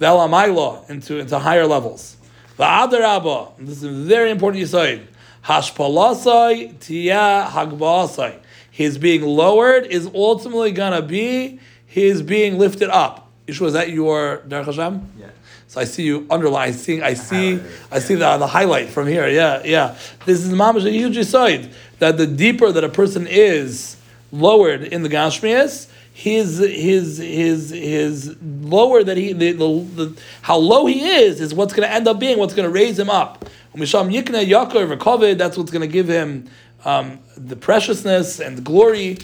v'elamayla, 0.00 0.88
into 0.90 1.18
into 1.18 1.38
higher 1.38 1.66
levels. 1.66 2.16
The 2.56 2.64
Va'adarabba, 2.64 3.52
this 3.58 3.82
is 3.82 4.06
very 4.06 4.30
important 4.30 4.64
yisoid. 4.64 5.06
Hashpalasai 5.44 6.80
tia 6.80 7.48
hagbasai. 7.48 8.40
His 8.70 8.98
being 8.98 9.22
lowered 9.22 9.86
is 9.86 10.10
ultimately 10.12 10.72
gonna 10.72 11.02
be 11.02 11.60
his 11.86 12.20
being 12.22 12.58
lifted 12.58 12.90
up. 12.90 13.30
Yeshua, 13.46 13.68
is 13.68 13.72
that 13.74 13.90
your 13.90 14.42
Derech 14.48 14.66
Hashem? 14.66 15.12
Yeah. 15.18 15.26
So 15.68 15.82
I 15.82 15.84
see 15.84 16.02
you 16.02 16.26
underline. 16.30 16.72
seeing, 16.72 17.02
I 17.02 17.12
see, 17.12 17.60
I 17.92 17.98
see 17.98 18.14
the, 18.14 18.38
the 18.38 18.46
highlight 18.46 18.88
from 18.88 19.06
here. 19.06 19.28
Yeah, 19.28 19.62
yeah. 19.64 19.96
This 20.24 20.40
is 20.44 20.50
mamash 20.52 20.86
a 20.86 20.90
huge 20.90 21.22
side 21.26 21.70
that 21.98 22.16
the 22.16 22.26
deeper 22.26 22.72
that 22.72 22.84
a 22.84 22.88
person 22.88 23.26
is 23.26 23.96
lowered 24.32 24.82
in 24.82 25.02
the 25.02 25.10
gashmias, 25.10 25.88
his 26.14 26.58
his 26.58 27.18
his 27.18 27.70
his 27.70 28.36
lower 28.42 29.04
that 29.04 29.18
he 29.18 29.34
the, 29.34 29.52
the, 29.52 29.84
the 29.94 30.20
how 30.40 30.56
low 30.56 30.86
he 30.86 31.06
is 31.06 31.40
is 31.40 31.54
what's 31.54 31.74
going 31.74 31.86
to 31.86 31.94
end 31.94 32.08
up 32.08 32.18
being 32.18 32.38
what's 32.38 32.54
going 32.54 32.66
to 32.66 32.72
raise 32.72 32.98
him 32.98 33.10
up. 33.10 33.44
Misham 33.76 34.12
Yikna 34.12 34.44
Yaakov 34.44 34.96
Rekovid, 34.96 35.38
that's 35.38 35.56
what's 35.56 35.70
going 35.70 35.82
to 35.82 35.92
give 35.92 36.08
him 36.08 36.48
um, 36.84 37.20
the 37.36 37.54
preciousness 37.54 38.40
and 38.40 38.56
the 38.56 38.62
glory. 38.62 39.18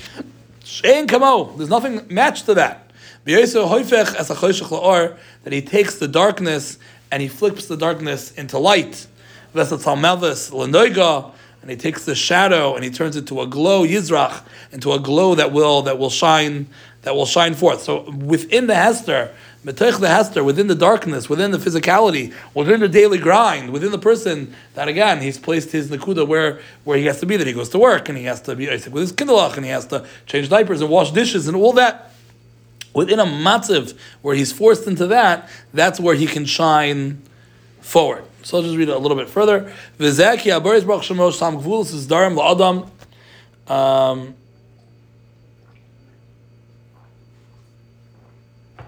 Shein 0.63 1.09
kamo. 1.09 1.57
There's 1.57 1.71
nothing 1.71 2.07
matched 2.11 2.47
to 2.47 2.55
that. 2.55 2.84
That 3.25 5.01
he 5.51 5.63
takes 5.63 5.95
the 5.97 6.09
darkness 6.09 6.79
and 7.11 7.23
he 7.23 7.29
flips 7.29 7.67
the 7.67 7.77
darkness 7.77 8.33
into 8.33 8.59
light. 8.59 9.07
And 9.55 9.71
he 11.71 11.77
takes 11.77 12.05
the 12.05 12.15
shadow 12.15 12.75
and 12.75 12.85
he 12.85 12.91
turns 12.91 13.17
it 13.17 13.27
to 13.29 13.41
a 13.41 13.47
glow 13.47 13.87
yizrach, 13.87 14.43
into 14.73 14.93
a 14.93 14.99
glow 14.99 15.35
that 15.37 15.53
will 15.53 15.83
that 15.83 15.99
will 15.99 16.11
shine 16.11 16.67
that 17.03 17.15
will 17.15 17.27
shine 17.27 17.55
forth. 17.55 17.83
So 17.83 18.11
within 18.11 18.67
the 18.67 18.75
Hester, 18.75 19.33
Metoich 19.65 19.99
the 19.99 20.09
Hester, 20.09 20.45
within 20.45 20.67
the 20.67 20.75
darkness, 20.75 21.29
within 21.29 21.51
the 21.51 21.59
physicality, 21.59 22.35
within 22.53 22.81
the 22.81 22.89
daily 22.89 23.19
grind, 23.19 23.71
within 23.71 23.93
the 23.93 23.99
person, 23.99 24.55
that 24.75 24.89
again, 24.89 25.23
he's 25.23 25.39
placed 25.39 25.71
his 25.71 25.91
Nakuda 25.91 26.27
where, 26.27 26.61
where 26.85 26.99
he 26.99 27.07
has 27.07 27.21
to 27.21 27.27
be, 27.27 27.39
that 27.39 27.47
he 27.47 27.53
goes 27.53 27.71
to 27.71 27.79
work, 27.79 28.09
and 28.09 28.19
he 28.19 28.25
has 28.25 28.43
to 28.43 28.57
be 28.57 28.71
Isaac 28.71 28.93
with 28.93 29.03
his 29.03 29.13
kindlech, 29.13 29.57
and 29.57 29.65
he 29.65 29.71
has 29.71 29.87
to 29.87 30.07
change 30.27 30.51
diapers 30.51 30.83
and 30.83 30.91
wash 30.91 31.13
dishes 31.13 31.49
and 31.49 31.57
all 31.57 31.73
that. 31.75 32.11
Within 32.95 33.19
a 33.19 33.27
matziv 33.27 33.99
where 34.23 34.35
he's 34.35 34.53
forced 34.53 34.87
into 34.87 35.07
that, 35.09 35.49
that's 35.75 36.01
where 36.01 36.15
he 36.15 36.27
can 36.27 36.45
shine 36.45 37.21
forward. 37.81 38.25
So 38.43 38.57
I'll 38.59 38.63
just 38.63 38.77
read 38.77 38.89
it 38.89 38.95
a 38.95 38.99
little 38.99 39.17
bit 39.17 39.29
further. 39.29 39.73
Um, 43.67 44.35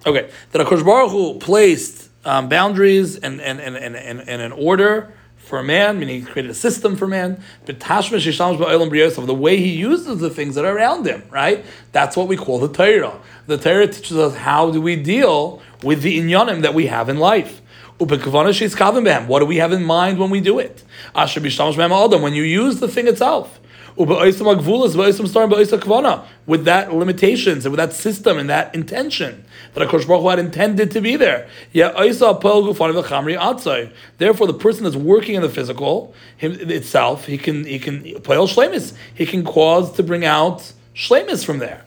Okay, 0.06 0.30
that 0.52 0.64
Akash 0.64 0.84
Baruch 0.84 1.10
Hu 1.10 1.38
placed 1.40 2.10
um, 2.24 2.48
boundaries 2.48 3.16
and, 3.16 3.40
and, 3.40 3.58
and, 3.58 3.76
and, 3.76 3.96
and, 3.96 4.20
and 4.20 4.40
an 4.40 4.52
order 4.52 5.12
for 5.46 5.58
a 5.58 5.64
man, 5.64 5.98
meaning 5.98 6.20
he 6.20 6.26
created 6.26 6.50
a 6.50 6.54
system 6.54 6.96
for 6.96 7.06
man. 7.06 7.40
But 7.64 7.78
B'Yosef, 7.78 9.26
the 9.26 9.34
way 9.34 9.56
he 9.58 9.70
uses 9.70 10.18
the 10.18 10.28
things 10.28 10.56
that 10.56 10.64
are 10.64 10.76
around 10.76 11.06
him, 11.06 11.22
right? 11.30 11.64
That's 11.92 12.16
what 12.16 12.26
we 12.26 12.36
call 12.36 12.58
the 12.58 12.68
Torah. 12.68 13.18
The 13.46 13.56
Torah 13.56 13.86
teaches 13.86 14.16
us 14.16 14.34
how 14.34 14.70
do 14.72 14.80
we 14.80 14.96
deal 14.96 15.62
with 15.84 16.02
the 16.02 16.18
inyanim 16.18 16.62
that 16.62 16.74
we 16.74 16.88
have 16.88 17.08
in 17.08 17.18
life. 17.18 17.62
What 17.98 18.08
do 18.10 19.46
we 19.46 19.56
have 19.56 19.72
in 19.72 19.84
mind 19.84 20.18
when 20.18 20.30
we 20.30 20.40
do 20.40 20.58
it? 20.58 20.82
When 21.14 22.34
you 22.34 22.42
use 22.42 22.80
the 22.80 22.88
thing 22.88 23.06
itself 23.08 23.60
with 23.96 24.08
that 26.64 26.94
limitations 26.94 27.64
and 27.64 27.72
with 27.72 27.78
that 27.78 27.92
system 27.92 28.38
and 28.38 28.50
that 28.50 28.74
intention 28.74 29.44
that 29.74 29.88
Akash 29.88 30.06
Baruch 30.06 30.22
Hu 30.22 30.28
had 30.28 30.38
intended 30.38 30.90
to 30.90 31.00
be 31.00 31.16
there. 31.16 31.48
Therefore, 31.72 32.06
the 34.46 34.54
person 34.54 34.84
that's 34.84 34.96
working 34.96 35.34
in 35.34 35.42
the 35.42 35.48
physical 35.48 36.14
him, 36.36 36.52
itself, 36.70 37.26
he 37.26 37.38
can 37.38 37.64
he 37.64 37.78
can 37.78 38.02
shlemis. 38.02 38.94
He 39.14 39.26
can 39.26 39.44
cause 39.44 39.92
to 39.92 40.02
bring 40.02 40.24
out 40.24 40.72
shlemis 40.94 41.44
from 41.44 41.58
there. 41.58 41.84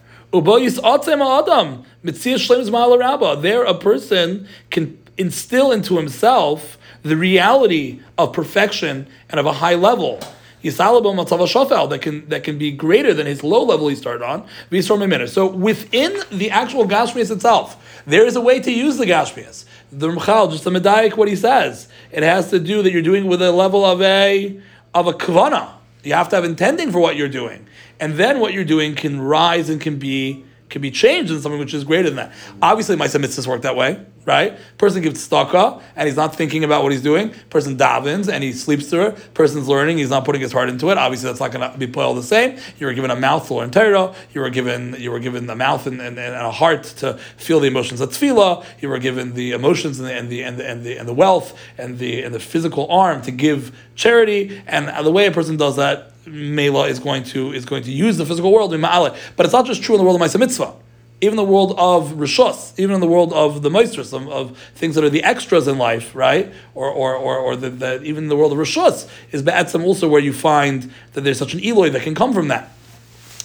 There, 3.42 3.64
a 3.64 3.74
person 3.74 4.48
can 4.70 4.98
instill 5.18 5.72
into 5.72 5.96
himself 5.96 6.78
the 7.02 7.16
reality 7.16 8.00
of 8.16 8.32
perfection 8.32 9.06
and 9.28 9.40
of 9.40 9.46
a 9.46 9.52
high 9.54 9.74
level. 9.74 10.20
Yisalabel 10.62 11.14
Matzava 11.14 11.46
Shofel 11.46 11.88
that 11.90 12.02
can 12.02 12.28
that 12.28 12.44
can 12.44 12.58
be 12.58 12.70
greater 12.70 13.14
than 13.14 13.26
his 13.26 13.42
low 13.42 13.64
level 13.64 13.88
he 13.88 13.96
started 13.96 14.24
on. 14.24 14.46
V'Yisrael 14.70 14.98
Meminer. 14.98 15.28
So 15.28 15.46
within 15.46 16.20
the 16.30 16.50
actual 16.50 16.86
Gashmias 16.86 17.30
itself, 17.30 18.02
there 18.06 18.26
is 18.26 18.36
a 18.36 18.40
way 18.40 18.60
to 18.60 18.70
use 18.70 18.96
the 18.96 19.06
Gashmias. 19.06 19.64
The 19.90 20.08
Ramchal, 20.08 20.52
just 20.52 20.64
the 20.64 20.70
medayik 20.70 21.16
what 21.16 21.28
he 21.28 21.36
says, 21.36 21.88
it 22.10 22.22
has 22.22 22.50
to 22.50 22.58
do 22.58 22.82
that 22.82 22.92
you're 22.92 23.02
doing 23.02 23.26
with 23.26 23.42
a 23.42 23.52
level 23.52 23.84
of 23.84 24.02
a 24.02 24.60
of 24.94 25.06
a 25.06 25.12
kavana. 25.12 25.70
You 26.02 26.14
have 26.14 26.28
to 26.30 26.36
have 26.36 26.44
intending 26.44 26.92
for 26.92 26.98
what 26.98 27.16
you're 27.16 27.28
doing, 27.28 27.66
and 27.98 28.14
then 28.14 28.40
what 28.40 28.52
you're 28.52 28.64
doing 28.64 28.94
can 28.94 29.20
rise 29.20 29.68
and 29.68 29.80
can 29.80 29.98
be 29.98 30.44
can 30.70 30.80
be 30.80 30.90
changed 30.90 31.30
into 31.30 31.42
something 31.42 31.58
which 31.58 31.74
is 31.74 31.84
greater 31.84 32.08
than 32.08 32.16
that. 32.16 32.32
Obviously, 32.62 32.96
my 32.96 33.06
mitzvahs 33.06 33.46
work 33.46 33.62
that 33.62 33.74
way, 33.76 34.00
right? 34.24 34.56
Person 34.78 35.02
gives 35.02 35.28
tzedakah 35.28 35.82
and 35.96 36.06
he's 36.06 36.16
not 36.16 36.34
thinking 36.34 36.62
about 36.62 36.84
what 36.84 36.92
he's 36.92 37.02
doing. 37.02 37.34
Person 37.50 37.76
davens 37.76 38.32
and 38.32 38.44
he 38.44 38.52
sleeps 38.52 38.88
through 38.88 39.08
it. 39.08 39.34
Person's 39.34 39.68
learning, 39.68 39.98
he's 39.98 40.10
not 40.10 40.24
putting 40.24 40.40
his 40.40 40.52
heart 40.52 40.68
into 40.68 40.90
it. 40.90 40.96
Obviously, 40.96 41.28
that's 41.28 41.40
not 41.40 41.50
going 41.50 41.70
to 41.72 41.86
be 41.86 42.00
all 42.00 42.14
the 42.14 42.22
same. 42.22 42.58
You 42.78 42.86
were 42.86 42.94
given 42.94 43.10
a 43.10 43.16
mouth 43.16 43.48
to 43.48 43.54
learn 43.54 43.70
Torah. 43.70 44.14
You 44.32 44.40
were 44.40 44.50
given 44.50 44.94
you 44.98 45.10
were 45.10 45.20
given 45.20 45.50
a 45.50 45.56
mouth 45.56 45.86
and, 45.86 46.00
and, 46.00 46.18
and 46.18 46.34
a 46.34 46.52
heart 46.52 46.84
to 46.98 47.14
feel 47.36 47.60
the 47.60 47.66
emotions 47.66 48.00
of 48.00 48.10
tefillah. 48.10 48.64
You 48.80 48.88
were 48.88 48.98
given 48.98 49.34
the 49.34 49.52
emotions 49.52 49.98
and 49.98 50.08
the 50.08 50.14
and 50.14 50.30
the 50.30 50.42
and 50.44 50.56
the 50.56 50.68
and 50.68 50.84
the, 50.84 50.96
and 50.98 51.08
the 51.08 51.14
wealth 51.14 51.58
and 51.76 51.98
the 51.98 52.22
and 52.22 52.32
the 52.34 52.40
physical 52.40 52.90
arm 52.90 53.22
to 53.22 53.32
give 53.32 53.76
charity. 53.96 54.62
And 54.66 55.04
the 55.04 55.10
way 55.10 55.26
a 55.26 55.32
person 55.32 55.56
does 55.56 55.76
that 55.76 56.09
Mela 56.26 56.86
is 56.88 56.98
going 56.98 57.24
to 57.24 57.52
is 57.52 57.64
going 57.64 57.82
to 57.84 57.90
use 57.90 58.16
the 58.16 58.26
physical 58.26 58.52
world 58.52 58.74
in 58.74 58.80
Ma'ale. 58.80 59.16
But 59.36 59.46
it's 59.46 59.52
not 59.52 59.66
just 59.66 59.82
true 59.82 59.94
in 59.94 59.98
the 59.98 60.04
world 60.04 60.20
of 60.20 60.26
Maisa 60.26 60.38
Mitzvah. 60.38 60.74
Even 61.22 61.36
the 61.36 61.44
world 61.44 61.74
of 61.76 62.12
Rishos, 62.12 62.72
even 62.78 62.94
in 62.94 63.00
the 63.00 63.06
world 63.06 63.34
of 63.34 63.60
the 63.60 63.68
Maestros, 63.68 64.14
of, 64.14 64.26
of, 64.30 64.58
things 64.74 64.94
that 64.94 65.04
are 65.04 65.10
the 65.10 65.22
extras 65.22 65.68
in 65.68 65.76
life, 65.76 66.14
right? 66.14 66.50
Or 66.74 66.88
or 66.88 67.14
or, 67.14 67.36
or 67.36 67.56
the, 67.56 67.68
the, 67.70 68.02
even 68.02 68.28
the 68.28 68.36
world 68.36 68.52
of 68.52 68.58
Rishos 68.58 69.08
is 69.30 69.42
Ba'atzim 69.42 69.84
also 69.84 70.08
where 70.08 70.20
you 70.20 70.32
find 70.32 70.90
that 71.12 71.22
there's 71.22 71.38
such 71.38 71.52
an 71.52 71.62
Eloi 71.62 71.90
that 71.90 72.02
can 72.02 72.14
come 72.14 72.32
from 72.32 72.48
that. 72.48 72.70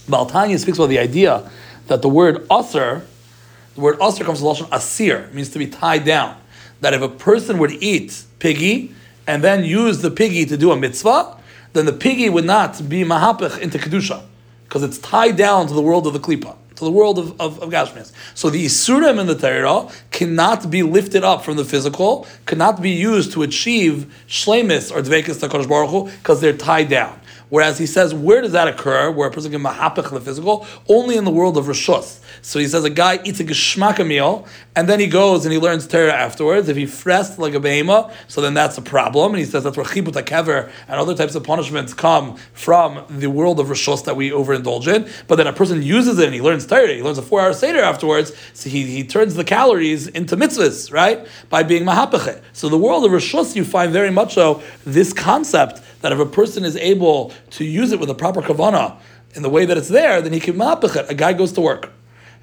Baal 0.07 0.29
HaTanya 0.29 0.59
speaks 0.59 0.77
about 0.77 0.87
the 0.87 0.99
idea 0.99 1.49
that 1.87 2.01
the 2.01 2.09
word 2.09 2.45
Aser, 2.51 3.05
the 3.75 3.81
word 3.81 3.97
Aser 4.01 4.23
comes 4.23 4.39
from 4.39 4.49
Lashon 4.49 4.69
Asir, 4.71 5.29
means 5.33 5.49
to 5.49 5.59
be 5.59 5.67
tied 5.67 6.05
down. 6.05 6.37
That 6.81 6.93
if 6.93 7.01
a 7.01 7.09
person 7.09 7.57
would 7.57 7.71
eat 7.83 8.23
piggy 8.39 8.93
and 9.27 9.43
then 9.43 9.63
use 9.63 10.01
the 10.01 10.11
piggy 10.11 10.45
to 10.45 10.57
do 10.57 10.71
a 10.71 10.77
mitzvah, 10.77 11.34
then 11.75 11.85
the 11.85 11.93
piggy 11.93 12.29
would 12.29 12.45
not 12.45 12.87
be 12.87 13.03
mahapich 13.03 13.59
into 13.59 13.77
kedusha 13.77 14.23
because 14.63 14.81
it's 14.81 14.97
tied 14.97 15.35
down 15.35 15.67
to 15.67 15.73
the 15.73 15.81
world 15.81 16.07
of 16.07 16.13
the 16.13 16.19
klipa, 16.19 16.55
to 16.75 16.85
the 16.85 16.91
world 16.91 17.19
of, 17.19 17.39
of, 17.39 17.61
of 17.61 17.69
Gashmias. 17.69 18.13
So 18.33 18.49
the 18.49 18.65
isurim 18.65 19.19
in 19.19 19.27
the 19.27 19.35
Torah 19.35 19.91
cannot 20.11 20.71
be 20.71 20.83
lifted 20.83 21.25
up 21.25 21.43
from 21.43 21.57
the 21.57 21.65
physical, 21.65 22.25
cannot 22.45 22.81
be 22.81 22.91
used 22.91 23.33
to 23.33 23.43
achieve 23.43 24.13
shlemis 24.27 24.89
or 24.89 25.01
dvekas 25.01 25.41
to 25.41 25.67
Baruch 25.67 26.11
because 26.17 26.39
they're 26.39 26.55
tied 26.55 26.87
down. 26.87 27.19
Whereas 27.49 27.77
he 27.77 27.85
says, 27.85 28.13
where 28.13 28.41
does 28.41 28.53
that 28.53 28.67
occur? 28.67 29.11
Where 29.11 29.27
a 29.27 29.31
person 29.31 29.51
can 29.51 29.61
mahapich 29.61 30.09
the 30.09 30.21
physical? 30.21 30.65
Only 30.87 31.17
in 31.17 31.25
the 31.25 31.31
world 31.31 31.57
of 31.57 31.65
rishus. 31.65 32.21
So 32.41 32.59
he 32.59 32.67
says 32.67 32.83
a 32.83 32.89
guy 32.89 33.19
eats 33.23 33.39
a 33.39 33.43
geshmaka 33.43 34.05
meal 34.05 34.47
and 34.75 34.89
then 34.89 34.99
he 34.99 35.07
goes 35.07 35.45
and 35.45 35.53
he 35.53 35.59
learns 35.59 35.87
Torah 35.87 36.11
afterwards. 36.11 36.67
If 36.67 36.75
he 36.75 36.83
fressed 36.83 37.37
like 37.37 37.53
a 37.53 37.59
behema, 37.59 38.11
so 38.27 38.41
then 38.41 38.53
that's 38.53 38.77
a 38.77 38.81
problem. 38.81 39.31
And 39.31 39.39
he 39.39 39.45
says 39.45 39.63
that's 39.63 39.77
where 39.77 39.85
chibut 39.85 40.13
kever 40.25 40.69
and 40.87 40.99
other 40.99 41.15
types 41.15 41.35
of 41.35 41.43
punishments 41.43 41.93
come 41.93 42.35
from 42.53 43.05
the 43.09 43.29
world 43.29 43.59
of 43.59 43.67
rishus 43.67 44.03
that 44.05 44.15
we 44.15 44.31
overindulge 44.31 44.87
in. 44.93 45.09
But 45.27 45.35
then 45.35 45.47
a 45.47 45.53
person 45.53 45.81
uses 45.81 46.19
it 46.19 46.25
and 46.25 46.33
he 46.33 46.41
learns 46.41 46.65
Torah. 46.65 46.93
He 46.93 47.01
learns 47.01 47.17
a 47.17 47.21
four-hour 47.21 47.53
seder 47.53 47.79
afterwards. 47.79 48.33
So 48.53 48.69
he, 48.69 48.83
he 48.83 49.05
turns 49.05 49.35
the 49.35 49.43
calories 49.43 50.07
into 50.07 50.35
mitzvahs, 50.35 50.91
right? 50.91 51.25
By 51.49 51.63
being 51.63 51.83
mahapich. 51.83 52.41
So 52.51 52.67
the 52.67 52.77
world 52.77 53.05
of 53.05 53.11
rishus, 53.11 53.55
you 53.55 53.63
find 53.63 53.93
very 53.93 54.11
much 54.11 54.33
so 54.33 54.61
this 54.85 55.13
concept 55.13 55.81
that 56.01 56.11
if 56.11 56.19
a 56.19 56.25
person 56.25 56.65
is 56.65 56.75
able 56.75 57.31
to 57.51 57.63
use 57.63 57.91
it 57.91 57.99
with 57.99 58.09
a 58.09 58.15
proper 58.15 58.41
kavana 58.41 58.97
in 59.33 59.41
the 59.41 59.49
way 59.49 59.65
that 59.65 59.77
it's 59.77 59.89
there, 59.89 60.21
then 60.21 60.33
he 60.33 60.39
can 60.39 60.55
mahapich 60.55 60.95
it. 60.95 61.09
A 61.09 61.13
guy 61.13 61.33
goes 61.33 61.53
to 61.53 61.61
work 61.61 61.94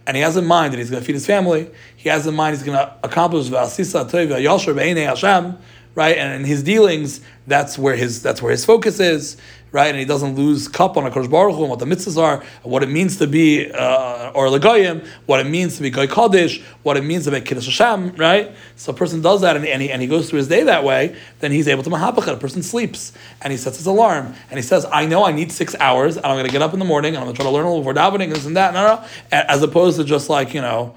and 0.06 0.16
he 0.16 0.22
has 0.22 0.36
in 0.36 0.46
mind 0.46 0.72
that 0.72 0.78
he's 0.78 0.90
going 0.90 1.00
to 1.00 1.06
feed 1.06 1.14
his 1.14 1.26
family. 1.26 1.70
He 1.96 2.08
has 2.08 2.26
in 2.26 2.34
mind 2.34 2.56
he's 2.56 2.64
going 2.64 2.78
to 2.78 2.94
accomplish 3.02 3.48
v'asisa 3.48 4.10
be'enei 4.10 5.06
Hashem, 5.06 5.56
right? 5.94 6.16
And 6.16 6.34
in 6.34 6.44
his 6.44 6.62
dealings, 6.62 7.20
that's 7.46 7.78
where 7.78 7.96
his 7.96 8.22
that's 8.22 8.42
where 8.42 8.50
his 8.52 8.64
focus 8.64 9.00
is 9.00 9.36
right? 9.72 9.88
And 9.88 9.98
he 9.98 10.04
doesn't 10.04 10.36
lose 10.36 10.68
cup 10.68 10.96
on 10.96 11.06
a 11.06 11.10
Kodesh 11.10 11.30
Baruch 11.30 11.56
Hu, 11.56 11.62
and 11.62 11.70
what 11.70 11.78
the 11.78 11.86
mitzvahs 11.86 12.20
are, 12.20 12.44
what 12.62 12.82
it 12.82 12.90
means 12.90 13.16
to 13.16 13.26
be 13.26 13.70
uh, 13.72 14.30
or 14.34 14.46
legoyim, 14.46 15.04
what 15.26 15.40
it 15.40 15.46
means 15.46 15.76
to 15.76 15.82
be 15.82 15.90
goy 15.90 16.06
kodesh, 16.06 16.62
what 16.82 16.96
it 16.96 17.04
means 17.04 17.24
to 17.24 17.30
be 17.30 17.40
kiddush 17.40 17.64
Hashem, 17.64 18.16
right? 18.16 18.54
So 18.76 18.92
a 18.92 18.94
person 18.94 19.22
does 19.22 19.40
that 19.40 19.56
and, 19.56 19.66
and, 19.66 19.80
he, 19.80 19.90
and 19.90 20.02
he 20.02 20.08
goes 20.08 20.28
through 20.28 20.38
his 20.38 20.48
day 20.48 20.62
that 20.64 20.84
way, 20.84 21.16
then 21.40 21.50
he's 21.50 21.68
able 21.68 21.82
to 21.82 21.90
mahapachet. 21.90 22.34
A 22.34 22.36
person 22.36 22.62
sleeps 22.62 23.12
and 23.40 23.50
he 23.50 23.56
sets 23.56 23.78
his 23.78 23.86
alarm 23.86 24.34
and 24.50 24.58
he 24.58 24.62
says, 24.62 24.86
I 24.92 25.06
know 25.06 25.24
I 25.24 25.32
need 25.32 25.50
six 25.50 25.74
hours, 25.80 26.16
and 26.16 26.26
I'm 26.26 26.34
going 26.34 26.46
to 26.46 26.52
get 26.52 26.62
up 26.62 26.74
in 26.74 26.78
the 26.78 26.84
morning 26.84 27.14
and 27.14 27.18
I'm 27.18 27.24
going 27.24 27.34
to 27.34 27.42
try 27.42 27.50
to 27.50 27.54
learn 27.54 27.64
a 27.64 27.68
little 27.68 27.82
before 27.82 27.94
davening 27.94 28.24
and 28.24 28.32
this 28.32 28.46
and 28.46 28.56
that, 28.56 28.74
no, 28.74 28.96
no, 28.96 29.04
as 29.32 29.62
opposed 29.62 29.96
to 29.98 30.04
just 30.04 30.28
like 30.28 30.54
you 30.54 30.60
know 30.60 30.94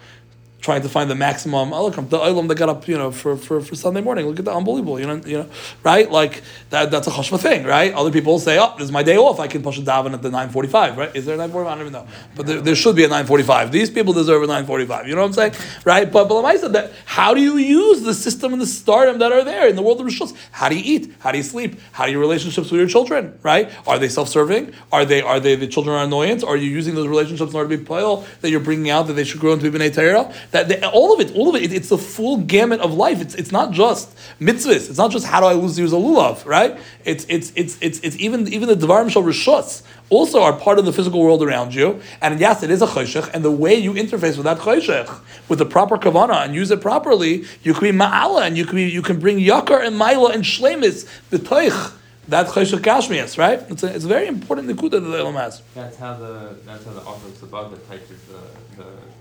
trying 0.66 0.82
to 0.82 0.90
find 0.90 1.12
the 1.12 1.16
maximum. 1.16 1.72
Oh, 1.72 1.92
the 1.92 2.18
Olam 2.18 2.48
that 2.48 2.56
got 2.56 2.70
up, 2.70 2.88
you 2.88 2.98
know, 2.98 3.12
for, 3.12 3.38
for, 3.38 3.62
for 3.62 3.76
Sunday 3.76 4.02
morning. 4.02 4.26
Look 4.26 4.40
at 4.40 4.46
that, 4.46 4.56
unbelievable. 4.56 5.00
You 5.00 5.06
know, 5.06 5.22
you 5.24 5.38
know, 5.38 5.50
right? 5.84 6.10
Like 6.10 6.42
that. 6.72 6.90
That's 6.90 7.06
a 7.06 7.12
chashma 7.12 7.40
thing, 7.40 7.66
right? 7.66 7.94
Other 7.94 8.12
people 8.12 8.40
say, 8.40 8.58
oh, 8.60 8.74
this 8.76 8.86
is 8.86 8.92
my 8.92 9.04
day 9.04 9.16
off. 9.16 9.40
I 9.40 9.48
can 9.48 9.62
push 9.62 9.78
a 9.78 9.82
daven 9.82 10.14
at 10.14 10.24
the 10.24 10.32
nine 10.32 10.50
forty 10.50 10.68
five, 10.68 10.98
right? 10.98 11.16
Is 11.16 11.28
there 11.28 11.36
a 11.36 11.38
nine 11.38 11.52
forty 11.52 11.66
five? 11.66 11.74
I 11.74 11.76
don't 11.78 11.88
even 11.88 11.94
know, 11.94 12.08
but 12.36 12.48
there, 12.48 12.62
there 12.62 12.76
should 12.76 12.96
be 12.96 13.04
a 13.04 13.08
nine 13.08 13.28
forty 13.28 13.44
five. 13.44 13.72
These 13.72 13.92
people 13.92 14.12
deserve 14.12 14.42
a 14.42 14.48
nine 14.48 14.66
forty 14.66 14.88
five. 14.88 15.08
You 15.08 15.14
know 15.14 15.22
what 15.22 15.28
I'm 15.28 15.34
saying, 15.34 15.54
right? 15.86 16.12
But 16.12 16.28
but 16.28 16.42
I 16.44 16.58
said 16.58 16.74
that. 16.74 16.92
How 17.06 17.36
do 17.36 17.42
you 17.42 17.58
use 17.58 18.02
the 18.02 18.16
system 18.16 18.52
and 18.52 18.62
the 18.62 18.66
stardom 18.66 19.20
that 19.20 19.32
are 19.32 19.44
there 19.44 19.68
in 19.68 19.76
the 19.76 19.84
world 19.84 20.02
of 20.02 20.08
rishus? 20.08 20.36
How 20.52 20.68
do 20.70 20.76
you 20.76 20.84
eat? 20.84 21.14
How 21.20 21.32
do 21.32 21.38
you 21.38 21.44
sleep? 21.44 21.80
How 21.92 22.08
do 22.08 22.12
your 22.12 22.22
relationships 22.22 22.72
with 22.72 22.80
your 22.80 22.90
children? 22.90 23.38
Right? 23.44 23.70
Are 23.86 24.00
they 24.00 24.10
self 24.10 24.30
serving? 24.30 24.74
Are 24.92 25.06
they 25.06 25.22
are 25.22 25.40
they 25.40 25.56
the 25.56 25.68
children 25.68 25.96
are 25.96 26.04
annoyance? 26.04 26.44
Are 26.44 26.58
you 26.58 26.72
using 26.72 26.96
those 26.96 27.08
relationships 27.08 27.52
in 27.52 27.56
order 27.56 27.70
to 27.70 27.78
be 27.78 27.86
pile 27.86 28.26
that 28.42 28.50
you're 28.50 28.66
bringing 28.70 28.90
out 28.90 29.04
that 29.08 29.14
they 29.14 29.24
should 29.24 29.40
grow 29.40 29.54
into 29.54 29.70
bnei 29.70 29.94
Torah? 29.94 30.34
That 30.56 30.70
they, 30.70 30.82
all 30.84 31.14
of 31.14 31.20
it 31.20 31.36
all 31.36 31.50
of 31.50 31.56
it, 31.62 31.74
it's 31.74 31.90
the 31.90 31.98
full 31.98 32.38
gamut 32.38 32.80
of 32.80 32.94
life. 32.94 33.20
It's, 33.20 33.36
it's 33.36 33.52
not 33.52 33.72
just 33.72 34.16
mitzvahs. 34.40 34.90
It's 34.90 34.98
not 34.98 35.12
just 35.12 35.26
how 35.26 35.42
do 35.42 35.48
I 35.48 35.54
lose 35.54 35.78
use 35.78 35.92
a 35.92 35.98
lulav, 35.98 36.46
right? 36.46 36.80
It's 37.04 37.26
it's 37.28 37.52
it's 37.58 37.78
it's, 37.82 38.00
it's 38.00 38.16
even 38.20 38.48
even 38.48 38.70
the 38.70 38.76
devarim 38.76 39.12
shal 39.12 39.24
rishus 39.24 39.84
also 40.10 40.42
are 40.42 40.54
part 40.54 40.80
of 40.80 40.86
the 40.86 40.94
physical 40.94 41.20
world 41.20 41.44
around 41.44 41.76
you. 41.76 42.00
And 42.22 42.40
yes, 42.40 42.64
it 42.64 42.72
is 42.72 42.82
a 42.82 42.88
choshech, 42.88 43.30
and 43.34 43.44
the 43.44 43.52
way 43.52 43.76
you 43.76 43.92
interface 43.96 44.38
with 44.38 44.46
that 44.46 44.60
choshech 44.60 45.20
with 45.50 45.60
the 45.60 45.66
proper 45.66 45.98
kavana 45.98 46.46
and 46.46 46.56
use 46.56 46.72
it 46.72 46.80
properly, 46.80 47.44
you 47.64 47.74
can 47.74 47.82
be 47.82 47.92
ma'ala 47.92 48.48
and 48.48 48.58
you 48.58 48.66
can 48.66 48.78
be, 48.78 48.84
you 48.84 49.02
can 49.02 49.20
bring 49.20 49.38
yakar 49.38 49.86
and 49.86 50.00
maila 50.00 50.34
and 50.34 50.46
shlemis 50.46 51.06
b'toich. 51.32 51.92
That 52.30 52.48
choshech 52.48 52.80
gashmias, 52.80 53.38
right? 53.38 53.60
It's 53.70 53.84
a, 53.84 53.94
it's 53.94 54.06
a 54.06 54.08
very 54.08 54.28
important 54.28 54.70
nikuda 54.70 54.92
that 54.92 55.00
the 55.02 55.18
Elam 55.18 55.36
has. 55.36 55.62
That's 55.74 55.98
how 55.98 56.14
the 56.14 56.56
that's 56.66 56.86
how 56.86 56.94
the 56.94 57.02
of 57.02 57.38
Sabbath 57.38 57.88
touches 57.90 58.22
the, 58.24 58.38
uh, 58.38 58.42
the 58.78 59.15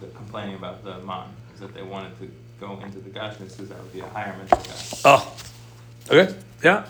the 0.00 0.06
complaining 0.08 0.56
about 0.56 0.84
the 0.84 0.98
man 1.00 1.26
is 1.54 1.60
that 1.60 1.74
they 1.74 1.82
wanted 1.82 2.18
to 2.20 2.30
go 2.60 2.80
into 2.84 2.98
the 2.98 3.10
Gashmis 3.10 3.52
because 3.56 3.68
that 3.68 3.78
would 3.82 3.92
be 3.92 4.00
a 4.00 4.06
higher 4.08 4.34
mental 4.36 4.58
guy. 4.58 4.72
Oh, 5.04 5.36
okay, 6.10 6.34
yeah, 6.62 6.86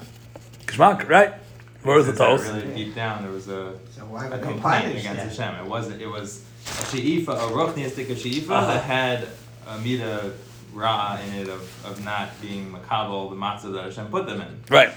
Kishmak, 0.66 1.08
right? 1.08 1.34
Where 1.82 1.96
was 1.96 2.06
the 2.06 2.12
Because 2.12 2.40
toast? 2.42 2.52
that 2.52 2.64
Really 2.64 2.84
deep 2.86 2.94
down, 2.94 3.22
there 3.22 3.32
was 3.32 3.48
a, 3.48 3.74
So 3.94 4.02
why 4.06 4.26
a 4.26 4.30
would 4.30 4.38
they 4.40 4.42
complaint 4.46 4.84
punish 4.84 5.00
against 5.04 5.36
that? 5.38 5.46
Hashem. 5.46 5.66
It 5.66 5.68
wasn't. 5.68 6.00
It 6.00 6.06
was 6.06 6.42
a 6.66 6.82
sheifa, 6.96 7.28
a 7.28 7.50
rochniistic 7.52 8.08
a 8.10 8.14
sheifa 8.14 8.50
Uh-huh. 8.50 8.66
that 8.74 8.84
had 8.84 9.28
a 9.68 9.78
mida 9.80 10.32
ra 10.74 11.18
in 11.26 11.34
it 11.34 11.48
of, 11.48 11.86
of 11.86 12.04
not 12.04 12.40
being 12.42 12.72
makabel 12.72 13.30
the 13.30 13.36
matzah 13.36 13.72
that 13.72 13.84
Hashem 13.84 14.08
put 14.08 14.26
them 14.26 14.40
in. 14.40 14.60
Right. 14.68 14.90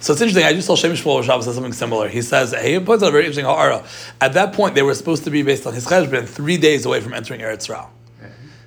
So 0.00 0.12
it's 0.12 0.22
interesting. 0.22 0.44
I 0.44 0.52
just 0.52 0.66
saw 0.66 0.76
Shem 0.76 0.92
MiShmuel 0.92 1.24
Shabbos 1.24 1.44
says 1.44 1.54
something 1.54 1.72
similar. 1.72 2.08
He 2.08 2.22
says 2.22 2.54
he 2.62 2.78
points 2.78 3.02
out 3.02 3.08
a 3.08 3.12
very 3.12 3.24
interesting 3.24 3.44
ha'ara. 3.44 3.84
At 4.20 4.34
that 4.34 4.52
point, 4.52 4.74
they 4.74 4.82
were 4.82 4.94
supposed 4.94 5.24
to 5.24 5.30
be 5.30 5.42
based 5.42 5.66
on 5.66 5.74
his 5.74 5.86
cheshbon 5.86 6.26
three 6.26 6.56
days 6.56 6.86
away 6.86 7.00
from 7.00 7.12
entering 7.12 7.40
Eretz 7.40 7.66
Yisrael. 7.66 7.88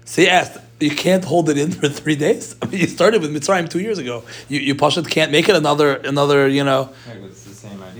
So 0.05 0.21
he 0.21 0.29
asked, 0.29 0.57
"You 0.79 0.91
can't 0.91 1.25
hold 1.25 1.49
it 1.49 1.57
in 1.57 1.71
for 1.71 1.89
three 1.89 2.15
days? 2.15 2.55
I 2.61 2.67
mean, 2.67 2.79
you 2.79 2.87
started 2.87 3.21
with 3.21 3.31
Mitzrayim 3.35 3.69
two 3.69 3.81
years 3.81 3.97
ago. 3.97 4.23
You 4.47 4.59
you 4.59 4.75
Pashat 4.75 5.09
can't 5.09 5.31
make 5.31 5.49
it 5.49 5.55
another 5.55 5.95
another. 5.95 6.47
You 6.47 6.63
know." 6.63 6.93
Right, 7.07 7.33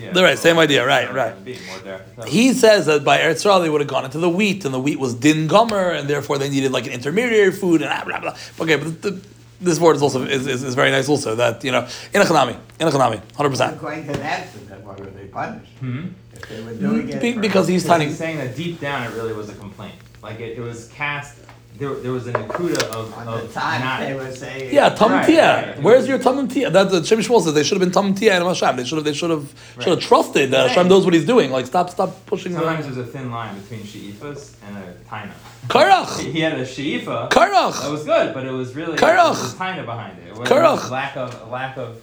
it's 0.08 0.16
the. 0.16 0.24
Right, 0.24 0.38
same 0.38 0.58
idea, 0.60 0.86
right, 0.86 1.14
right. 1.14 1.46
Be 1.46 1.58
more 1.68 1.80
there. 1.80 2.06
He 2.28 2.54
says 2.54 2.86
that 2.88 3.04
by 3.04 3.20
Eretz 3.20 3.44
Yisrael 3.46 3.62
they 3.62 3.70
would 3.70 3.82
have 3.82 3.90
gone 3.90 4.06
into 4.06 4.18
the 4.20 4.30
wheat, 4.30 4.66
and 4.66 4.74
the 4.74 4.80
wheat 4.80 5.00
was 5.00 5.14
din 5.14 5.48
gomer, 5.48 5.92
and 5.92 6.10
therefore 6.10 6.38
they 6.38 6.50
needed 6.50 6.72
like 6.72 6.88
an 6.88 6.94
intermediary 6.94 7.52
food 7.52 7.82
and 7.82 7.90
blah 8.06 8.20
blah. 8.20 8.32
blah. 8.32 8.38
Okay, 8.62 8.76
but 8.76 9.02
the, 9.02 9.22
this 9.60 9.80
word 9.80 9.96
is 9.96 10.02
also 10.02 10.24
is, 10.24 10.46
is, 10.46 10.64
is 10.64 10.76
very 10.76 10.92
nice 10.92 11.10
also 11.10 11.36
that 11.36 11.64
you 11.64 11.72
know 11.72 11.88
in 12.14 12.22
a 12.22 12.26
chanami 12.26 12.58
in 12.80 12.88
a 12.88 12.92
chanami 12.92 13.22
hundred 13.36 13.50
percent. 13.50 13.76
According 13.76 14.06
to 14.08 14.14
that, 14.14 14.48
then 14.68 14.86
why 14.86 14.96
were 14.96 15.06
they 15.06 15.26
punished? 15.26 15.72
Hmm? 15.80 16.08
If 16.34 16.50
they 16.50 16.62
were 16.62 16.74
doing 16.74 17.10
it. 17.10 17.22
Be- 17.22 17.34
because 17.34 17.68
he's 17.68 17.84
Because 17.84 18.02
he's 18.02 18.18
saying 18.18 18.38
that 18.38 18.56
deep 18.56 18.80
down 18.80 19.04
it 19.04 19.16
really 19.16 19.34
was 19.34 19.50
a 19.50 19.56
complaint. 19.56 19.96
Like 20.22 20.40
it, 20.40 20.58
it 20.58 20.62
was 20.62 20.90
cast. 20.90 21.40
There, 21.78 21.94
there 21.96 22.12
was 22.12 22.26
a 22.28 22.34
nakuda 22.34 22.82
of, 22.92 23.14
On 23.18 23.28
of 23.28 23.48
the 23.48 23.54
time, 23.54 23.82
not. 23.82 24.00
they 24.02 24.14
were 24.16 24.32
saying. 24.32 24.74
Yeah, 24.74 24.90
Tam 24.90 25.12
Right, 25.12 25.26
Tia. 25.26 25.74
right. 25.76 25.82
Where's 25.84 26.08
your 26.08 26.18
Tam 26.18 26.48
Tia? 26.48 26.70
That 26.72 26.90
the 26.90 27.04
Shem 27.04 27.20
MiShmuel 27.20 27.44
says 27.44 27.54
they 27.54 27.64
should 27.64 27.80
have 27.80 27.86
been 27.88 27.92
Tam 27.92 28.16
Tia 28.16 28.36
and 28.36 28.44
Hashem. 28.46 28.76
They 28.78 28.84
should 28.84 28.98
have. 28.98 29.06
They 29.06 29.14
should 29.14 29.30
have. 29.30 29.46
Should 29.80 29.88
have 29.90 29.98
Right. 30.00 30.08
trusted 30.08 30.52
that 30.52 30.68
Hashem 30.70 30.84
Right. 30.84 30.90
knows 30.90 31.06
what 31.06 31.14
he's 31.14 31.26
doing. 31.26 31.52
Like 31.52 31.68
stop, 31.68 31.90
stop 31.92 32.26
pushing 32.26 32.54
Sometimes 32.54 32.86
the 32.88 32.94
there's 32.94 33.08
a 33.08 33.12
thin 33.12 33.30
line 33.32 33.60
between 33.60 33.84
she'ifas 33.86 34.54
and 34.68 34.78
a 34.78 34.94
taina. 35.10 35.32
Karach. 35.68 36.20
He 36.34 36.40
had 36.40 36.54
a 36.60 36.66
she'ifa. 36.66 37.30
Karach! 37.30 37.82
That 37.82 37.92
was 37.92 38.04
good, 38.06 38.34
but 38.34 38.46
it 38.46 38.52
was 38.52 38.76
really 38.76 38.98
Karach. 38.98 39.00
there 39.00 39.18
was 39.30 39.54
a 39.54 39.58
taina 39.58 39.86
behind 39.86 40.18
it. 40.20 40.30
It 40.30 40.38
was 40.38 40.50
Karach. 40.50 40.90
a 40.90 40.92
lack 40.92 41.16
of 41.18 41.42
a 41.48 41.52
lack 41.52 41.78
of 41.78 41.98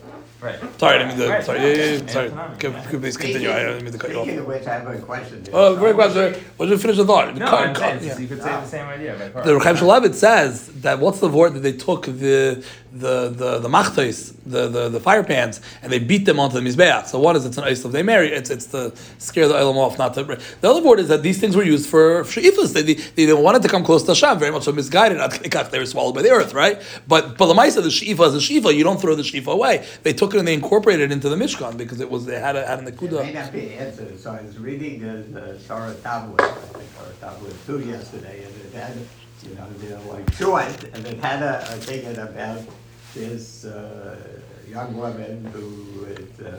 Right. 0.45 0.59
Sorry, 0.79 0.95
I 0.97 0.99
didn't 0.99 1.19
mean 1.19 1.27
to. 1.27 1.33
Right, 1.33 1.45
Sorry, 1.45 1.59
yeah, 1.61 1.67
yeah, 1.67 1.85
yeah, 1.85 2.07
sorry. 2.07 2.27
autonomy, 2.29 2.59
Could, 2.59 2.73
yeah. 2.73 2.85
could 2.89 3.01
please 3.01 3.17
continue. 3.17 3.51
I 3.51 3.59
didn't 3.61 3.85
mean 3.85 3.93
to 3.93 3.99
cut 3.99 4.11
you 4.11 4.19
off. 4.19 4.25
Speaking 4.25 4.41
off. 4.41 4.49
of 4.49 4.55
which, 4.55 4.67
I 4.67 4.75
have 4.75 4.87
a 4.87 4.99
question. 5.01 5.45
Oh, 5.55 5.75
very 5.77 5.95
question. 5.95 6.45
Would 6.59 6.69
you 6.69 6.77
finish 6.79 6.97
the 6.99 7.07
thought? 7.07 7.35
No, 7.35 7.47
Cut- 7.47 7.83
I'm 7.83 8.05
yeah. 8.05 8.19
you 8.19 8.29
could 8.29 8.43
say 8.43 8.51
the 8.51 8.67
same 8.67 8.87
idea. 8.87 9.31
By 9.35 9.41
The 9.41 9.53
Rechaim 9.59 9.77
Shalabit 9.77 10.15
says 10.15 10.67
that 10.83 10.99
what's 10.99 11.21
the 11.21 11.29
word 11.31 11.55
that 11.55 11.61
they 11.61 11.73
took 11.73 12.05
the 12.05 12.63
the 12.93 13.29
the 13.29 13.59
the 13.59 13.69
machtais, 13.69 14.35
the, 14.47 14.69
the 14.69 14.89
the 14.89 15.01
fire 15.01 15.25
pans, 15.25 15.61
and 15.83 15.91
they 15.91 15.99
beat 15.99 16.27
them 16.27 16.39
onto 16.39 16.61
the 16.61 16.69
mizbeach. 16.69 17.07
So 17.07 17.19
one 17.19 17.35
is 17.37 17.45
it's 17.45 17.59
an 17.59 17.65
ice 17.65 17.85
of 17.85 17.93
they 17.93 18.03
marry. 18.03 18.29
It's 18.29 18.51
it's 18.51 18.67
to 18.67 18.93
scare 19.19 19.49
the 19.49 19.55
olam 19.55 19.77
off, 19.77 19.99
not 19.99 20.15
to. 20.15 20.23
The 20.23 20.71
other 20.71 20.83
word 20.83 21.01
is 21.01 21.09
that 21.09 21.23
these 21.23 21.41
things 21.41 21.57
were 21.57 21.65
used 21.65 21.89
for 21.89 22.23
sheifas. 22.25 22.73
They, 22.73 22.83
they, 22.83 23.25
they 23.27 23.33
wanted 23.33 23.63
to 23.63 23.69
come 23.69 23.83
close 23.85 24.05
to 24.05 24.13
Hashem, 24.15 24.39
very 24.39 24.53
much 24.53 24.65
so 24.65 24.73
misguided. 24.73 25.19
They 25.71 25.79
were 25.79 25.87
swallowed 25.87 26.15
by 26.15 26.23
the 26.23 26.31
earth, 26.31 26.53
right? 26.55 26.81
But 27.09 27.37
but 27.39 27.47
the 27.47 27.55
Maisa, 27.55 27.83
the 27.83 27.89
sheifa 27.89 28.29
is 28.29 28.35
a 28.35 28.39
sheifa. 28.39 28.75
You 28.75 28.85
don't 28.85 29.01
throw 29.01 29.15
the 29.15 29.23
sheifa 29.23 29.49
away. 29.49 29.87
They 30.03 30.13
took 30.13 30.34
it 30.35 30.39
and 30.41 30.49
they 30.49 30.55
incorporated 30.55 31.11
it 31.11 31.13
into 31.13 31.29
the 31.29 31.37
Mishkan 31.37 31.77
because 31.77 32.01
it 32.01 32.11
was 32.11 32.27
they 32.27 32.39
had 32.41 32.57
a, 32.57 32.67
had 32.67 32.79
an 32.81 32.89
It 32.89 33.01
may 33.01 33.09
akuda. 33.09 33.35
not 33.35 33.53
be 33.53 33.75
answered, 33.75 34.19
so 34.19 34.33
I 34.33 34.43
was 34.43 34.59
reading 34.59 35.01
the, 35.01 35.59
Talmud, 36.03 36.41
I 36.41 36.49
think 36.49 36.97
Torah 36.97 37.13
Talmud 37.21 37.55
two 37.67 37.81
yesterday, 37.81 38.45
and 38.45 38.55
it 38.67 38.73
had, 38.79 38.97
you 39.49 39.55
know, 39.55 39.67
they're 39.79 39.99
like 40.13 40.33
short, 40.35 40.85
and 40.93 41.07
it 41.07 41.19
had 41.19 41.43
a, 41.43 41.61
a 41.63 41.77
thing 41.77 42.07
about 42.19 42.61
this, 43.15 43.65
uh, 43.65 44.17
young 44.69 44.97
woman 44.97 45.45
who 45.53 46.01
would, 46.01 46.33
uh, 46.45 46.51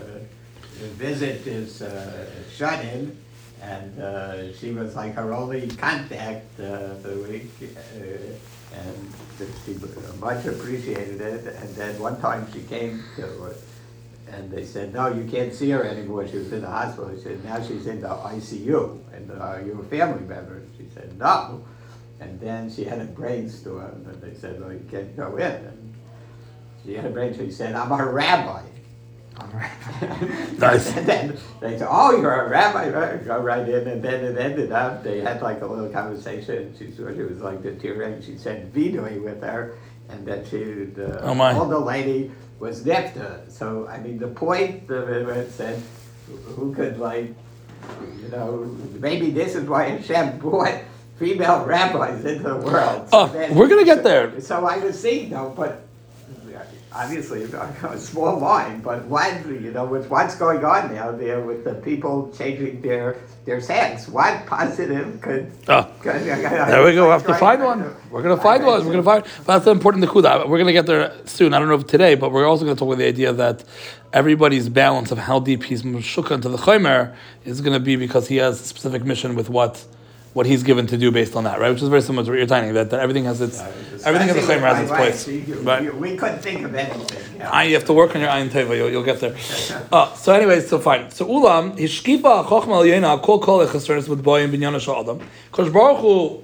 visit 0.98 1.44
this, 1.46 1.82
uh, 1.82 2.26
shut-in, 2.56 3.16
and, 3.62 4.00
uh, 4.02 4.54
she 4.54 4.72
was 4.72 4.96
like 4.96 5.14
her 5.16 5.34
only 5.34 5.68
contact, 5.68 6.60
uh, 6.60 6.94
for 7.02 7.10
the 7.10 7.28
week, 7.30 7.52
uh, 7.62 8.00
and 8.76 9.50
she 9.66 9.76
much 10.20 10.46
appreciated 10.46 11.22
it, 11.22 11.56
and 11.56 11.76
then 11.76 12.00
one 12.00 12.20
time 12.22 12.48
she 12.54 12.62
came 12.62 13.04
to, 13.16 13.26
uh, 13.46 13.54
and 14.32 14.50
they 14.50 14.66
said, 14.66 14.94
no, 14.94 15.08
you 15.08 15.30
can't 15.30 15.54
see 15.54 15.70
her 15.70 15.84
anymore. 15.84 16.28
She 16.28 16.38
was 16.38 16.52
in 16.52 16.62
the 16.62 16.70
hospital. 16.70 17.10
He 17.10 17.22
said, 17.22 17.44
now 17.44 17.62
she's 17.62 17.86
in 17.86 18.02
the 18.02 18.08
ICU. 18.08 19.00
And 19.14 19.32
uh, 19.32 19.36
are 19.36 19.62
you 19.62 19.80
a 19.80 19.86
family 19.86 20.26
member? 20.26 20.64
She 20.78 20.88
said, 20.94 21.18
no. 21.20 21.64
And 22.20 22.40
then 22.40 22.72
she 22.72 22.86
had 22.86 23.02
a 23.02 23.06
brainstorm, 23.06 24.06
and 24.08 24.22
they 24.22 24.34
said, 24.34 24.60
well, 24.60 24.74
you 24.74 24.86
can't 24.90 25.16
go 25.16 25.38
in. 25.38 25.52
And 25.52 25.94
she 26.84 26.96
had 26.96 27.06
a 27.06 27.10
brainstorm. 27.10 27.50
She 27.50 27.54
said, 27.54 27.76
I'm 27.76 27.92
a 27.92 28.10
rabbi. 28.10 28.64
I'm 29.38 29.50
a 29.52 29.58
rabbi. 29.58 30.58
Nice. 30.58 30.96
and 30.96 31.06
then 31.06 31.38
they 31.60 31.78
said, 31.78 31.88
oh, 31.90 32.20
you're 32.20 32.46
a 32.46 32.50
rabbi. 32.50 32.90
Right, 32.90 33.26
Go 33.26 33.40
right 33.40 33.68
in. 33.68 33.88
And 33.88 34.02
then 34.02 34.24
it 34.24 34.38
ended 34.38 34.72
up, 34.72 35.04
they 35.04 35.20
had 35.22 35.42
like 35.42 35.62
a 35.62 35.66
little 35.66 35.90
conversation. 35.90 36.74
She 36.78 36.92
sort 36.92 37.18
of 37.18 37.30
was 37.30 37.42
like 37.42 37.62
the 37.62 37.72
deteriorating. 37.72 38.22
She 38.22 38.38
said, 38.38 38.74
Vidui 38.74 39.22
with 39.22 39.42
her. 39.42 39.76
And 40.10 40.26
then 40.26 40.46
she, 40.46 40.86
the 40.86 41.22
Oh, 41.24 41.34
my. 41.36 41.54
older 41.54 41.80
lady 41.80 42.32
was 42.60 42.84
her. 42.86 43.44
So, 43.50 43.88
I 43.88 44.00
mean, 44.00 44.20
the 44.20 44.28
point 44.28 44.90
of 44.90 45.10
it 45.10 45.52
said, 45.52 45.82
who 46.56 46.74
could 46.74 47.00
like, 47.00 47.34
you 48.22 48.30
know, 48.30 48.64
maybe 49.00 49.30
this 49.32 49.56
is 49.56 49.68
why 49.68 49.90
Hashem 49.90 50.40
brought 50.40 50.82
female 51.18 51.66
rabbis 51.66 52.24
into 52.26 52.44
the 52.50 52.58
world. 52.58 53.08
Oh, 53.12 53.28
then- 53.28 53.56
we're 53.56 53.68
gonna 53.68 53.86
get 53.86 54.04
there. 54.04 54.40
So 54.42 54.66
I 54.66 54.78
was 54.78 55.00
seeing 55.00 55.30
though, 55.30 55.54
but 55.56 55.82
obviously 56.96 57.44
a 57.84 57.98
small 58.00 58.40
mind, 58.40 58.82
but 58.82 59.04
what, 59.06 59.46
you 59.48 59.72
know, 59.72 59.86
with 59.86 60.10
what's 60.10 60.36
going 60.36 60.64
on 60.64 60.94
now 60.94 61.12
there 61.12 61.42
with 61.42 61.64
the 61.66 61.74
people 61.76 62.34
changing 62.38 62.82
their, 62.82 63.18
their 63.46 63.60
sex, 63.60 64.08
what 64.08 64.46
positive 64.46 65.20
could. 65.22 65.52
Oh. 65.68 65.84
could- 66.02 66.22
There 66.24 66.84
we 66.86 66.94
go. 66.94 67.06
We 67.06 67.12
have 67.12 67.26
to 67.28 67.36
find 67.36 67.62
one. 67.62 67.96
We're 68.10 68.24
gonna 68.24 68.38
find 68.42 68.66
one. 68.66 68.86
We're 68.86 68.92
gonna 68.94 69.04
find. 69.04 69.24
But 69.46 69.54
that's 69.54 69.66
the 69.66 69.72
important 69.72 70.06
nekuda. 70.06 70.48
We're 70.48 70.58
gonna 70.58 70.72
get 70.74 70.86
there 70.86 71.14
soon. 71.26 71.54
I 71.54 71.60
don't 71.60 71.68
know 71.68 71.76
if 71.76 71.86
today, 71.88 72.16
but 72.16 72.32
we're 72.32 72.48
also 72.48 72.64
gonna 72.64 72.76
talk 72.78 72.88
about 72.88 73.00
the 73.00 73.08
idea 73.08 73.34
that 73.34 73.64
everybody's 74.14 74.70
balance 74.70 75.12
of 75.12 75.18
how 75.18 75.40
deep 75.40 75.64
he's 75.64 75.84
meshukah 75.84 76.36
into 76.36 76.50
the 76.50 76.58
chaymer 76.58 77.14
is 77.44 77.60
gonna 77.62 77.80
be 77.80 77.98
because 77.98 78.28
he 78.30 78.38
has 78.38 78.62
a 78.62 78.64
specific 78.64 79.04
mission 79.04 79.36
with 79.36 79.50
what 79.50 79.84
what 80.36 80.46
he's 80.46 80.64
given 80.64 80.86
to 80.86 80.98
do 80.98 81.12
based 81.12 81.34
on 81.38 81.46
that, 81.46 81.62
right? 81.62 81.72
Which 81.72 81.82
is 81.82 81.88
very 81.88 82.02
similar 82.02 82.26
to 82.26 82.32
what 82.32 82.38
you're 82.38 82.48
saying. 82.56 82.74
That, 82.74 82.90
that 82.90 83.00
everything 83.00 83.24
has 83.24 83.40
its 83.40 83.58
everything 84.06 84.28
in 84.32 84.36
the 84.36 84.42
chaymer 84.42 84.68
has 84.74 84.80
its 84.86 84.92
place. 84.92 85.20
you- 85.30 85.56
Right. 85.70 85.84
you- 85.84 85.94
We 85.94 86.18
couldn't 86.18 86.40
think 86.48 86.66
of 86.66 86.76
anything. 86.76 87.20
yeah. 87.40 87.64
You 87.64 87.74
have 87.76 87.86
to 87.86 87.94
work 87.94 88.14
on 88.16 88.20
your 88.22 88.30
ayin 88.30 88.50
teva. 88.50 88.76
You'll, 88.76 88.90
you'll 88.94 89.04
get 89.12 89.22
there. 89.22 89.34
Uh, 89.94 90.14
so, 90.16 90.34
anyways, 90.34 90.68
so 90.68 90.78
fine. 90.80 91.10
So, 91.10 91.26
ulam 91.26 91.78
hishkifa 91.80 92.34
chochma 92.52 92.74
al 92.80 92.84
yena 92.84 93.22
kol 93.24 93.40
kol 93.40 93.66
echasrenes 93.66 94.10
with 94.10 94.22
boyim 94.26 94.52
binyan 94.54 94.76
adam. 94.76 95.22
Kosh 95.54 95.70
Baruch 95.72 96.00
Hu 96.02 96.44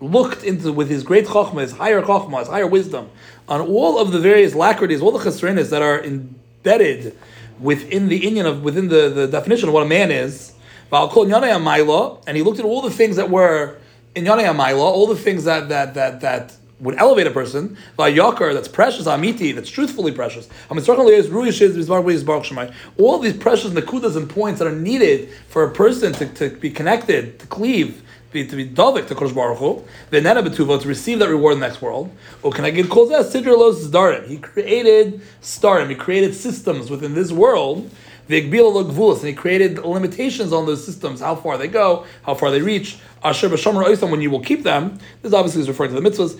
looked 0.00 0.44
into 0.44 0.72
with 0.72 0.88
his 0.88 1.02
great 1.02 1.26
chokhmah, 1.26 1.62
his 1.62 1.72
higher 1.72 2.02
chokhmah, 2.02 2.38
his 2.38 2.48
higher 2.48 2.66
wisdom, 2.68 3.08
on 3.48 3.60
all 3.60 3.98
of 3.98 4.12
the 4.12 4.20
various 4.20 4.54
lacrities, 4.54 5.02
all 5.02 5.10
the 5.10 5.18
chesrenes 5.18 5.68
that 5.70 5.82
are 5.82 5.98
embedded 6.04 7.16
within 7.58 8.08
the 8.08 8.18
Indian 8.28 8.46
of 8.46 8.62
within 8.62 8.86
the, 8.88 9.08
the 9.10 9.26
definition 9.26 9.66
of 9.68 9.74
what 9.74 9.82
a 9.82 9.88
man 9.98 10.12
is. 10.12 10.52
And 10.92 12.36
he 12.36 12.42
looked 12.42 12.58
at 12.58 12.64
all 12.64 12.82
the 12.82 12.90
things 12.90 13.16
that 13.16 13.30
were 13.30 13.76
in 14.14 14.24
yanei 14.24 14.44
amayla, 14.44 14.78
all 14.78 15.06
the 15.06 15.16
things 15.16 15.44
that 15.44 15.68
that 15.68 15.94
that 15.94 16.20
that 16.20 16.56
would 16.80 16.96
elevate 16.96 17.26
a 17.26 17.30
person. 17.30 17.76
Vayakar, 17.98 18.54
that's 18.54 18.68
precious, 18.68 19.06
amiti, 19.06 19.54
that's 19.54 19.70
truthfully 19.70 20.12
precious. 20.12 20.48
All 20.70 20.80
these 23.18 23.36
precious 23.36 23.70
nakudas 23.70 24.16
and 24.16 24.30
points 24.30 24.58
that 24.58 24.66
are 24.66 24.72
needed 24.72 25.30
for 25.48 25.64
a 25.64 25.70
person 25.70 26.12
to, 26.14 26.26
to 26.26 26.50
be 26.56 26.70
connected, 26.70 27.38
to 27.38 27.46
cleave, 27.46 28.02
be, 28.32 28.46
to 28.46 28.56
be 28.56 28.68
davik 28.68 29.08
to 29.08 29.14
Kosh 29.14 29.32
Baruch 29.32 29.58
Hu, 29.58 29.84
v'nena 30.10 30.46
betuva 30.46 30.80
to 30.80 30.88
receive 30.88 31.18
that 31.18 31.28
reward 31.28 31.54
in 31.54 31.60
the 31.60 31.66
next 31.66 31.82
world. 31.82 32.10
Or 32.42 32.52
can 32.52 32.64
I 32.64 32.70
get 32.70 32.88
calls 32.88 33.10
that 33.10 33.26
sidra 33.26 33.58
los 33.58 33.84
zdarim? 33.86 34.28
He 34.28 34.38
created 34.38 35.20
starim. 35.42 35.88
He 35.90 35.96
created 35.96 36.34
systems 36.34 36.90
within 36.90 37.14
this 37.14 37.32
world. 37.32 37.90
And 38.30 39.28
he 39.28 39.32
created 39.34 39.78
limitations 39.78 40.52
on 40.52 40.66
those 40.66 40.84
systems, 40.84 41.20
how 41.20 41.34
far 41.36 41.58
they 41.58 41.68
go, 41.68 42.06
how 42.22 42.34
far 42.34 42.50
they 42.50 42.62
reach. 42.62 42.98
Asher 43.22 43.48
b'shomer 43.48 43.84
oisam, 43.84 44.10
when 44.10 44.20
you 44.20 44.30
will 44.30 44.40
keep 44.40 44.62
them. 44.62 44.98
This 45.22 45.32
obviously 45.32 45.62
is 45.62 45.68
referring 45.68 45.94
to 45.94 46.00
the 46.00 46.08
mitzvahs. 46.08 46.38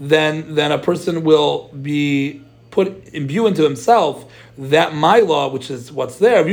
Then, 0.00 0.54
then 0.54 0.72
a 0.72 0.78
person 0.78 1.24
will 1.24 1.68
be 1.80 2.42
put 2.70 3.08
imbue 3.14 3.46
into 3.46 3.62
himself 3.62 4.24
that 4.58 4.94
myla, 4.94 5.48
which 5.48 5.70
is 5.70 5.92
what's 5.92 6.18
there. 6.18 6.44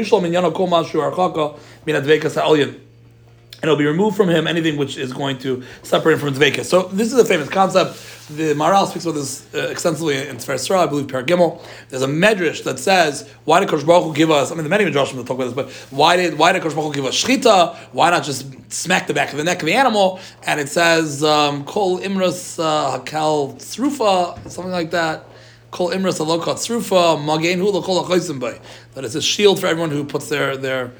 And 3.62 3.70
it'll 3.70 3.78
be 3.78 3.86
removed 3.86 4.18
from 4.18 4.28
him 4.28 4.48
anything 4.48 4.76
which 4.76 4.98
is 4.98 5.14
going 5.14 5.38
to 5.40 5.64
separate 5.84 6.14
him 6.14 6.20
from 6.20 6.34
Dvekas. 6.34 6.66
So 6.66 6.84
this 6.84 7.14
is 7.14 7.20
a 7.20 7.26
famous 7.26 7.48
concept. 7.48 7.96
The 8.36 8.56
Maharal 8.56 8.88
speaks 8.88 9.06
about 9.06 9.16
this 9.16 9.54
uh, 9.54 9.68
extensively 9.70 10.18
in 10.28 10.40
Sra, 10.40 10.80
I 10.80 10.88
believe 10.88 11.06
Paragimel. 11.06 11.62
There's 11.90 12.02
a 12.02 12.08
medrash 12.08 12.64
that 12.64 12.80
says, 12.80 13.30
why 13.46 13.60
did 13.60 13.70
Kosh 13.70 13.84
Baruch 13.84 14.06
Hu 14.06 14.14
give 14.16 14.32
us, 14.32 14.52
I 14.52 14.56
mean, 14.56 14.64
the 14.64 14.70
many 14.70 14.86
medrashim 14.86 15.18
that 15.18 15.28
talk 15.28 15.38
about 15.38 15.46
this, 15.46 15.54
but 15.54 15.70
why 15.96 16.16
did 16.16 16.40
why 16.40 16.54
did 16.54 16.64
Kosh 16.64 16.74
Baruch 16.74 16.96
Hu 16.96 17.02
give 17.02 17.06
us 17.06 17.24
shchita? 17.24 17.76
Why 17.92 18.10
not 18.10 18.24
just 18.24 18.72
smack 18.72 19.06
the 19.06 19.14
back 19.14 19.32
of 19.32 19.38
the 19.38 19.44
neck 19.44 19.62
of 19.62 19.68
the 19.68 19.74
animal? 19.74 20.20
And 20.48 20.60
it 20.60 20.70
says, 20.70 21.24
um, 21.24 21.64
Kol 21.66 22.00
Imras 22.00 22.58
uh, 22.58 23.00
Hakal 23.00 23.56
Tzrufa, 23.58 24.50
something 24.50 24.72
like 24.72 24.90
that. 24.92 25.26
Kol 25.70 25.92
Imras 25.92 26.20
Alokat 26.20 26.56
Tzrufa, 26.56 27.24
Magen 27.24 27.60
Hu 27.60 28.40
Bay. 28.40 28.60
That 28.94 29.06
it's 29.06 29.16
a 29.16 29.22
shield 29.22 29.60
for 29.60 29.68
everyone 29.68 29.92
who 29.92 30.04
puts 30.04 30.30
their, 30.30 30.58
their 30.58 30.92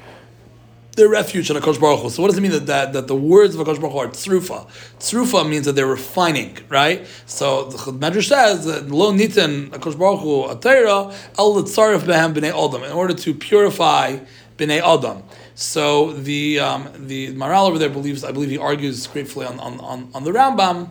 their 0.96 1.08
refuge 1.08 1.50
in 1.50 1.56
Akash 1.56 1.80
Baruch. 1.80 2.12
So 2.12 2.22
what 2.22 2.30
does 2.30 2.38
it 2.38 2.42
mean 2.42 2.52
that, 2.52 2.66
that, 2.66 2.94
that 2.94 3.08
the 3.08 3.16
words 3.16 3.56
of 3.56 3.66
Akash 3.66 3.80
Baruch 3.80 3.96
are 3.96 4.08
tzrufa? 4.08 4.68
Tzrufa 5.00 5.48
means 5.48 5.66
that 5.66 5.74
they're 5.74 5.88
refining, 5.88 6.58
right? 6.70 7.08
So 7.26 7.66
the 7.66 7.78
Medrash 7.92 8.28
says 8.28 8.66
that 8.66 8.90
lo 8.90 9.14
nitin 9.14 9.70
Akash 9.70 9.98
Baruch 9.98 10.20
Hu 10.20 10.48
atayra 10.48 11.16
el 11.38 11.54
litzarif 11.56 12.02
behem 12.02 12.34
b'nei 12.34 12.50
adam 12.50 12.84
in 12.84 12.92
order 12.92 13.14
to 13.14 13.34
purify 13.34 14.18
b'nei 14.58 14.82
adam. 14.82 15.24
So 15.56 16.14
the 16.14 16.60
um, 16.60 16.90
the 17.08 17.34
Maharal 17.36 17.68
over 17.68 17.78
there 17.78 17.90
believes, 17.90 18.24
I 18.24 18.32
believe 18.32 18.50
he 18.50 18.58
argues 18.58 19.06
gratefully 19.08 19.46
on, 19.46 19.60
on, 19.60 19.80
on, 19.80 20.10
on 20.14 20.24
the 20.24 20.32
Rambam 20.32 20.90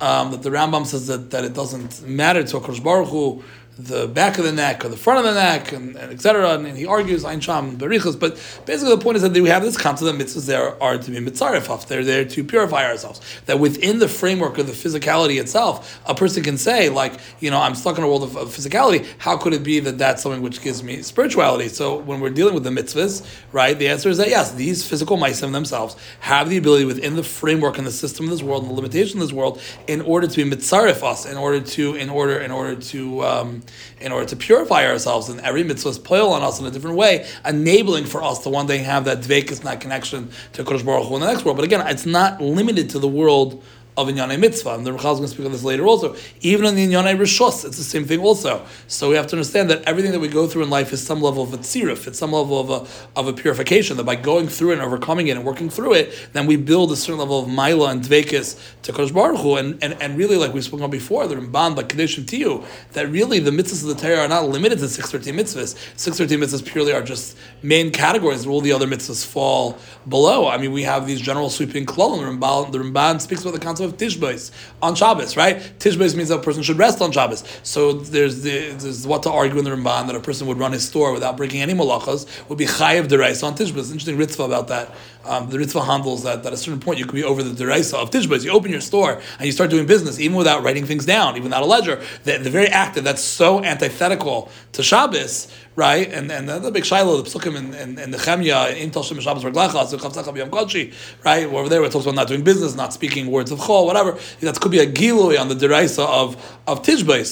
um, 0.00 0.30
that 0.30 0.42
the 0.42 0.50
Rambam 0.50 0.84
says 0.84 1.06
that, 1.06 1.30
that 1.30 1.44
it 1.44 1.54
doesn't 1.54 2.06
matter 2.06 2.42
to 2.44 2.60
Akash 2.60 2.82
Baruch 2.82 3.08
Hu 3.08 3.42
the 3.84 4.06
back 4.06 4.38
of 4.38 4.44
the 4.44 4.52
neck 4.52 4.84
or 4.84 4.88
the 4.88 4.96
front 4.96 5.18
of 5.18 5.24
the 5.24 5.40
neck, 5.40 5.72
and, 5.72 5.96
and 5.96 6.12
etc. 6.12 6.54
And, 6.54 6.66
and 6.66 6.76
he 6.76 6.86
argues 6.86 7.24
Ein 7.24 7.40
Sham 7.40 7.76
Berichas. 7.78 8.18
But 8.18 8.34
basically, 8.66 8.94
the 8.94 9.02
point 9.02 9.16
is 9.16 9.22
that 9.22 9.32
we 9.32 9.48
have 9.48 9.62
this 9.62 9.76
concept 9.76 10.10
that 10.10 10.22
mitzvahs 10.22 10.46
there 10.46 10.80
are 10.82 10.98
to 10.98 11.10
be 11.10 11.18
mitzarefaf. 11.18 11.86
They're 11.86 12.04
there 12.04 12.24
to 12.24 12.44
purify 12.44 12.84
ourselves. 12.84 13.20
That 13.46 13.58
within 13.58 13.98
the 13.98 14.08
framework 14.08 14.58
of 14.58 14.66
the 14.66 14.72
physicality 14.72 15.40
itself, 15.40 16.00
a 16.06 16.14
person 16.14 16.42
can 16.42 16.58
say, 16.58 16.88
like, 16.88 17.14
you 17.40 17.50
know, 17.50 17.60
I'm 17.60 17.74
stuck 17.74 17.98
in 17.98 18.04
a 18.04 18.06
world 18.06 18.22
of, 18.22 18.36
of 18.36 18.48
physicality. 18.48 19.06
How 19.18 19.36
could 19.36 19.54
it 19.54 19.62
be 19.62 19.80
that 19.80 19.98
that's 19.98 20.22
something 20.22 20.42
which 20.42 20.60
gives 20.60 20.82
me 20.82 21.02
spirituality? 21.02 21.68
So 21.68 21.96
when 21.96 22.20
we're 22.20 22.30
dealing 22.30 22.54
with 22.54 22.64
the 22.64 22.70
mitzvahs, 22.70 23.26
right, 23.52 23.78
the 23.78 23.88
answer 23.88 24.08
is 24.08 24.18
that 24.18 24.28
yes, 24.28 24.52
these 24.52 24.86
physical 24.86 25.16
meisim 25.16 25.52
themselves 25.52 25.96
have 26.20 26.50
the 26.50 26.56
ability 26.56 26.84
within 26.84 27.16
the 27.16 27.22
framework 27.22 27.78
and 27.78 27.86
the 27.86 27.92
system 27.92 28.26
of 28.26 28.30
this 28.30 28.42
world 28.42 28.62
and 28.62 28.70
the 28.70 28.74
limitation 28.74 29.20
of 29.20 29.26
this 29.26 29.32
world 29.32 29.60
in 29.86 30.00
order 30.02 30.26
to 30.26 30.36
be 30.44 30.50
mitzaref 30.56 31.02
us, 31.02 31.26
in 31.26 31.36
order 31.36 31.60
to, 31.60 31.94
in 31.94 32.10
order, 32.10 32.38
in 32.38 32.50
order 32.50 32.76
to. 32.76 33.24
Um, 33.24 33.62
in 34.00 34.12
order 34.12 34.26
to 34.26 34.36
purify 34.36 34.86
ourselves, 34.86 35.28
and 35.28 35.40
every 35.40 35.62
mitzvah 35.62 35.90
is 35.90 35.98
poil 35.98 36.32
on 36.32 36.42
us 36.42 36.60
in 36.60 36.66
a 36.66 36.70
different 36.70 36.96
way, 36.96 37.28
enabling 37.44 38.06
for 38.06 38.22
us 38.22 38.42
to 38.44 38.48
one 38.48 38.66
day 38.66 38.78
have 38.78 39.04
that 39.04 39.20
dvekas, 39.20 39.62
that 39.62 39.80
connection 39.80 40.30
to 40.52 40.64
Kodesh 40.64 40.84
Baruch 40.84 41.06
Hu 41.06 41.14
in 41.16 41.20
the 41.20 41.26
next 41.26 41.44
world. 41.44 41.56
But 41.56 41.64
again, 41.64 41.86
it's 41.86 42.06
not 42.06 42.40
limited 42.40 42.90
to 42.90 42.98
the 42.98 43.08
world 43.08 43.62
of 44.00 44.08
Inyanei 44.08 44.38
Mitzvah. 44.38 44.74
And 44.74 44.86
the 44.86 44.92
Rechaz 44.92 45.14
is 45.14 45.18
going 45.18 45.22
to 45.22 45.28
speak 45.28 45.46
on 45.46 45.52
this 45.52 45.64
later 45.64 45.86
also. 45.86 46.16
Even 46.40 46.66
in 46.66 46.74
the 46.74 46.86
Inyanei 46.86 47.18
Rishos, 47.18 47.64
it's 47.64 47.76
the 47.76 47.84
same 47.84 48.04
thing 48.04 48.20
also. 48.20 48.64
So 48.86 49.10
we 49.10 49.16
have 49.16 49.26
to 49.28 49.36
understand 49.36 49.70
that 49.70 49.82
everything 49.84 50.12
that 50.12 50.20
we 50.20 50.28
go 50.28 50.46
through 50.46 50.62
in 50.64 50.70
life 50.70 50.92
is 50.92 51.04
some 51.04 51.20
level 51.20 51.42
of 51.42 51.52
a 51.52 51.58
tzirif, 51.58 52.06
it's 52.06 52.18
some 52.18 52.32
level 52.32 52.60
of 52.60 52.70
a, 52.70 53.18
of 53.18 53.28
a 53.28 53.32
purification, 53.32 53.96
that 53.96 54.04
by 54.04 54.16
going 54.16 54.48
through 54.48 54.70
it 54.70 54.74
and 54.74 54.82
overcoming 54.82 55.28
it 55.28 55.36
and 55.36 55.44
working 55.44 55.68
through 55.68 55.94
it, 55.94 56.28
then 56.32 56.46
we 56.46 56.56
build 56.56 56.92
a 56.92 56.96
certain 56.96 57.18
level 57.18 57.40
of 57.40 57.46
Maila 57.48 57.90
and 57.90 58.02
Dvekis 58.02 58.58
to 58.82 58.92
Kodesh 58.92 59.12
Baruch 59.12 59.40
Hu. 59.40 59.56
And, 59.56 59.82
and, 59.82 60.00
and 60.00 60.16
really, 60.16 60.36
like 60.36 60.54
we 60.54 60.60
spoke 60.60 60.80
on 60.80 60.90
before, 60.90 61.26
the 61.26 61.36
Ramban, 61.36 61.76
like 61.76 61.88
Kadeshim 61.88 62.24
Tiyu, 62.24 62.64
that 62.92 63.08
really 63.10 63.38
the 63.38 63.50
mitzvahs 63.50 63.82
of 63.82 63.88
the 63.88 64.02
Torah 64.02 64.20
are 64.20 64.28
not 64.28 64.48
limited 64.48 64.78
to 64.78 64.88
613 64.88 65.38
mitzvahs. 65.38 65.76
613 65.96 66.38
mitzvahs 66.38 66.64
purely 66.64 66.92
are 66.92 67.02
just 67.02 67.36
main 67.62 67.90
categories 67.90 68.46
where 68.46 68.52
all 68.52 68.60
the 68.60 68.72
other 68.72 68.86
mitzvahs 68.86 69.24
fall 69.24 69.78
below. 70.08 70.48
I 70.48 70.56
mean, 70.56 70.72
we 70.72 70.82
have 70.82 71.06
these 71.06 71.20
general 71.20 71.50
sweeping 71.50 71.80
and 71.80 71.88
the 71.88 72.46
Ramban, 72.46 72.72
the 72.72 72.78
Ramban 72.78 73.20
speaks 73.20 73.42
about 73.42 73.54
the 73.54 73.60
concept 73.60 73.89
of 73.89 73.89
Tishbais 73.92 74.50
on 74.82 74.94
Shabbos, 74.94 75.36
right? 75.36 75.56
Tishbais 75.78 76.14
means 76.16 76.28
that 76.28 76.38
a 76.38 76.42
person 76.42 76.62
should 76.62 76.78
rest 76.78 77.00
on 77.00 77.12
Shabbos. 77.12 77.44
So 77.62 77.92
there's 77.92 78.42
the, 78.42 78.70
there's 78.72 79.06
what 79.06 79.22
to 79.24 79.30
argue 79.30 79.58
in 79.58 79.64
the 79.64 79.70
Ramban 79.70 80.06
that 80.06 80.16
a 80.16 80.20
person 80.20 80.46
would 80.46 80.58
run 80.58 80.72
his 80.72 80.86
store 80.86 81.12
without 81.12 81.36
breaking 81.36 81.62
any 81.62 81.74
malachas 81.74 82.26
would 82.48 82.58
be 82.58 82.66
chayiv 82.66 83.08
derais 83.08 83.42
on 83.42 83.54
Tishbais. 83.54 83.90
Interesting 83.90 84.16
Ritva 84.16 84.46
about 84.46 84.68
that. 84.68 84.90
Um, 85.24 85.50
the 85.50 85.58
Ritva 85.58 85.84
handles 85.84 86.22
that, 86.22 86.42
that 86.42 86.48
at 86.48 86.54
a 86.54 86.56
certain 86.56 86.80
point 86.80 86.98
you 86.98 87.04
could 87.04 87.14
be 87.14 87.24
over 87.24 87.42
the 87.42 87.50
deraisa 87.50 87.94
of 87.94 88.10
Tishbais. 88.10 88.44
You 88.44 88.52
open 88.52 88.70
your 88.70 88.80
store 88.80 89.20
and 89.38 89.46
you 89.46 89.52
start 89.52 89.70
doing 89.70 89.86
business 89.86 90.18
even 90.18 90.36
without 90.36 90.62
writing 90.62 90.86
things 90.86 91.04
down, 91.04 91.36
even 91.36 91.44
without 91.44 91.62
a 91.62 91.66
ledger. 91.66 92.02
The, 92.24 92.38
the 92.38 92.50
very 92.50 92.68
act 92.68 92.94
that 92.94 93.04
that's 93.04 93.22
so 93.22 93.62
antithetical 93.62 94.50
to 94.72 94.82
Shabbos, 94.82 95.52
right? 95.76 96.10
And 96.10 96.30
and 96.30 96.48
the 96.48 96.70
big 96.70 96.84
shiloh, 96.84 97.20
the 97.20 97.28
psukim 97.28 97.56
and 97.56 97.74
and, 97.74 97.98
and 97.98 98.14
the 98.14 98.18
chemya 98.18 98.76
in 98.76 98.90
Tal 98.90 99.02
Shem 99.02 99.20
Shabbos 99.20 99.42
Yom 99.42 100.50
right? 101.24 101.46
Over 101.46 101.68
there, 101.68 101.84
it 101.84 101.92
talks 101.92 102.04
about 102.06 102.14
not 102.14 102.28
doing 102.28 102.42
business, 102.42 102.74
not 102.74 102.92
speaking 102.92 103.30
words 103.30 103.50
of 103.50 103.58
chol, 103.58 103.84
whatever. 103.86 104.18
That 104.40 104.60
could 104.60 104.72
be 104.72 104.78
a 104.78 104.86
gilui 104.86 105.38
on 105.38 105.48
the 105.48 105.54
deraisa 105.54 106.06
of 106.06 106.58
of 106.66 106.86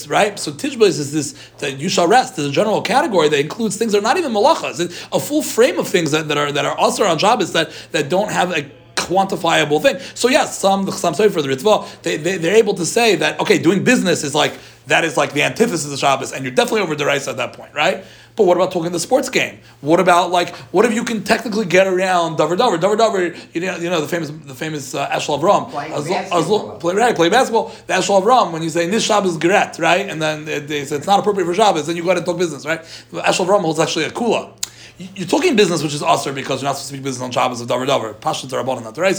right? 0.09 0.37
So 0.37 0.51
Tishbais 0.51 0.99
is 0.99 1.11
this 1.11 1.33
that 1.59 1.79
you 1.79 1.89
shall 1.89 2.07
rest 2.07 2.37
is 2.37 2.45
a 2.45 2.51
general 2.51 2.81
category 2.81 3.29
that 3.29 3.39
includes 3.39 3.77
things 3.77 3.93
that 3.93 3.99
are 3.99 4.01
not 4.01 4.17
even 4.17 4.31
malachas. 4.31 4.79
A 5.11 5.19
full 5.19 5.41
frame 5.41 5.79
of 5.79 5.87
things 5.87 6.11
that, 6.11 6.27
that 6.27 6.37
are 6.37 6.51
that 6.51 6.65
are 6.65 6.77
also 6.77 7.03
on 7.05 7.17
Shabbos 7.17 7.53
that 7.53 7.71
that 7.91 8.09
don't 8.09 8.31
have 8.31 8.51
a 8.51 8.69
quantifiable 8.95 9.81
thing. 9.81 9.97
So 10.13 10.29
yes, 10.29 10.57
some 10.57 10.85
the 10.85 10.91
sorry 10.91 11.29
for 11.29 11.41
the 11.41 11.47
Ritva, 11.47 12.01
they, 12.03 12.17
they 12.17 12.37
they're 12.37 12.55
able 12.55 12.75
to 12.75 12.85
say 12.85 13.15
that 13.15 13.39
okay, 13.39 13.57
doing 13.57 13.83
business 13.83 14.23
is 14.23 14.35
like 14.35 14.53
that 14.87 15.03
is 15.03 15.17
like 15.17 15.33
the 15.33 15.43
antithesis 15.43 15.91
of 15.91 15.99
Shabbos, 15.99 16.31
and 16.31 16.43
you're 16.43 16.53
definitely 16.53 16.81
over 16.81 16.95
deraisa 16.95 17.29
at 17.29 17.37
that 17.37 17.53
point, 17.53 17.73
right? 17.73 18.03
But 18.35 18.45
what 18.45 18.55
about 18.55 18.71
talking 18.71 18.93
the 18.93 18.99
sports 18.99 19.27
game? 19.29 19.59
What 19.81 19.99
about 19.99 20.31
like 20.31 20.55
what 20.71 20.85
if 20.85 20.93
you 20.93 21.03
can 21.03 21.23
technically 21.23 21.65
get 21.65 21.87
around 21.87 22.37
Dover 22.37 22.55
Dover 22.55 22.77
Dover 22.77 22.95
Dover? 22.95 23.35
You 23.53 23.61
know, 23.61 23.75
you 23.77 23.89
know 23.89 23.99
the 24.01 24.07
famous 24.07 24.29
the 24.29 24.55
famous 24.55 24.95
uh, 24.95 25.09
Eshel 25.09 25.39
Avram. 25.39 25.73
As- 25.91 26.07
basketball. 26.07 26.71
as- 26.73 26.79
play, 26.79 26.95
right, 26.95 27.15
play 27.15 27.29
basketball. 27.29 27.67
The 27.87 27.93
Eshel 27.93 28.21
Avram 28.21 28.53
when 28.53 28.61
you 28.63 28.69
say 28.69 28.87
this 28.87 29.03
Shabbos 29.03 29.37
Geret, 29.37 29.77
right, 29.79 30.07
and 30.07 30.21
then 30.21 30.45
they 30.45 30.59
they 30.59 30.85
say 30.85 30.95
it's 30.95 31.07
not 31.07 31.19
appropriate 31.19 31.47
for 31.47 31.53
Shabbos, 31.53 31.87
then 31.87 31.97
you 31.97 32.03
go 32.03 32.09
ahead 32.09 32.17
and 32.17 32.25
talk 32.25 32.37
business, 32.37 32.65
right? 32.65 32.81
The 33.11 33.21
Eshel 33.21 33.45
Avram 33.45 33.61
holds 33.61 33.79
actually 33.79 34.05
a 34.05 34.11
kula. 34.11 34.53
You- 34.99 35.07
You're 35.15 35.27
talking 35.27 35.55
business, 35.55 35.81
which 35.81 35.93
is 35.95 36.03
usher 36.03 36.33
because 36.33 36.61
you're 36.61 36.69
not 36.69 36.75
supposed 36.77 36.89
to 36.89 36.93
speak 36.95 37.03
business 37.03 37.23
on 37.23 37.31
Shabbos 37.31 37.61
of 37.61 37.67
Dover 37.67 37.85
Dover. 37.85 38.13
Pashut 38.13 38.49
Rabbanon, 38.49 38.83
not 38.83 38.93
the 38.95 39.01
right. 39.01 39.17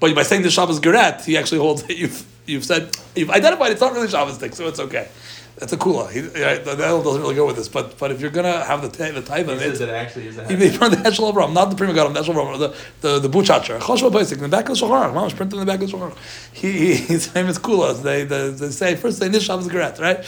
But 0.00 0.14
by 0.14 0.22
saying 0.22 0.42
this 0.42 0.54
Shabbos 0.54 0.80
Geret, 0.80 1.24
he 1.24 1.36
actually 1.36 1.58
holds 1.58 1.82
that 1.84 1.96
you've 1.96 2.24
you've 2.46 2.64
said 2.64 2.96
you've 3.16 3.30
identified 3.30 3.72
it's 3.72 3.80
not 3.80 3.92
really 3.92 4.08
Shabbos 4.08 4.36
thing, 4.38 4.52
so 4.52 4.66
it's 4.68 4.80
okay. 4.80 5.08
That's 5.56 5.72
a 5.72 5.76
kula. 5.76 6.10
He, 6.10 6.20
right, 6.20 6.64
the 6.64 6.74
Nahal 6.74 7.04
doesn't 7.04 7.22
really 7.22 7.36
go 7.36 7.46
with 7.46 7.54
this, 7.54 7.68
but 7.68 7.96
but 7.98 8.10
if 8.10 8.20
you're 8.20 8.30
gonna 8.30 8.64
have 8.64 8.82
the 8.82 8.88
ta- 8.88 9.12
the 9.12 9.22
type 9.22 9.46
He 9.46 9.52
of 9.52 9.60
says 9.60 9.80
it, 9.80 9.88
it 9.88 9.92
actually 9.92 10.26
is 10.26 10.36
a 10.36 10.48
he 10.48 10.56
made 10.56 10.74
from 10.74 10.90
the 10.90 10.96
Eshel 10.96 11.32
Avram, 11.32 11.52
not 11.52 11.70
the 11.70 11.76
Pri 11.76 11.86
Megadim, 11.86 12.12
the 12.12 12.22
Eshel 12.22 12.34
Avram, 12.34 12.58
the 12.58 12.74
the 13.00 13.28
the 13.28 13.28
Buchacher. 13.28 13.78
Choshva 13.78 14.12
Basic 14.12 14.38
in 14.38 14.42
the 14.42 14.48
back 14.48 14.68
of 14.68 14.78
the 14.78 14.84
Shulchan 14.84 15.12
Aruch. 15.12 15.14
Mamash 15.14 15.36
printed 15.36 15.54
in 15.54 15.60
the 15.60 15.66
back 15.66 15.80
of 15.80 15.90
the 15.90 15.96
Shulchan 15.96 16.16
He, 16.52 16.72
he 16.72 16.94
his 17.14 17.32
name 17.34 17.46
is 17.46 17.58
Kula. 17.58 18.02
They, 18.02 18.24
they 18.24 18.50
they 18.50 18.70
say 18.70 18.96
first 18.96 19.18
say 19.18 19.28
this 19.28 19.44
Shabbos 19.44 19.68
Geret, 19.68 20.00
right? 20.00 20.24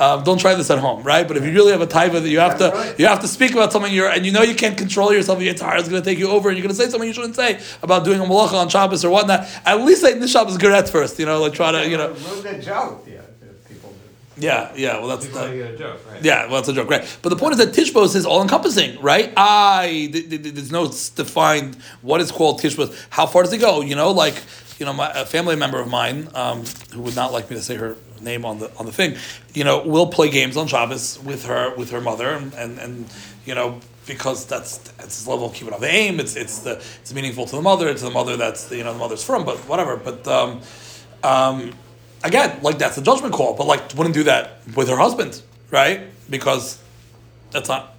Um, 0.00 0.22
don't 0.22 0.38
try 0.38 0.54
this 0.54 0.70
at 0.70 0.78
home, 0.78 1.02
right? 1.02 1.26
But 1.26 1.36
if 1.36 1.44
you 1.44 1.52
really 1.52 1.72
have 1.72 1.80
a 1.80 1.86
type 1.86 2.12
that 2.12 2.22
you 2.22 2.38
have 2.38 2.58
to 2.58 2.70
right. 2.70 2.98
you 2.98 3.06
have 3.06 3.20
to 3.20 3.28
speak 3.28 3.52
about 3.52 3.72
something 3.72 3.92
you're 3.92 4.08
and 4.08 4.24
you 4.24 4.30
know 4.32 4.42
you 4.42 4.54
can't 4.54 4.78
control 4.78 5.12
yourself, 5.12 5.40
your 5.40 5.50
entire 5.50 5.78
is 5.78 5.88
going 5.88 6.00
to 6.02 6.08
take 6.08 6.18
you 6.18 6.28
over, 6.28 6.48
and 6.48 6.56
you're 6.56 6.66
going 6.66 6.74
to 6.74 6.80
say 6.80 6.88
something 6.88 7.08
you 7.08 7.14
shouldn't 7.14 7.36
say 7.36 7.60
about 7.82 8.04
doing 8.04 8.20
a 8.20 8.24
malacha 8.24 8.54
on 8.54 8.68
Shabbos 8.68 9.04
or 9.04 9.10
whatnot. 9.10 9.48
At 9.64 9.80
least 9.80 10.02
say 10.02 10.16
this 10.18 10.30
Shabbos 10.30 10.56
Geret 10.56 10.88
first, 10.88 11.18
you 11.18 11.26
know, 11.26 11.40
like 11.40 11.52
try 11.52 11.72
to 11.72 11.88
you 11.88 11.96
know. 11.96 12.08
Ruin 12.08 12.42
the 12.42 12.62
joke, 12.62 13.04
yeah, 13.06 13.20
that 13.40 13.68
people 13.68 13.90
do. 13.90 13.96
Yeah, 14.38 14.72
yeah. 14.76 14.98
Well, 14.98 15.08
that's 15.08 15.26
the, 15.26 15.74
a 15.74 15.76
joke, 15.76 16.00
right? 16.10 16.24
yeah, 16.24 16.46
well, 16.46 16.56
that's 16.56 16.68
a 16.68 16.72
joke, 16.72 16.90
right? 16.90 17.18
But 17.22 17.30
the 17.30 17.36
point 17.36 17.52
is 17.52 17.58
that 17.58 17.74
Tishbos 17.74 18.14
is 18.14 18.24
all 18.24 18.42
encompassing, 18.42 19.00
right? 19.00 19.32
I 19.36 20.08
th- 20.12 20.28
th- 20.30 20.42
th- 20.42 20.54
there's 20.54 20.72
no 20.72 20.86
defined 20.88 21.76
what 22.02 22.20
is 22.20 22.30
called 22.30 22.60
Tishbos. 22.60 22.94
How 23.10 23.26
far 23.26 23.42
does 23.42 23.52
it 23.52 23.58
go? 23.58 23.80
You 23.80 23.96
know, 23.96 24.10
like 24.10 24.42
you 24.78 24.86
know, 24.86 24.92
my, 24.92 25.10
a 25.10 25.26
family 25.26 25.56
member 25.56 25.80
of 25.80 25.88
mine 25.88 26.28
um, 26.34 26.64
who 26.92 27.02
would 27.02 27.16
not 27.16 27.32
like 27.32 27.50
me 27.50 27.56
to 27.56 27.62
say 27.62 27.74
her 27.76 27.96
name 28.20 28.44
on 28.44 28.58
the 28.58 28.70
on 28.76 28.86
the 28.86 28.92
thing, 28.92 29.16
you 29.54 29.64
know, 29.64 29.82
will 29.82 30.06
play 30.06 30.30
games 30.30 30.56
on 30.56 30.66
Shabbos 30.66 31.18
with 31.24 31.46
her 31.46 31.74
with 31.76 31.90
her 31.90 32.00
mother, 32.00 32.30
and 32.30 32.54
and, 32.54 32.78
and 32.78 33.06
you 33.44 33.54
know. 33.54 33.80
Because 34.06 34.46
that's 34.46 34.78
it's 35.00 35.18
this 35.18 35.26
level 35.26 35.48
of 35.48 35.52
keeping 35.52 35.74
of 35.74 35.82
the 35.82 35.90
aim. 35.90 36.18
It's 36.18 36.34
it's 36.34 36.60
the 36.60 36.76
it's 37.02 37.12
meaningful 37.12 37.44
to 37.44 37.56
the 37.56 37.60
mother. 37.60 37.92
To 37.92 38.04
the 38.04 38.10
mother, 38.10 38.38
that's 38.38 38.64
the, 38.64 38.78
you 38.78 38.82
know 38.84 38.94
the 38.94 38.98
mother's 38.98 39.22
from. 39.22 39.44
But 39.44 39.58
whatever. 39.68 39.98
But 39.98 40.26
um, 40.26 40.62
um, 41.22 41.72
again, 42.24 42.60
like 42.62 42.78
that's 42.78 42.98
a 42.98 43.02
judgment 43.02 43.34
call, 43.34 43.54
but 43.54 43.66
like 43.66 43.94
wouldn't 43.94 44.14
do 44.14 44.24
that 44.24 44.58
with 44.76 44.88
her 44.88 44.96
husband, 44.96 45.40
right? 45.70 46.00
Because 46.30 46.78
that's 47.50 47.68
not 47.68 47.94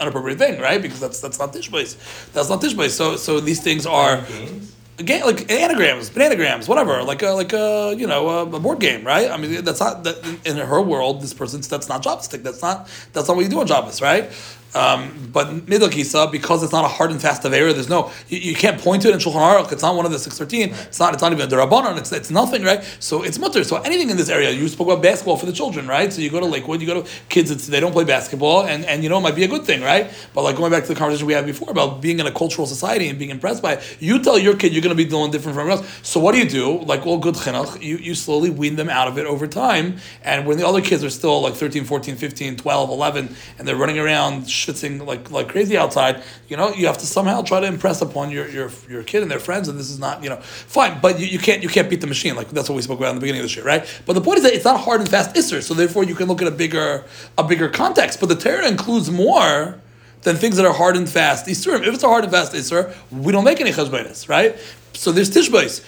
an 0.00 0.08
appropriate 0.08 0.38
thing, 0.38 0.60
right? 0.60 0.80
Because 0.80 1.00
that's 1.00 1.20
that's 1.20 1.38
not 1.38 1.52
tishbais. 1.52 2.32
That's 2.32 2.48
not 2.48 2.60
tishbais. 2.60 2.90
So 2.90 3.16
so 3.16 3.40
these 3.40 3.62
things 3.62 3.86
are 3.86 4.22
Games? 4.22 4.74
again 4.98 5.24
like 5.24 5.50
anagrams, 5.50 6.10
bananagrams, 6.10 6.68
whatever, 6.68 7.02
like 7.02 7.22
a 7.22 7.30
like 7.30 7.52
a 7.52 7.94
you 7.96 8.06
know 8.06 8.28
a, 8.28 8.42
a 8.42 8.60
board 8.60 8.80
game, 8.80 9.04
right? 9.04 9.30
I 9.30 9.36
mean 9.36 9.64
that's 9.64 9.80
not 9.80 10.04
that 10.04 10.16
in 10.44 10.56
her 10.56 10.80
world. 10.80 11.22
This 11.22 11.34
person's 11.34 11.68
that's 11.68 11.88
not 11.88 12.02
jobbstick. 12.02 12.42
That's 12.42 12.62
not 12.62 12.88
that's 13.12 13.28
not 13.28 13.36
what 13.36 13.44
you 13.44 13.50
do 13.50 13.60
on 13.60 13.66
Shabbos, 13.66 14.02
right? 14.02 14.30
Um, 14.74 15.30
but 15.32 15.48
midokisa 15.66 16.32
because 16.32 16.62
it's 16.62 16.72
not 16.72 16.84
a 16.84 16.88
hard 16.88 17.10
and 17.10 17.20
fast 17.20 17.42
avera. 17.42 17.72
There's 17.74 17.88
no 17.88 18.10
you, 18.28 18.38
you 18.38 18.54
can't 18.54 18.80
point 18.80 19.02
to 19.02 19.08
it 19.08 19.14
in 19.14 19.20
Shulchan 19.20 19.34
Aruch. 19.34 19.72
It's 19.72 19.82
not 19.82 19.94
one 19.94 20.06
of 20.06 20.12
the 20.12 20.18
six 20.18 20.38
thirteen. 20.38 20.70
It's 20.70 20.98
not 20.98 21.12
it's 21.12 21.22
not 21.22 21.32
even 21.32 21.46
a 21.46 21.50
derabanan. 21.50 21.98
It's 21.98 22.12
it's 22.12 22.30
nothing, 22.30 22.62
right? 22.62 22.82
So 22.98 23.22
it's 23.22 23.38
mutter. 23.38 23.64
So 23.64 23.76
anything 23.82 24.10
in 24.10 24.16
this 24.16 24.28
area, 24.28 24.50
you 24.50 24.68
spoke 24.68 24.88
about 24.88 25.02
basketball 25.02 25.36
for 25.36 25.46
the 25.46 25.52
children, 25.52 25.86
right? 25.86 26.12
So 26.12 26.22
you 26.22 26.30
go 26.30 26.40
to 26.40 26.46
Lakewood, 26.46 26.80
you 26.80 26.86
go 26.86 27.02
to 27.02 27.08
kids. 27.28 27.50
It's, 27.50 27.66
they 27.66 27.80
don't 27.80 27.92
play 27.92 28.04
basketball, 28.04 28.64
and 28.64 28.84
and 28.86 29.02
you 29.02 29.08
know 29.08 29.18
it 29.18 29.22
might 29.22 29.36
be 29.36 29.44
a 29.44 29.48
good 29.48 29.64
thing, 29.64 29.82
right? 29.82 30.10
But 30.34 30.42
like 30.42 30.56
going 30.56 30.70
back 30.72 30.82
to 30.84 30.88
the 30.88 30.94
conversation 30.94 31.26
we 31.26 31.34
had 31.34 31.46
before 31.46 31.70
about 31.70 32.00
being 32.00 32.18
in 32.18 32.26
a 32.26 32.32
cultural 32.32 32.66
society 32.66 33.08
and 33.08 33.18
being 33.18 33.30
impressed 33.30 33.62
by 33.62 33.74
it, 33.74 33.96
you 34.00 34.22
tell 34.22 34.38
your 34.38 34.56
kid 34.56 34.72
you're 34.72 34.82
going 34.82 34.96
to 34.96 35.02
be 35.02 35.08
doing 35.08 35.30
different 35.30 35.54
from 35.54 35.68
everyone 35.68 35.84
else. 35.84 36.00
So 36.02 36.18
what 36.20 36.32
do 36.32 36.38
you 36.38 36.48
do? 36.48 36.78
Like 36.80 37.06
all 37.06 37.18
good 37.18 37.34
chinuch, 37.34 37.82
you, 37.82 37.96
you 37.98 38.14
slowly 38.14 38.50
wean 38.50 38.76
them 38.76 38.88
out 38.88 39.08
of 39.08 39.18
it 39.18 39.26
over 39.26 39.46
time. 39.46 39.98
And 40.22 40.46
when 40.46 40.56
the 40.56 40.66
other 40.66 40.80
kids 40.80 41.04
are 41.04 41.10
still 41.10 41.40
like 41.42 41.54
13, 41.54 41.84
14, 41.84 42.16
15, 42.16 42.56
12, 42.56 42.90
11, 42.90 43.36
and 43.58 43.68
they're 43.68 43.76
running 43.76 43.98
around 43.98 44.48
schwitzing 44.64 45.06
like 45.06 45.30
like 45.30 45.48
crazy 45.48 45.76
outside, 45.76 46.22
you 46.48 46.56
know, 46.56 46.72
you 46.72 46.86
have 46.86 46.98
to 46.98 47.06
somehow 47.06 47.42
try 47.42 47.60
to 47.60 47.66
impress 47.66 48.00
upon 48.00 48.30
your 48.30 48.48
your, 48.48 48.70
your 48.88 49.02
kid 49.02 49.22
and 49.22 49.30
their 49.30 49.38
friends. 49.38 49.68
And 49.68 49.78
this 49.78 49.90
is 49.90 49.98
not, 49.98 50.22
you 50.22 50.30
know, 50.30 50.36
fine, 50.36 51.00
but 51.00 51.18
you, 51.18 51.26
you 51.26 51.38
can't 51.38 51.62
you 51.62 51.68
can't 51.68 51.90
beat 51.90 52.00
the 52.00 52.06
machine. 52.06 52.36
Like 52.36 52.50
that's 52.50 52.68
what 52.68 52.76
we 52.76 52.82
spoke 52.82 52.98
about 52.98 53.10
in 53.10 53.16
the 53.16 53.20
beginning 53.20 53.42
of 53.42 53.48
the 53.48 53.54
year, 53.54 53.64
right? 53.64 54.02
But 54.06 54.14
the 54.14 54.20
point 54.20 54.38
is 54.38 54.44
that 54.44 54.54
it's 54.54 54.64
not 54.64 54.80
hard 54.80 55.00
and 55.00 55.08
fast 55.08 55.34
isser. 55.34 55.62
So 55.62 55.74
therefore, 55.74 56.04
you 56.04 56.14
can 56.14 56.28
look 56.28 56.40
at 56.40 56.48
a 56.48 56.52
bigger 56.52 57.04
a 57.36 57.44
bigger 57.44 57.68
context. 57.68 58.20
But 58.20 58.28
the 58.28 58.36
Torah 58.36 58.68
includes 58.68 59.10
more 59.10 59.81
than 60.22 60.36
things 60.36 60.56
that 60.56 60.64
are 60.64 60.72
hard 60.72 60.96
and 60.96 61.08
fast 61.08 61.46
Isurim. 61.46 61.86
If 61.86 61.94
it's 61.94 62.02
a 62.02 62.08
hard 62.08 62.24
and 62.24 62.32
fast 62.32 62.52
Isur, 62.52 62.94
we 63.10 63.32
don't 63.32 63.44
make 63.44 63.60
any 63.60 63.70
cheshbonis, 63.70 64.28
right? 64.28 64.56
So 64.94 65.10
there's 65.10 65.30
tishbais. 65.30 65.82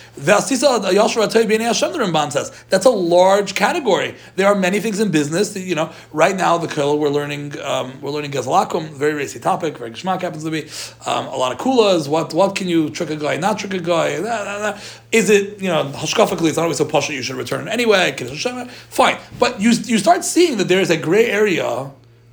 Says. 2.32 2.64
That's 2.70 2.86
a 2.86 2.90
large 2.90 3.54
category. 3.54 4.14
There 4.36 4.46
are 4.46 4.54
many 4.54 4.80
things 4.80 5.00
in 5.00 5.10
business. 5.10 5.52
That, 5.54 5.60
you 5.60 5.74
know, 5.74 5.92
right 6.12 6.34
now 6.34 6.58
the 6.58 6.68
kol 6.68 6.98
we're 6.98 7.10
learning 7.10 7.60
um, 7.60 8.00
we're 8.00 8.10
learning 8.10 8.32
gezalakum, 8.32 8.90
very 8.90 9.14
racy 9.14 9.38
topic, 9.38 9.78
very 9.78 9.90
geshmak 9.90 10.22
happens 10.22 10.44
to 10.44 10.50
be. 10.50 10.68
Um, 11.06 11.26
a 11.26 11.36
lot 11.36 11.52
of 11.52 11.58
kulas. 11.58 12.08
What 12.08 12.32
what 12.32 12.56
can 12.56 12.68
you 12.68 12.90
trick 12.90 13.10
a 13.10 13.16
guy, 13.16 13.36
not 13.36 13.58
trick 13.58 13.74
a 13.74 13.80
guy? 13.80 14.18
Nah, 14.18 14.44
nah, 14.44 14.70
nah. 14.70 14.78
Is 15.12 15.30
it 15.30 15.60
you 15.60 15.68
know 15.68 15.84
hashkafically? 15.84 16.48
It's 16.48 16.56
not 16.56 16.62
always 16.62 16.78
so 16.78 16.84
posh 16.84 17.10
you 17.10 17.22
should 17.22 17.36
return 17.36 17.68
anyway. 17.68 18.16
Fine, 18.16 19.18
but 19.38 19.60
you 19.60 19.70
you 19.70 19.98
start 19.98 20.24
seeing 20.24 20.56
that 20.58 20.68
there 20.68 20.80
is 20.80 20.90
a 20.90 20.96
gray 20.96 21.26
area 21.26 21.90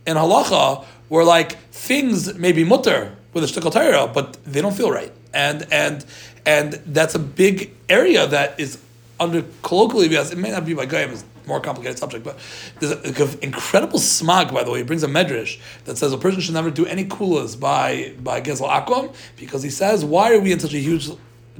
in 0.08 0.16
halacha 0.16 0.86
where 1.10 1.26
like 1.26 1.58
things 1.82 2.36
may 2.36 2.51
be 2.51 2.63
mutter 2.63 3.15
with 3.34 3.43
a 3.43 3.47
shtickle 3.47 3.71
Torah, 3.71 4.07
but 4.07 4.38
they 4.45 4.61
don't 4.61 4.75
feel 4.75 4.91
right, 4.91 5.11
and 5.34 5.65
and 5.71 6.05
and 6.45 6.73
that's 6.86 7.15
a 7.15 7.19
big 7.19 7.71
area 7.89 8.27
that 8.27 8.59
is 8.59 8.77
under 9.19 9.43
colloquially 9.63 10.07
because 10.07 10.32
it 10.32 10.38
may 10.38 10.51
not 10.51 10.65
be 10.65 10.73
by 10.73 10.86
Goyim, 10.86 11.11
it's 11.11 11.25
more 11.47 11.59
complicated 11.59 11.97
subject, 11.97 12.23
but 12.23 12.38
there's 12.79 13.34
an 13.34 13.39
incredible 13.41 13.99
smog, 13.99 14.53
by 14.53 14.63
the 14.63 14.71
way. 14.71 14.79
He 14.79 14.84
brings 14.84 15.03
a 15.03 15.07
medrash 15.07 15.59
that 15.86 15.97
says 15.97 16.13
a 16.13 16.17
person 16.17 16.39
should 16.39 16.53
never 16.53 16.69
do 16.69 16.86
any 16.86 17.05
kulas 17.05 17.59
by 17.59 18.13
by 18.19 18.41
Gezel 18.41 18.69
Akom 18.69 19.15
because 19.38 19.63
he 19.63 19.71
says, 19.71 20.05
why 20.05 20.34
are 20.34 20.39
we 20.39 20.51
in 20.51 20.59
such 20.59 20.73
a 20.73 20.79
huge 20.79 21.09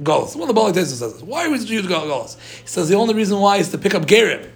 Golas? 0.00 0.34
One 0.34 0.48
of 0.48 0.48
the 0.48 0.54
Balak 0.54 0.74
says 0.74 1.00
this. 1.00 1.22
Why 1.22 1.46
are 1.46 1.48
we 1.48 1.54
in 1.54 1.60
such 1.60 1.70
a 1.70 1.74
huge 1.74 1.86
Golas? 1.86 2.38
He 2.60 2.68
says 2.68 2.88
the 2.88 2.94
only 2.96 3.14
reason 3.14 3.38
why 3.40 3.56
is 3.56 3.70
to 3.70 3.78
pick 3.78 3.94
up 3.94 4.06
Gerim. 4.06 4.50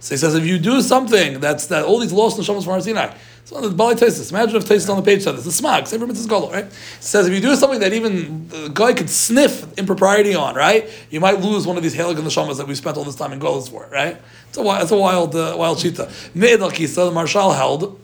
So 0.00 0.14
he 0.14 0.18
says, 0.18 0.34
if 0.34 0.44
you 0.44 0.58
do 0.58 0.82
something 0.82 1.40
that's 1.40 1.66
that 1.66 1.84
all 1.84 1.98
these 1.98 2.12
lost 2.12 2.38
neshamas 2.38 2.64
from 2.64 2.72
Har 2.72 2.80
Sinai. 2.80 3.14
So 3.44 3.60
the 3.60 3.70
Bali 3.70 3.94
Tesis. 3.94 4.30
Imagine 4.30 4.56
if 4.56 4.64
Tesis 4.64 4.90
on 4.90 4.96
the 4.96 5.02
page 5.02 5.22
said 5.22 5.36
this. 5.36 5.44
The 5.44 5.50
smag. 5.50 5.86
Same 5.86 6.00
for 6.00 6.06
mitzvahs 6.06 6.28
gadol, 6.28 6.50
right? 6.50 6.64
It 6.64 6.72
says 7.00 7.28
if 7.28 7.32
you 7.32 7.40
do 7.40 7.54
something 7.54 7.80
that 7.80 7.92
even 7.92 8.48
the 8.48 8.68
guy 8.68 8.92
could 8.92 9.08
sniff 9.08 9.78
impropriety 9.78 10.34
on, 10.34 10.56
right? 10.56 10.90
You 11.10 11.20
might 11.20 11.40
lose 11.40 11.66
one 11.66 11.76
of 11.76 11.82
these 11.82 11.94
halig 11.94 12.16
neshamas 12.16 12.56
that 12.58 12.66
we 12.66 12.74
spent 12.74 12.96
all 12.96 13.04
this 13.04 13.14
time 13.14 13.32
in 13.32 13.38
Golas 13.38 13.70
for, 13.70 13.88
right? 13.92 14.16
It's 14.48 14.58
a 14.58 14.62
wild, 14.62 14.82
it's 14.82 14.90
a 14.90 14.96
wild, 14.96 15.36
uh, 15.36 15.54
wild 15.56 15.78
shita. 15.78 16.08
Me'ed 16.34 16.60
al 16.60 16.70
Kisa, 16.70 17.04
the 17.04 17.12
Maharshal 17.12 17.54
held 17.54 18.00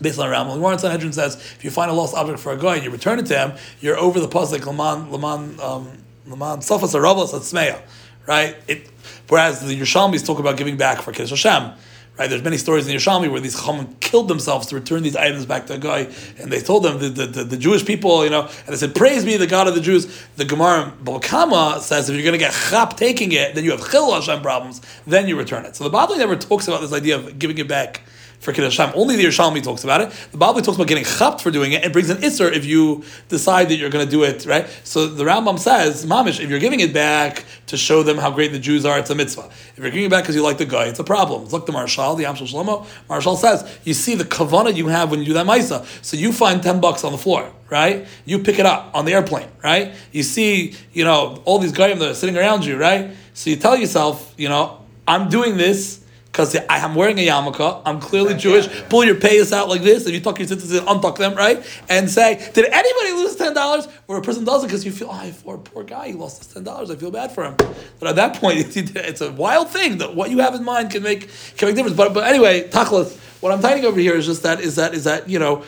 based 0.00 0.18
on 0.18 0.30
Rambam. 0.30 0.54
The 0.54 0.60
Warren 0.60 0.78
Sanhedrin 0.78 1.12
says 1.12 1.36
if 1.36 1.64
you 1.64 1.70
find 1.70 1.90
a 1.90 1.94
lost 1.94 2.14
object 2.14 2.38
for 2.38 2.52
a 2.52 2.56
guy 2.56 2.76
and 2.76 2.84
you 2.84 2.90
return 2.90 3.18
it 3.18 3.26
to 3.26 3.38
him, 3.38 3.52
you're 3.80 3.98
over 3.98 4.20
the 4.20 4.28
pasuk 4.28 4.64
Laman 4.64 5.10
Laman 5.10 5.60
um, 5.60 5.90
Laman 6.26 6.60
Safas 6.60 6.98
Aravas 6.98 7.32
Atzmeya, 7.34 7.80
right? 8.26 8.56
It, 8.68 8.88
whereas 9.28 9.60
the 9.60 9.78
Yerushalmis 9.78 10.24
talk 10.24 10.38
about 10.38 10.56
giving 10.56 10.76
back 10.76 11.02
for 11.02 11.12
Kiddush 11.12 11.42
Hashem. 11.42 11.72
Right, 12.18 12.30
there's 12.30 12.42
many 12.42 12.56
stories 12.56 12.86
in 12.86 12.96
the 12.96 12.98
Yerushalmi 12.98 13.30
where 13.30 13.42
these 13.42 13.54
Chachamim 13.56 14.00
killed 14.00 14.28
themselves 14.28 14.68
to 14.68 14.74
return 14.74 15.02
these 15.02 15.16
items 15.16 15.44
back 15.44 15.66
to 15.66 15.74
a 15.74 15.78
guy, 15.78 16.08
and 16.38 16.50
they 16.50 16.60
told 16.60 16.82
them 16.82 16.98
the, 16.98 17.10
the, 17.10 17.26
the, 17.26 17.44
the 17.44 17.56
Jewish 17.58 17.84
people, 17.84 18.24
you 18.24 18.30
know, 18.30 18.42
and 18.44 18.68
they 18.68 18.76
said, 18.76 18.94
"Praise 18.94 19.22
be 19.26 19.36
the 19.36 19.46
God 19.46 19.68
of 19.68 19.74
the 19.74 19.82
Jews." 19.82 20.06
The 20.36 20.46
Gemara 20.46 20.94
Bava 21.04 21.20
Kamma 21.20 21.78
says 21.80 22.08
if 22.08 22.14
you're 22.14 22.24
going 22.24 22.32
to 22.32 22.38
get 22.38 22.54
chap 22.70 22.96
taking 22.96 23.32
it, 23.32 23.54
then 23.54 23.64
you 23.64 23.72
have 23.72 23.90
chil 23.90 24.14
Hashem 24.14 24.40
problems, 24.40 24.80
then 25.06 25.28
you 25.28 25.36
return 25.36 25.66
it. 25.66 25.76
So 25.76 25.84
the 25.84 25.90
Bavli 25.90 26.16
never 26.16 26.36
talks 26.36 26.66
about 26.66 26.80
this 26.80 26.94
idea 26.94 27.16
of 27.16 27.38
giving 27.38 27.58
it 27.58 27.68
back 27.68 28.00
for 28.46 28.52
Kiddush 28.52 28.78
Hashem. 28.78 28.94
Only 28.96 29.16
the 29.16 29.24
Yerushalmi 29.24 29.62
talks 29.62 29.82
about 29.82 30.00
it. 30.00 30.10
The 30.30 30.38
Bavli 30.38 30.62
talks 30.62 30.76
about 30.76 30.86
getting 30.86 31.04
chapped 31.04 31.40
for 31.42 31.50
doing 31.50 31.72
it 31.72 31.82
and 31.82 31.92
brings 31.92 32.08
an 32.10 32.18
isser 32.18 32.50
if 32.50 32.64
you 32.64 33.04
decide 33.28 33.68
that 33.68 33.74
you're 33.74 33.90
going 33.90 34.04
to 34.04 34.10
do 34.10 34.22
it, 34.22 34.46
right? 34.46 34.66
So 34.84 35.08
the 35.08 35.24
Rambam 35.24 35.58
says, 35.58 36.06
Mamish, 36.06 36.40
if 36.40 36.48
you're 36.48 36.60
giving 36.60 36.78
it 36.78 36.94
back 36.94 37.44
to 37.66 37.76
show 37.76 38.04
them 38.04 38.18
how 38.18 38.30
great 38.30 38.52
the 38.52 38.60
Jews 38.60 38.86
are, 38.86 38.98
it's 39.00 39.10
a 39.10 39.16
mitzvah. 39.16 39.50
If 39.76 39.78
you're 39.78 39.90
giving 39.90 40.06
it 40.06 40.10
back 40.10 40.22
because 40.22 40.36
you 40.36 40.42
like 40.42 40.58
the 40.58 40.64
guy, 40.64 40.84
it's 40.84 41.00
a 41.00 41.04
problem. 41.04 41.48
Like 41.48 41.66
the 41.66 41.72
Maharshal, 41.72 42.16
the 42.16 42.22
Yam 42.22 42.36
Shel 42.36 42.46
Shlomo. 42.46 42.86
Maharshal 43.10 43.36
says, 43.36 43.78
you 43.82 43.94
see 43.94 44.14
the 44.14 44.24
kavana 44.24 44.74
you 44.74 44.86
have 44.86 45.10
when 45.10 45.18
you 45.18 45.26
do 45.26 45.32
that 45.34 45.46
maisa. 45.46 45.84
So 46.04 46.16
you 46.16 46.32
find 46.32 46.62
10 46.62 46.80
bucks 46.80 47.02
on 47.02 47.10
the 47.10 47.18
floor, 47.18 47.52
right? 47.68 48.06
You 48.24 48.38
pick 48.38 48.60
it 48.60 48.66
up 48.66 48.92
on 48.94 49.06
the 49.06 49.12
airplane, 49.14 49.48
right? 49.64 49.92
You 50.12 50.22
see, 50.22 50.76
you 50.92 51.02
know, 51.02 51.42
all 51.44 51.58
these 51.58 51.72
guys 51.72 51.98
that 51.98 52.10
are 52.10 52.14
sitting 52.14 52.38
around 52.38 52.64
you, 52.64 52.76
right? 52.76 53.10
So 53.34 53.50
you 53.50 53.56
tell 53.56 53.76
yourself, 53.76 54.34
you 54.36 54.48
know, 54.48 54.84
I'm 55.08 55.28
doing 55.28 55.56
this 55.56 56.05
because 56.36 56.54
I'm 56.68 56.94
wearing 56.94 57.18
a 57.18 57.26
yarmulke. 57.26 57.80
I'm 57.86 57.98
clearly 57.98 58.32
Yeah, 58.32 58.36
Jewish. 58.38 58.66
yeah. 58.66 58.86
Pull 58.90 59.06
your 59.06 59.14
payas 59.14 59.54
out 59.54 59.70
like 59.70 59.80
this. 59.80 60.04
and 60.04 60.12
you 60.14 60.20
tuck 60.20 60.38
your 60.38 60.46
tzitzis 60.46 60.78
in, 60.78 60.84
untuck 60.84 61.16
them, 61.16 61.34
right? 61.34 61.64
And 61.88 62.10
say, 62.10 62.34
did 62.52 62.66
anybody 62.66 63.12
lose 63.12 63.36
ten 63.36 63.54
dollars? 63.54 63.88
Or 64.06 64.18
a 64.18 64.22
person 64.22 64.44
does 64.44 64.62
it 64.62 64.66
because 64.66 64.84
you 64.84 64.92
feel, 64.92 65.08
oh, 65.10 65.32
poor, 65.42 65.56
poor 65.56 65.82
guy, 65.82 66.08
he 66.08 66.12
lost 66.12 66.44
his 66.44 66.52
ten 66.52 66.62
dollars. 66.62 66.90
I 66.90 66.96
feel 66.96 67.10
bad 67.10 67.32
for 67.32 67.44
him. 67.44 67.54
But 67.98 68.10
at 68.10 68.16
that 68.16 68.34
point, 68.36 68.58
it's, 68.76 68.76
it's 68.76 69.22
a 69.22 69.32
wild 69.32 69.70
thing 69.70 69.96
that 69.98 70.14
what 70.14 70.28
you 70.30 70.40
have 70.40 70.54
in 70.54 70.62
mind 70.62 70.90
can 70.90 71.02
make 71.02 71.30
can 71.56 71.68
make 71.68 71.76
difference. 71.76 71.96
But 71.96 72.12
but 72.12 72.24
anyway, 72.24 72.68
tachlis. 72.68 73.18
What 73.40 73.52
I'm 73.52 73.60
tying 73.62 73.84
over 73.84 74.00
here 74.00 74.14
is 74.16 74.26
just 74.26 74.42
that 74.42 74.60
is 74.60 74.76
that 74.76 74.92
is 74.92 75.04
that 75.04 75.28
you 75.30 75.38
know 75.38 75.62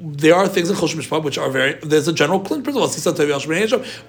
there 0.00 0.34
are 0.34 0.48
things 0.48 0.68
in 0.68 0.76
Choshen 0.76 0.96
Mishpat 0.96 1.22
which 1.22 1.38
are 1.38 1.50
very 1.50 1.74
there's 1.82 2.08
a 2.08 2.12
general 2.12 2.40
principle. 2.40 2.82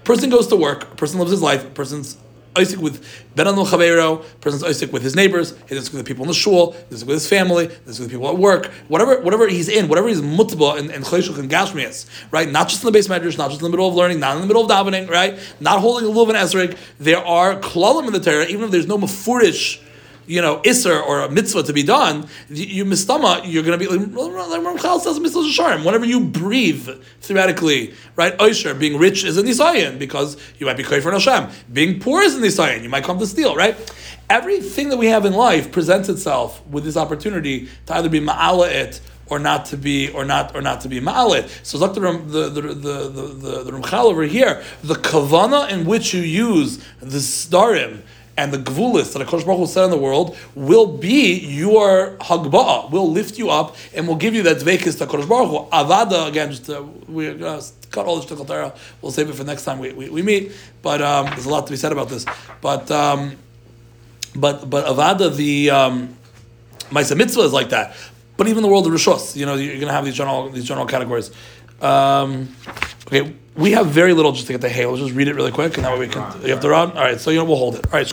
Person 0.04 0.30
goes 0.30 0.48
to 0.48 0.56
work. 0.56 0.98
Person 0.98 1.20
lives 1.20 1.32
his 1.32 1.42
life. 1.42 1.74
Person's 1.74 2.18
Isaac 2.58 2.82
with 2.82 3.06
Ben 3.36 3.46
Anul 3.46 3.66
Chavero, 3.66 4.26
person's 4.42 4.64
Isaac 4.64 4.92
with 4.92 5.04
his 5.04 5.16
neighbors, 5.16 5.56
he's 5.70 5.78
Isaac 5.78 5.94
with 5.94 6.06
the 6.06 6.08
people 6.08 6.24
in 6.24 6.28
the 6.28 6.34
shul, 6.34 6.76
he's 6.90 7.06
with 7.06 7.16
his 7.16 7.28
family, 7.28 7.70
he's 7.86 8.00
with 8.00 8.10
the 8.10 8.14
people 8.18 8.28
at 8.28 8.38
work, 8.38 8.66
whatever 8.90 9.22
whatever 9.22 9.48
he's 9.48 9.70
in, 9.70 9.88
whatever 9.88 10.10
he's 10.10 10.22
mutbah 10.22 10.78
and, 10.78 10.92
and 10.92 11.06
chayshuk 11.06 11.40
and 11.40 11.50
gashmias, 11.50 12.08
right? 12.32 12.50
Not 12.50 12.68
just 12.68 12.84
in 12.84 12.88
the 12.88 12.92
base 12.92 13.08
medrash, 13.08 13.38
not 13.38 13.50
just 13.50 13.62
in 13.62 13.66
the 13.66 13.70
middle 13.70 13.88
of 13.88 13.96
learning, 13.96 14.20
not 14.20 14.36
in 14.36 14.42
the 14.42 14.48
middle 14.48 14.64
of 14.64 14.70
davening, 14.70 15.10
right? 15.10 15.40
Not 15.60 15.80
holding 15.80 16.10
a 16.10 16.12
lulav 16.12 16.30
and 16.30 16.38
esrog. 16.38 16.78
There 17.00 17.26
are 17.26 17.56
klalim 17.60 18.08
in 18.08 18.14
the 18.14 18.20
Torah, 18.20 18.46
even 18.46 18.66
if 18.66 18.72
there's 18.72 18.88
no 18.88 18.98
mafurish 18.98 19.82
you 20.32 20.42
know, 20.42 20.60
isser 20.60 21.06
or 21.06 21.20
a 21.20 21.30
mitzvah 21.30 21.62
to 21.64 21.74
be 21.74 21.84
done, 21.84 22.26
you, 22.48 22.86
mistama, 22.86 23.42
you're 23.44 23.64
going 23.64 23.78
to 23.78 23.86
be 23.86 23.94
like, 23.94 24.08
Ramchal 24.08 25.02
says, 25.02 25.20
mitzvah 25.20 25.42
sharm. 25.42 25.84
Whenever 25.84 26.06
you 26.06 26.22
breathe, 26.22 26.88
theoretically, 27.20 27.94
right? 28.16 28.40
Oisher, 28.42 28.74
being 28.74 28.98
rich 28.98 29.26
is 29.26 29.38
a 29.38 29.44
nisayan 29.44 30.00
because 30.00 30.38
you 30.58 30.66
might 30.66 30.78
be 30.78 30.84
for 30.84 31.12
Hashem. 31.12 31.50
Being 31.74 32.00
poor 32.00 32.22
is 32.22 32.38
a 32.38 32.40
nisayan. 32.40 32.82
You 32.82 32.88
might 32.88 33.04
come 33.04 33.20
to 33.20 33.28
steal, 33.28 33.58
right? 33.58 33.76
Everything 34.30 34.88
that 34.88 34.98
we 34.98 35.08
have 35.08 35.26
in 35.26 35.34
life 35.34 35.70
presents 35.74 36.08
itself 36.08 36.66
with 36.66 36.86
this 36.86 36.96
opportunity 36.96 37.68
to 37.88 37.96
either 37.96 38.08
be 38.08 38.22
ma'ala 38.22 38.70
it 38.70 39.02
or 39.28 39.38
not 39.38 39.66
to 39.66 39.78
be 39.78 40.10
or 40.12 40.24
not 40.24 40.56
or 40.56 40.62
not 40.62 40.80
to 40.82 40.88
be 40.88 41.02
ma'alit. 41.02 41.50
So 41.66 41.78
like 41.78 41.94
the 41.94 42.00
the 42.00 42.50
the 42.50 42.62
the 42.62 42.72
the, 42.72 43.64
the, 43.64 43.64
the 43.64 43.98
over 43.98 44.24
here, 44.24 44.64
the 44.82 44.96
kavana 44.96 45.70
in 45.70 45.86
which 45.86 46.14
you 46.14 46.22
use 46.22 46.78
the 47.02 47.18
starim 47.18 48.04
and 48.42 48.52
the 48.52 48.58
gvulis 48.58 49.14
that 49.14 49.28
Hakadosh 49.28 49.46
Baruch 49.46 49.60
Hu 49.60 49.68
said 49.68 49.84
in 49.86 49.92
the 49.92 49.98
world 49.98 50.36
will 50.56 50.98
be 50.98 51.40
your 51.40 52.18
hagba'ah, 52.18 52.90
will 52.90 53.12
lift 53.12 53.38
you 53.38 53.52
up 53.52 53.76
and 53.94 54.08
will 54.08 54.16
give 54.16 54.34
you 54.34 54.42
that 54.42 54.58
dvekis 54.58 54.98
to 54.98 55.06
Hakadosh 55.06 55.30
Baruch 55.30 55.50
Hu. 55.50 55.58
Avada 55.70 56.28
again, 56.28 56.50
just 56.50 56.68
uh, 56.68 56.84
we're 57.08 57.36
gonna 57.36 57.62
cut 57.92 58.08
all 58.08 58.20
this 58.20 58.26
shtickle 58.26 58.76
We'll 59.00 59.12
save 59.12 59.30
it 59.30 59.36
for 59.36 59.44
next 59.44 59.64
time 59.64 59.78
we, 59.78 59.94
we, 59.94 60.10
we 60.10 60.24
meet. 60.24 60.54
But 60.82 61.04
um, 61.04 61.28
there's 61.28 61.46
a 61.46 61.50
lot 61.50 61.68
to 61.68 61.72
be 61.72 61.78
said 61.78 61.92
about 61.92 62.10
this. 62.10 62.26
But 62.62 62.90
um, 62.90 63.38
but 64.36 64.68
but 64.68 64.86
avada 64.88 65.36
the 65.36 65.70
um, 65.70 66.18
mitzvah 66.92 67.42
is 67.42 67.54
like 67.54 67.70
that. 67.70 67.96
But 68.38 68.48
even 68.48 68.64
the 68.64 68.70
world 68.70 68.88
of 68.88 68.94
rishos, 68.94 69.36
you 69.36 69.46
know, 69.46 69.54
you're 69.54 69.76
to 69.82 69.92
have 69.92 70.06
these 70.06 70.16
general 70.16 70.50
these 70.50 70.66
general 70.66 70.88
categories. 70.88 71.30
Um, 71.80 72.56
okay, 73.06 73.36
we 73.56 73.72
have 73.72 73.88
very 73.88 74.14
little 74.14 74.32
just 74.32 74.48
to 74.48 74.54
get 74.54 74.62
the 74.62 74.70
hay. 74.70 74.86
Let's 74.86 75.02
just 75.02 75.14
read 75.14 75.28
it 75.28 75.36
really 75.36 75.52
quick, 75.52 75.76
and 75.76 75.86
that 75.86 75.94
way 75.94 76.00
we 76.00 76.08
can. 76.08 76.42
You 76.42 76.50
have 76.50 76.62
to 76.62 76.70
run. 76.70 76.92
All 76.92 77.04
right, 77.04 77.20
so 77.20 77.32
you 77.32 77.38
know 77.38 77.46
we'll 77.46 77.58
hold 77.58 77.76
it. 77.76 77.86
All 77.88 77.94
right. 77.94 78.08